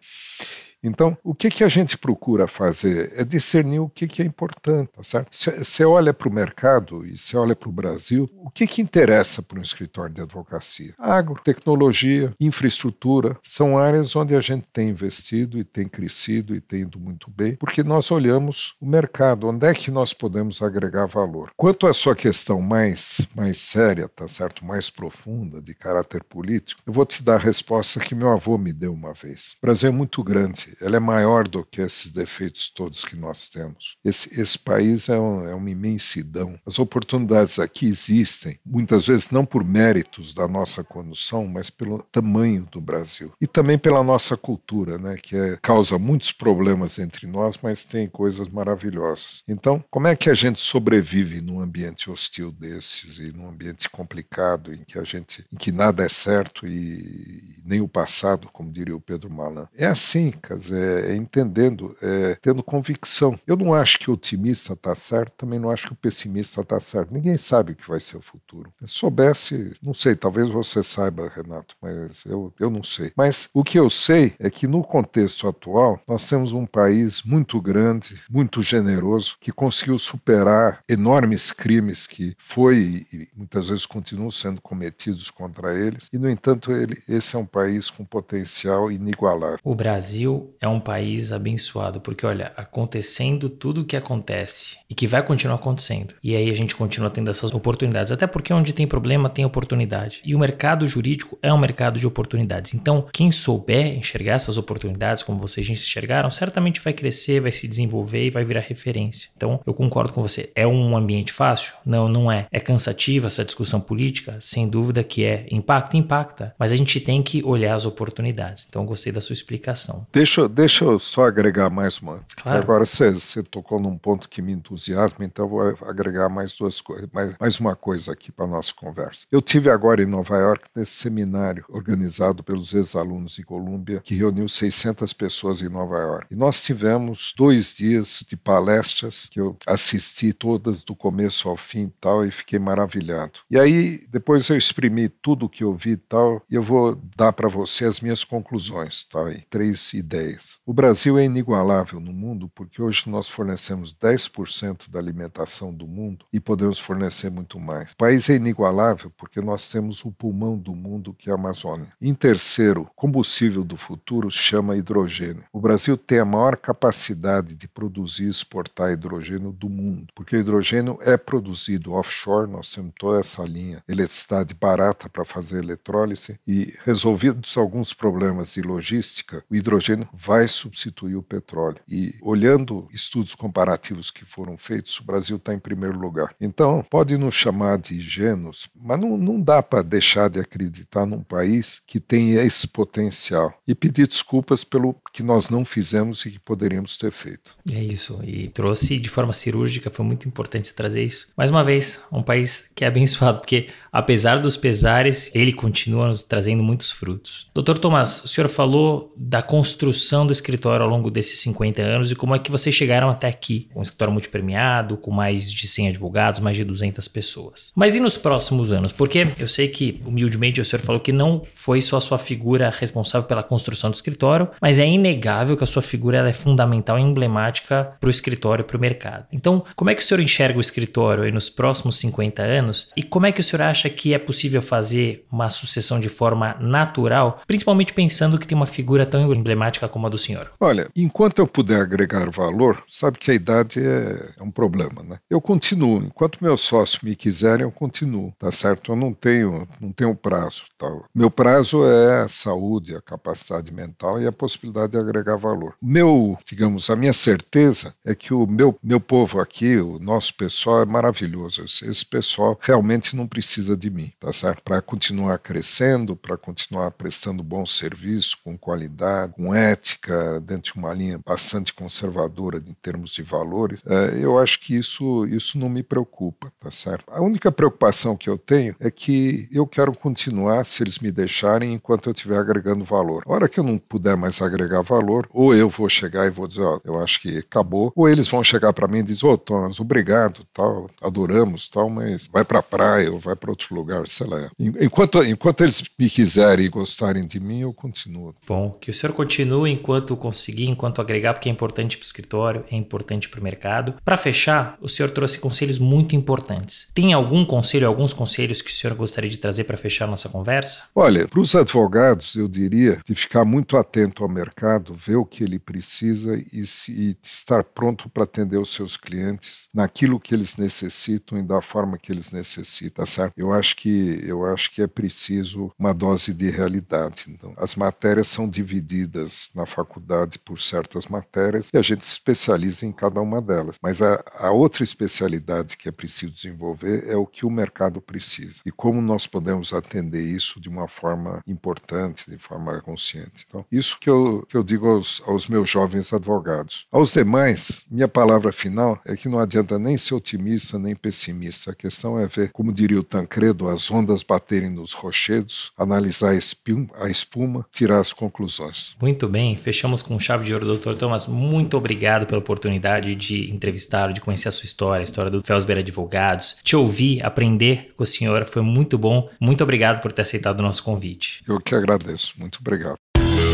Então, 0.87 1.17
o 1.25 1.35
que, 1.35 1.51
que 1.51 1.65
a 1.65 1.69
gente 1.69 1.99
procura 1.99 2.47
fazer 2.47 3.13
é 3.17 3.25
discernir 3.25 3.81
o 3.81 3.89
que, 3.89 4.07
que 4.07 4.23
é 4.23 4.25
importante, 4.25 4.91
tá 4.95 5.03
certo? 5.03 5.29
Você 5.33 5.85
olha 5.85 6.15
para 6.15 6.29
o 6.29 6.33
mercado 6.33 7.05
e 7.05 7.19
você 7.19 7.37
olha 7.37 7.57
para 7.57 7.69
o 7.69 7.73
Brasil, 7.73 8.31
o 8.37 8.51
que, 8.51 8.67
que 8.67 8.81
interessa 8.81 9.43
para 9.43 9.59
um 9.59 9.63
escritório 9.63 10.15
de 10.15 10.21
advocacia? 10.21 10.95
Agro, 10.99 11.41
tecnologia, 11.43 12.33
infraestrutura, 12.39 13.37
são 13.43 13.77
áreas 13.77 14.15
onde 14.15 14.35
a 14.37 14.41
gente 14.41 14.67
tem 14.73 14.91
investido 14.91 15.59
e 15.59 15.65
tem 15.65 15.89
crescido 15.89 16.55
e 16.55 16.61
tem 16.61 16.83
ido 16.83 17.01
muito 17.01 17.31
bem, 17.31 17.57
porque 17.57 17.83
nós 17.83 18.11
olhamos 18.11 18.75
o 18.81 18.87
mercado, 18.87 19.49
onde 19.49 19.67
é 19.67 19.75
que 19.75 19.91
nós 19.91 20.13
podemos 20.13 20.63
agregar 20.63 21.07
valor. 21.07 21.51
Quanto 21.57 21.87
à 21.87 21.95
sua 21.95 22.15
questão 22.15 22.61
mais, 22.61 23.27
mais 23.35 23.59
séria, 23.59 24.09
tá 24.09 24.29
certo? 24.29 24.65
Mais 24.65 24.89
profunda, 24.89 25.61
de 25.61 25.75
caráter 25.75 26.23
político, 26.23 26.81
eu 26.87 26.93
vou 26.93 27.05
te 27.05 27.23
dar 27.23 27.35
a 27.35 27.39
resposta 27.39 27.99
que 27.99 28.15
meu 28.15 28.31
avô 28.31 28.57
me 28.57 28.73
deu 28.73 28.93
uma 28.93 29.13
vez. 29.13 29.57
Brasil 29.61 29.89
é 29.89 29.93
muito 29.93 30.23
grande, 30.23 30.76
ela 30.81 30.97
é 30.97 31.01
maior 31.01 31.49
do 31.49 31.65
que 31.65 31.81
esses 31.81 32.11
defeitos 32.11 32.71
todos 32.71 33.05
que 33.05 33.17
nós 33.17 33.49
temos. 33.49 33.97
Esse, 34.05 34.41
esse 34.41 34.59
país 34.59 35.09
é, 35.09 35.19
um, 35.19 35.47
é 35.49 35.55
uma 35.55 35.71
imensidão. 35.71 36.59
As 36.67 36.79
oportunidades 36.79 37.59
aqui 37.59 37.87
existem, 37.87 38.59
muitas 38.65 39.07
vezes 39.07 39.31
não 39.31 39.45
por 39.45 39.65
méritos 39.65 40.35
da 40.35 40.47
nossa 40.47 40.83
condução, 40.85 41.47
mas 41.47 41.71
pelo 41.71 42.03
tamanho 42.11 42.67
do 42.71 42.81
Brasil. 42.81 43.33
E 43.41 43.47
também 43.47 43.79
pela 43.79 44.03
nossa 44.03 44.37
cultura, 44.37 44.99
né, 44.99 45.17
que 45.17 45.37
é, 45.37 45.59
causa 45.63 45.99
muitos 45.99 46.33
problemas 46.33 46.99
entre 46.99 47.27
nós, 47.27 47.59
mas 47.63 47.85
tem 47.85 48.09
coisas 48.09 48.49
maravilhosas. 48.49 49.43
Então, 49.49 49.85
como 49.91 50.07
é 50.07 50.17
que 50.17 50.31
a 50.31 50.35
gente 50.35 50.61
sobrevive 50.61 51.41
num 51.41 51.61
ambiente 51.61 52.11
hostil 52.11 52.51
desses 52.53 53.19
e 53.19 53.33
num 53.33 53.49
ambiente 53.49 53.89
complicado 53.89 54.73
em 54.73 54.85
que 54.85 54.99
a 54.99 55.05
gente, 55.05 55.45
em 55.53 55.57
que 55.57 55.73
nada 55.73 56.05
é 56.05 56.09
certo 56.09 56.67
e 56.67 57.57
nem 57.65 57.81
o 57.81 57.89
passado, 57.89 58.49
como 58.53 58.71
diria 58.71 58.97
o 58.97 59.01
Pedro 59.01 59.31
Malan? 59.31 59.69
É 59.75 59.87
assim, 59.87 60.31
quer 60.31 60.57
dizer, 60.67 61.05
é 61.11 61.17
entendendo, 61.17 61.97
é 62.01 62.37
tendo 62.41 62.63
convicção. 62.63 63.39
Eu 63.47 63.57
não 63.57 63.75
acho 63.75 63.99
que 63.99 64.11
o 64.11 64.15
otimista 64.15 64.73
está 64.73 64.95
certo, 64.95 65.33
também 65.37 65.59
não 65.59 65.71
acho 65.71 65.87
que 65.87 65.93
o 65.93 65.97
pessimista 65.97 66.61
está 66.61 66.79
certo. 66.81 67.13
Ninguém 67.13 67.37
sabe 67.37 67.73
o 67.73 67.77
que 67.77 67.89
vai 67.89 68.01
ser 68.01 68.17
o 68.17 68.23
futuro. 68.23 68.73
Se 68.81 68.95
soubesse, 68.95 69.73
não 69.83 69.95
sei, 69.95 70.15
talvez 70.15 70.51
você 70.51 70.83
saiba, 70.83 71.31
Renato, 71.35 71.77
mas 71.81 72.25
eu, 72.25 72.53
eu 72.59 72.71
não 72.71 72.83
sei. 72.83 73.13
Mas 73.17 73.49
o 73.53 73.63
que 73.63 73.79
eu 73.79 73.89
sei 73.91 74.35
é 74.39 74.51
que 74.51 74.67
no 74.67 74.83
contexto 74.83 75.49
atual, 75.49 76.01
nós 76.07 76.29
temos 76.29 76.53
um 76.53 76.67
país 76.67 77.23
muito 77.23 77.61
grande, 77.61 78.21
muito 78.31 78.63
generoso, 78.63 79.37
que 79.41 79.53
conseguiu 79.53 79.99
superar 79.99 80.81
enormes 80.89 81.53
crimes 81.53 82.07
que 82.07 82.37
foi 82.39 83.07
e 83.13 83.29
muitas 83.37 83.69
vezes 83.69 83.87
continuam 83.87 84.31
sendo 84.31 84.61
cometidos 84.61 85.31
contra 85.31 85.75
eles. 85.75 86.09
E, 86.13 86.19
no 86.19 86.29
entanto, 86.29 86.73
ele, 86.73 87.03
esse 87.09 87.37
é 87.37 87.39
um 87.39 87.47
país 87.47 87.91
com 87.91 88.05
potencial 88.05 88.91
inigualável. 88.91 89.59
O 89.63 89.75
Brasil 89.75 90.46
é 90.61 90.69
um 90.69 90.81
país 90.81 91.33
abençoado, 91.33 92.01
porque 92.01 92.27
olha, 92.27 92.53
acontecendo 92.57 93.49
tudo 93.49 93.83
o 93.83 93.85
que 93.85 93.97
acontece 93.97 94.79
e 94.89 94.95
que 94.95 95.07
vai 95.07 95.23
continuar 95.23 95.57
acontecendo. 95.57 96.15
E 96.23 96.35
aí 96.35 96.51
a 96.51 96.55
gente 96.55 96.75
continua 96.75 97.11
tendo 97.11 97.31
essas 97.31 97.53
oportunidades, 97.53 98.13
até 98.13 98.27
porque 98.27 98.53
onde 98.53 98.73
tem 98.73 98.87
problema 98.87 99.29
tem 99.29 99.45
oportunidade. 99.45 100.21
E 100.25 100.35
o 100.35 100.39
mercado 100.39 100.87
jurídico 100.87 101.39
é 101.43 101.53
um 101.53 101.59
mercado 101.59 101.99
de 101.99 102.07
oportunidades. 102.07 102.75
Então, 102.75 103.07
quem 103.13 103.31
souber 103.31 103.87
enxergar 103.97 104.35
essas 104.35 104.59
oportunidades 104.59 105.23
como 105.23 105.41
vocês 105.41 105.69
enxergaram, 105.69 106.31
certamente 106.31 106.81
vai 106.81 106.93
crescer, 106.93 107.41
vai 107.41 107.53
se 107.53 107.67
desenvolver 107.69 108.27
e 108.27 108.31
vai 108.31 108.45
virar 108.45 108.61
referência. 108.61 109.31
Então, 109.37 109.61
eu 109.67 109.75
concordo 109.75 110.13
com 110.13 110.23
você. 110.23 110.51
É 110.55 110.67
um 110.67 110.97
ambiente 110.97 111.33
fácil? 111.33 111.75
Não, 111.85 112.09
não 112.09 112.31
é. 112.31 112.47
É 112.51 112.61
cansativa 112.61 113.27
essa 113.27 113.45
discussão 113.45 113.81
política? 113.81 114.37
Sem 114.41 114.69
dúvida 114.69 115.03
que 115.03 115.25
é. 115.25 115.47
Impacta, 115.51 115.97
impacta. 115.97 116.55
Mas 116.59 116.73
a 116.73 116.77
gente 116.77 117.01
tem 117.01 117.23
que 117.23 117.43
olhar 117.45 117.75
as 117.75 117.87
oportunidades. 117.87 118.67
Então, 118.69 118.85
gostei 118.85 119.13
da 119.13 119.21
sua 119.21 119.35
explicação. 119.35 120.07
Deixa, 120.13 120.36
deixa 120.49 120.85
eu 120.85 120.99
só 120.99 121.27
agregar 121.27 121.71
mais 121.71 121.99
uma. 121.99 122.21
Claro. 122.37 122.63
Agora 122.63 122.87
você, 122.87 123.11
você 123.11 123.43
tocou 123.43 123.81
num 123.81 123.97
ponto 123.97 124.29
que 124.29 124.43
me 124.43 124.53
entusiasma, 124.53 125.25
então 125.25 125.49
vou 125.49 125.61
agregar 125.61 126.29
mais 126.29 126.55
duas 126.55 126.81
coisas, 126.81 127.09
mais, 127.13 127.35
mais 127.41 127.59
uma 127.59 127.75
coisa 127.75 128.13
aqui 128.13 128.31
para 128.31 128.47
nossa 128.47 128.73
conversa. 128.75 129.27
Eu 129.31 129.41
tive 129.41 129.71
agora 129.71 130.03
em 130.03 130.07
Nova 130.07 130.37
York 130.37 130.65
nesse 130.75 130.93
seminário 130.93 131.65
organizado 131.69 132.43
pelos 132.43 132.75
ex-alunos 132.75 133.33
de 133.33 133.43
Colômbia 133.43 134.01
que 134.05 134.15
reuniu 134.15 134.49
600 134.49 135.13
pessoas 135.13 135.63
em 135.63 135.69
Nova 135.69 135.99
York. 135.99 136.27
E 136.31 136.37
nós 136.37 136.63
tivemos 136.63 137.33
dois 137.37 137.75
dias 137.75 138.25
de 138.27 138.37
palestras 138.37 139.29
que 139.31 139.41
eu 139.41 139.57
assisti 139.67 140.33
todas 140.33 140.83
do 140.83 140.95
começo 140.95 141.49
ao 141.49 141.57
fim 141.57 141.85
e 141.85 141.93
tal 142.01 142.25
e 142.25 142.31
fiquei 142.31 142.59
maravilhado. 142.59 143.41
E 143.51 143.59
aí 143.59 144.05
depois 144.11 144.49
eu 144.49 144.57
exprimi 144.57 145.09
tudo 145.09 145.47
o 145.47 145.49
que 145.49 145.65
eu 145.65 145.75
vi 145.75 145.93
e 145.93 145.97
tal 145.97 146.43
e 146.51 146.55
eu 146.55 146.63
vou 146.63 147.01
dar 147.17 147.33
para 147.33 147.49
você 147.49 147.85
as 147.85 148.01
minhas 148.01 148.25
conclusões, 148.25 149.05
tá? 149.05 149.31
E 149.31 149.43
três 149.49 149.93
ideias. 149.93 150.26
O 150.65 150.73
Brasil 150.73 151.19
é 151.19 151.25
inigualável 151.25 152.01
no 152.01 152.13
mundo 152.13 152.51
porque 152.55 152.83
hoje 152.83 153.09
nós 153.09 153.29
fornecemos 153.29 153.95
10% 153.95 154.91
da 154.91 154.99
alimentação 154.99 155.73
do 155.73 155.87
mundo 155.87 156.25
e 156.33 156.41
podemos 156.41 156.79
fornecer 156.79 157.31
muito 157.31 157.59
mais. 157.59 157.93
O 157.93 157.97
país 157.97 158.29
é 158.29 158.35
inigualável 158.35 159.13
porque 159.17 159.41
nós 159.41 159.71
temos 159.71 160.05
o 160.05 160.11
pulmão 160.11 160.57
do 160.57 160.75
mundo 160.75 161.15
que 161.15 161.29
é 161.29 161.33
a 161.33 161.37
Amazônia. 161.37 161.89
Em 162.01 162.15
terceiro, 162.15 162.91
combustível 162.97 163.65
do 163.65 163.77
futuro 163.77 164.31
chama 164.31 164.77
hidrogênio. 164.77 165.45
O 165.53 165.61
Brasil 165.61 165.97
tem 165.97 166.19
a 166.19 166.25
maior 166.25 166.57
capacidade 166.57 167.55
de 167.55 167.69
produzir 167.69 168.25
e 168.25 168.31
exportar 168.31 168.93
hidrogênio 168.93 169.53
do 169.53 169.69
mundo, 169.69 170.07
porque 170.15 170.37
o 170.37 170.41
hidrogênio 170.41 170.99
é 171.03 171.17
produzido 171.17 171.93
offshore, 171.93 172.51
nós 172.51 172.73
temos 172.73 172.93
toda 172.99 173.21
essa 173.21 173.43
linha, 173.43 173.83
eletricidade 173.89 174.55
barata 174.55 175.09
para 175.09 175.25
fazer 175.25 175.63
eletrólise 175.63 176.39
e 176.47 176.75
resolvidos 176.85 177.57
alguns 177.57 177.93
problemas 177.93 178.55
de 178.55 178.63
logística, 178.63 179.45
o 179.51 179.55
hidrogênio 179.55 180.09
vai 180.17 180.49
substituir 180.49 181.17
o 181.17 181.23
petróleo. 181.23 181.79
E 181.89 182.15
olhando 182.23 182.89
estudos 182.93 183.35
comparativos 183.35 184.11
que 184.11 184.25
foram 184.25 184.57
feitos, 184.57 184.99
o 184.99 185.05
Brasil 185.05 185.37
está 185.37 185.53
em 185.53 185.59
primeiro 185.59 185.99
lugar. 185.99 186.35
Então, 186.41 186.85
pode 186.89 187.17
nos 187.17 187.35
chamar 187.35 187.79
de 187.79 187.97
ingênuos, 187.97 188.69
mas 188.75 188.99
não, 188.99 189.17
não 189.17 189.41
dá 189.41 189.63
para 189.63 189.83
deixar 189.83 190.29
de 190.29 190.41
acreditar 190.41 191.05
num 191.05 191.23
país 191.23 191.83
que 191.87 192.01
tem 192.01 192.33
esse 192.33 192.67
potencial 192.67 193.61
e 193.67 193.75
pedir 193.75 194.09
desculpas 194.09 194.65
pelo 194.65 194.97
que 195.13 195.23
nós 195.23 195.51
não 195.51 195.65
fizemos 195.65 196.25
e 196.25 196.33
que 196.33 196.39
poderíamos 196.39 196.97
ter 196.97 197.13
feito. 197.13 197.57
É 197.71 197.83
isso, 197.83 198.21
e 198.25 198.49
trouxe 198.49 198.99
de 198.99 199.09
forma 199.09 199.33
cirúrgica, 199.33 199.91
foi 199.91 200.05
muito 200.05 200.27
importante 200.27 200.75
trazer 200.75 201.05
isso. 201.05 201.29
Mais 201.37 201.51
uma 201.51 201.63
vez, 201.63 202.01
um 202.11 202.23
país 202.23 202.71
que 202.75 202.85
é 202.85 202.89
abençoado, 202.89 203.41
porque 203.41 203.69
apesar 203.97 204.41
dos 204.41 204.59
pesares, 204.59 205.31
ele 205.35 205.55
continua 205.55 206.09
nos 206.09 206.23
trazendo 206.23 206.63
muitos 206.63 206.91
frutos. 206.91 207.49
Doutor 207.55 207.79
Tomás, 207.79 208.23
o 208.23 208.29
senhor 208.29 208.47
falou 208.47 209.11
da 209.17 209.41
construção 209.41 210.27
do 210.27 210.33
escritório 210.33 210.85
ao 210.85 210.91
longo 210.91 211.11
desses 211.11 211.41
50 211.41 211.81
anos 211.81 212.13
e 212.13 212.15
como 212.15 212.35
é 212.35 212.39
que 212.39 212.51
vocês 212.51 212.75
chegaram 212.75 213.09
até 213.09 213.27
aqui, 213.27 213.71
um 213.75 213.81
escritório 213.81 214.13
multipremiado, 214.13 214.99
com 214.99 215.11
mais 215.11 215.51
de 215.51 215.67
100 215.67 215.89
advogados, 215.89 216.41
mais 216.41 216.59
de 216.59 216.65
200 216.65 217.09
pessoas. 217.09 217.73
Mas 217.75 217.95
e 217.95 218.01
nos 218.01 218.19
próximos 218.19 218.71
anos? 218.71 218.93
Porque 218.93 219.29
eu 219.39 219.49
sei 219.49 219.69
que, 219.69 220.03
humildemente, 220.05 220.61
o 220.61 220.65
senhor 220.65 220.83
falou 220.83 221.01
que 221.01 221.13
não 221.13 221.43
foi 221.55 221.81
só 221.81 221.97
a 221.97 222.01
sua 222.01 222.19
figura 222.19 222.71
responsável 222.79 223.27
pela 223.27 223.43
construção 223.43 223.91
do 223.91 223.95
escritório, 223.95 224.49
mas 224.61 224.79
é 224.79 224.87
inegável 224.87 225.57
que 225.57 225.65
a 225.65 225.67
sua 225.67 225.81
figura 225.81 226.29
é 226.29 226.33
fundamental 226.35 226.99
e 226.99 227.03
emblemática 227.03 227.97
para 227.99 228.09
o 228.09 228.11
escritório 228.11 228.63
e 228.63 228.67
para 228.67 228.77
o 228.77 228.81
mercado. 228.81 229.25
Então, 229.33 229.65
como 229.75 229.89
é 229.89 229.95
que 229.95 230.03
o 230.03 230.05
senhor 230.05 230.21
enxerga 230.21 230.59
o 230.59 230.61
escritório 230.61 231.33
nos 231.33 231.49
próximos 231.49 231.97
50 231.97 232.43
anos 232.43 232.91
e 232.95 233.03
como 233.03 233.25
é 233.25 233.33
que 233.33 233.41
o 233.41 233.45
senhor 233.45 233.63
acha 233.63 233.86
que 233.89 234.15
é 234.15 234.19
possível 234.19 234.63
fazer 234.63 235.25
uma 235.31 235.51
sucessão 235.51 236.01
de 236.01 236.09
forma 236.09 236.57
natural, 236.61 237.41
principalmente 237.47 237.93
pensando 237.93 238.39
que 238.39 238.47
tem 238.47 238.57
uma 238.57 238.67
figura 238.67 239.07
tão 239.07 239.33
emblemática 239.33 239.89
como 239.89 240.07
a 240.07 240.11
do 240.11 240.19
senhor? 240.19 240.51
Olha, 240.61 240.89
enquanto 240.97 241.39
eu 241.39 241.47
puder 241.47 241.81
agregar 241.81 242.31
valor, 242.31 242.83
sabe 242.89 243.19
que 243.19 243.31
a 243.31 243.35
idade 243.35 243.81
é, 243.81 244.33
é 244.39 244.43
um 244.43 244.51
problema, 244.51 245.03
né? 245.03 245.19
Eu 245.29 245.41
continuo, 245.41 245.99
enquanto 245.99 246.43
meus 246.43 246.61
sócios 246.61 247.03
me 247.03 247.15
quiserem, 247.17 247.65
eu 247.65 247.71
continuo, 247.71 248.33
tá 248.39 248.51
certo? 248.51 248.93
Eu 248.93 248.97
não 248.97 249.13
tenho, 249.13 249.69
não 249.81 249.93
tenho 249.93 250.15
prazo, 250.15 250.65
tal. 250.79 251.05
Meu 251.15 251.31
prazo 251.31 251.85
é 251.85 252.23
a 252.23 252.29
saúde, 252.29 252.97
a 252.97 253.03
capacidade 253.03 253.73
mental 253.73 254.21
e 254.21 254.27
a 254.27 254.33
possibilidade 254.33 254.93
de 254.93 254.99
agregar 254.99 255.37
valor. 255.37 255.75
Meu, 255.83 256.39
digamos, 256.47 256.91
a 256.91 256.97
minha 256.97 257.13
certeza 257.13 257.95
é 258.05 258.15
que 258.15 258.33
o 258.33 258.47
meu, 258.47 258.77
meu 258.83 259.01
povo 259.01 259.41
aqui, 259.41 259.77
o 259.77 259.99
nosso 259.99 260.35
pessoal 260.35 260.83
é 260.83 260.87
maravilhoso. 260.87 261.65
Esse 261.65 262.05
pessoal 262.05 262.59
realmente 262.61 263.15
não 263.17 263.27
precisa 263.27 263.76
de 263.77 263.91
mim, 263.91 264.13
tá 264.19 264.33
certo? 264.33 264.63
Para 264.63 264.81
continuar 264.83 265.39
crescendo, 265.39 266.17
para 266.17 266.37
continuar 266.37 266.91
prestando 266.93 267.43
bom 267.43 267.65
serviço, 267.67 268.39
com 268.43 268.57
qualidade, 268.57 269.35
com 269.35 269.55
ética, 269.55 270.41
dentro 270.41 270.73
de 270.73 270.79
uma 270.79 270.93
linha 270.93 271.21
bastante 271.25 271.73
conservadora 271.73 272.59
em 272.59 272.75
termos 272.75 273.11
de 273.13 273.23
valores, 273.23 273.81
é, 273.87 274.19
eu 274.21 274.39
acho 274.39 274.61
que 274.61 274.77
isso, 274.77 275.27
isso 275.27 275.59
não 275.59 275.69
me 275.69 275.83
preocupa, 275.83 276.53
tá 276.61 276.71
certo? 276.71 277.05
A 277.09 277.21
única 277.21 277.53
preocupação 277.53 278.17
que 278.17 278.29
eu 278.29 278.39
tenho 278.39 278.75
é 278.81 278.91
que 278.91 279.49
eu 279.53 279.67
quero 279.67 279.93
continuar, 279.97 280.65
se 280.65 280.83
eles 280.83 280.99
me 280.99 281.11
deixarem, 281.11 281.75
enquanto 281.75 282.07
eu 282.07 282.13
estiver 282.13 282.39
agregando 282.39 282.85
valor. 282.85 283.23
A 283.27 283.33
hora 283.33 283.49
que 283.49 283.61
eu 283.61 283.65
não 283.65 283.79
puder 283.79 284.17
mais 284.17 284.41
agregar 284.41 284.83
valor, 284.83 285.29
ou 285.33 285.55
eu 285.55 285.69
vou 285.69 285.89
chegar 285.89 286.27
e 286.27 286.31
vou 286.31 286.47
dizer, 286.47 286.63
ó, 286.63 286.81
eu 286.85 287.03
acho 287.03 287.21
que 287.21 287.39
acabou, 287.39 287.93
ou 287.95 288.09
eles 288.09 288.29
vão 288.29 288.43
chegar 288.43 288.73
para 288.73 288.89
mim 288.89 288.99
e 288.99 289.03
dizer, 289.03 289.27
ô 289.27 289.33
oh, 289.33 289.39
Thomas, 289.39 289.81
obrigado, 289.81 290.47
tal, 290.53 290.91
adoramos, 291.01 291.69
tal, 291.69 291.89
mas 291.89 292.29
vai 292.29 292.45
para 292.45 292.61
a 292.61 292.63
praia 292.63 293.13
ou 293.13 293.19
vai 293.19 293.37
para 293.37 293.51
outro 293.57 293.75
lugar, 293.75 294.07
sei 294.07 294.27
lá. 294.27 294.51
Enquanto, 294.59 295.23
enquanto 295.25 295.63
eles 295.63 295.83
me 295.99 296.11
quiserem 296.11 296.67
e 296.67 296.69
gostarem 296.69 297.27
de 297.27 297.41
mim, 297.41 297.61
eu 297.61 297.73
continuo. 297.73 298.35
Bom, 298.47 298.71
que 298.71 298.91
o 298.91 298.95
senhor 298.95 299.13
continue 299.13 299.73
enquanto 299.73 300.17
conseguir, 300.17 300.69
enquanto 300.69 301.01
agregar, 301.01 301.33
porque 301.33 301.49
é 301.49 301.53
importante 301.53 301.97
para 301.97 302.05
o 302.05 302.07
escritório, 302.07 302.65
é 302.71 302.77
importante 302.77 303.29
para 303.29 303.41
o 303.41 303.43
mercado. 303.43 303.95
Para 304.05 304.17
fechar, 304.17 304.77
o 304.81 304.89
senhor 304.89 305.11
trouxe 305.11 305.39
conselhos 305.39 305.79
muito 305.79 306.15
importantes. 306.15 306.89
Tem 306.95 307.13
algum 307.13 307.45
conselho, 307.45 307.89
alguns 307.89 308.13
conselhos 308.13 308.61
que 308.61 308.71
o 308.71 308.75
senhor 308.75 308.95
gostaria 308.95 309.31
de 309.31 309.39
trazer 309.39 309.65
para 309.65 309.77
fechar 309.77 310.07
nossa 310.07 310.29
conversa? 310.29 310.85
Olha, 310.95 311.27
para 311.27 311.41
os 311.41 311.55
advogados, 311.55 312.35
eu 312.35 312.49
diria 312.49 313.01
de 313.05 313.15
ficar 313.15 313.45
muito 313.45 313.77
atento 313.77 314.23
ao 314.23 314.29
mercado, 314.29 314.95
ver 314.95 315.17
o 315.17 315.25
que 315.25 315.43
ele 315.43 315.59
precisa 315.59 316.43
e, 316.53 316.67
se, 316.67 316.93
e 316.93 317.17
estar 317.23 317.65
pronto 317.65 318.09
para 318.09 318.25
atender 318.25 318.59
os 318.59 318.73
seus 318.73 318.97
clientes 318.97 319.69
naquilo 319.73 320.21
que 320.21 320.35
eles 320.35 320.57
necessitam 320.57 321.39
e 321.39 321.43
da 321.43 321.63
forma 321.63 321.99
que 321.99 322.13
eles 322.13 322.33
necessitam, 322.33 323.05
tá 323.05 323.07
certo? 323.07 323.35
Eu 323.37 323.46
acho 323.53 323.77
que 323.77 324.21
eu 324.25 324.45
acho 324.47 324.71
que 324.73 324.83
é 324.83 324.87
preciso 324.87 325.73
uma 325.79 325.93
dose 325.93 326.33
de 326.33 326.51
realidade. 326.51 327.27
Então, 327.29 327.55
as 327.57 327.75
matérias 327.75 328.29
são 328.29 328.49
divididas 328.49 329.51
na 329.55 329.67
faculdade 329.67 330.39
por 330.39 330.61
certas 330.61 331.07
matérias 331.07 331.71
e 331.73 331.77
a 331.77 331.83
gente 331.83 332.05
se 332.05 332.13
especializa 332.13 332.87
em 332.87 332.93
cada 332.93 333.21
uma 333.21 333.41
delas. 333.41 333.77
Mas 333.83 334.03
a, 334.03 334.23
a 334.39 334.51
outra 334.51 334.85
especialidade 334.85 335.77
que 335.77 335.89
é 335.89 335.93
preciso 335.93 336.33
desenvolver 336.33 337.09
é 337.09 337.17
o 337.17 337.27
que 337.27 337.45
o 337.45 337.51
mercado 337.51 338.01
precisa 338.01 338.61
e 338.65 338.71
como 338.71 339.01
nós 339.01 339.27
podemos 339.27 339.73
atender 339.73 340.23
isso 340.23 340.61
de 340.61 340.69
uma 340.69 340.89
forma 340.89 341.43
importante, 341.47 342.31
de 342.31 342.39
forma 342.39 342.81
consciente. 342.81 343.45
Então, 343.49 343.65
isso 343.71 343.99
que 344.01 344.09
eu, 344.09 344.47
que 344.49 344.57
eu 344.57 344.63
digo 344.63 344.89
aos, 344.89 345.23
aos 345.27 345.47
meus 345.49 345.69
jovens 345.69 346.13
advogados. 346.13 346.87
Aos 346.91 347.13
demais, 347.13 347.85
minha 347.91 348.09
palavra 348.09 348.53
final 348.53 349.01
é 349.05 349.17
que 349.17 349.29
não 349.29 349.39
adianta 349.39 349.79
nem 349.79 349.97
ser 349.97 350.15
otimista 350.15 350.79
nem 350.79 350.95
pessimista. 350.95 351.71
A 351.71 351.75
questão 351.75 352.19
é 352.19 352.27
ver, 352.27 352.51
como 352.53 352.73
diria 352.73 352.99
o 352.99 353.05
Tancredo, 353.37 353.69
as 353.69 353.91
ondas 353.91 354.23
baterem 354.23 354.71
nos 354.71 354.95
rochedos, 354.95 355.71
analisar 355.77 356.31
a 356.31 357.11
espuma, 357.11 357.67
tirar 357.71 358.01
as 358.01 358.11
conclusões. 358.11 358.95
Muito 359.01 359.29
bem, 359.29 359.57
fechamos 359.57 360.01
com 360.01 360.19
chave 360.19 360.47
de 360.47 360.55
ouro, 360.55 360.65
doutor 360.65 360.97
Thomas. 360.97 361.27
Muito 361.27 361.77
obrigado 361.77 362.25
pela 362.25 362.39
oportunidade 362.39 363.15
de 363.15 363.53
entrevistá-lo, 363.53 364.15
de 364.15 364.23
conhecer 364.23 364.49
a 364.49 364.53
sua 364.53 364.65
história, 364.65 365.03
a 365.03 365.05
história 365.05 365.31
do 365.31 365.43
Felsber 365.43 365.77
Advogados. 365.79 366.57
Te 366.63 366.75
ouvir, 366.75 367.23
aprender 367.25 367.93
com 367.95 368.05
o 368.05 368.07
senhor 368.07 368.47
foi 368.47 368.63
muito 368.63 368.97
bom. 368.97 369.29
Muito 369.39 369.63
obrigado 369.63 370.01
por 370.01 370.13
ter 370.13 370.23
aceitado 370.23 370.61
o 370.61 370.63
nosso 370.63 370.83
convite. 370.83 371.45
Eu 371.47 371.61
que 371.61 371.75
agradeço. 371.75 372.33
Muito 372.39 372.59
obrigado. 372.61 372.97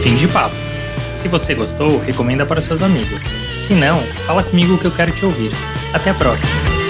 Fim 0.05 0.14
de 0.14 0.28
papo. 0.28 0.55
Se 1.16 1.26
você 1.26 1.55
gostou, 1.57 1.99
recomenda 1.99 2.47
para 2.47 2.61
seus 2.61 2.83
amigos. 2.83 3.24
Se 3.66 3.74
não, 3.74 3.99
fala 4.26 4.45
comigo 4.45 4.78
que 4.78 4.85
eu 4.85 4.93
quero 4.93 5.12
te 5.12 5.24
ouvir. 5.24 5.51
Até 5.93 6.11
a 6.11 6.14
próxima. 6.14 6.82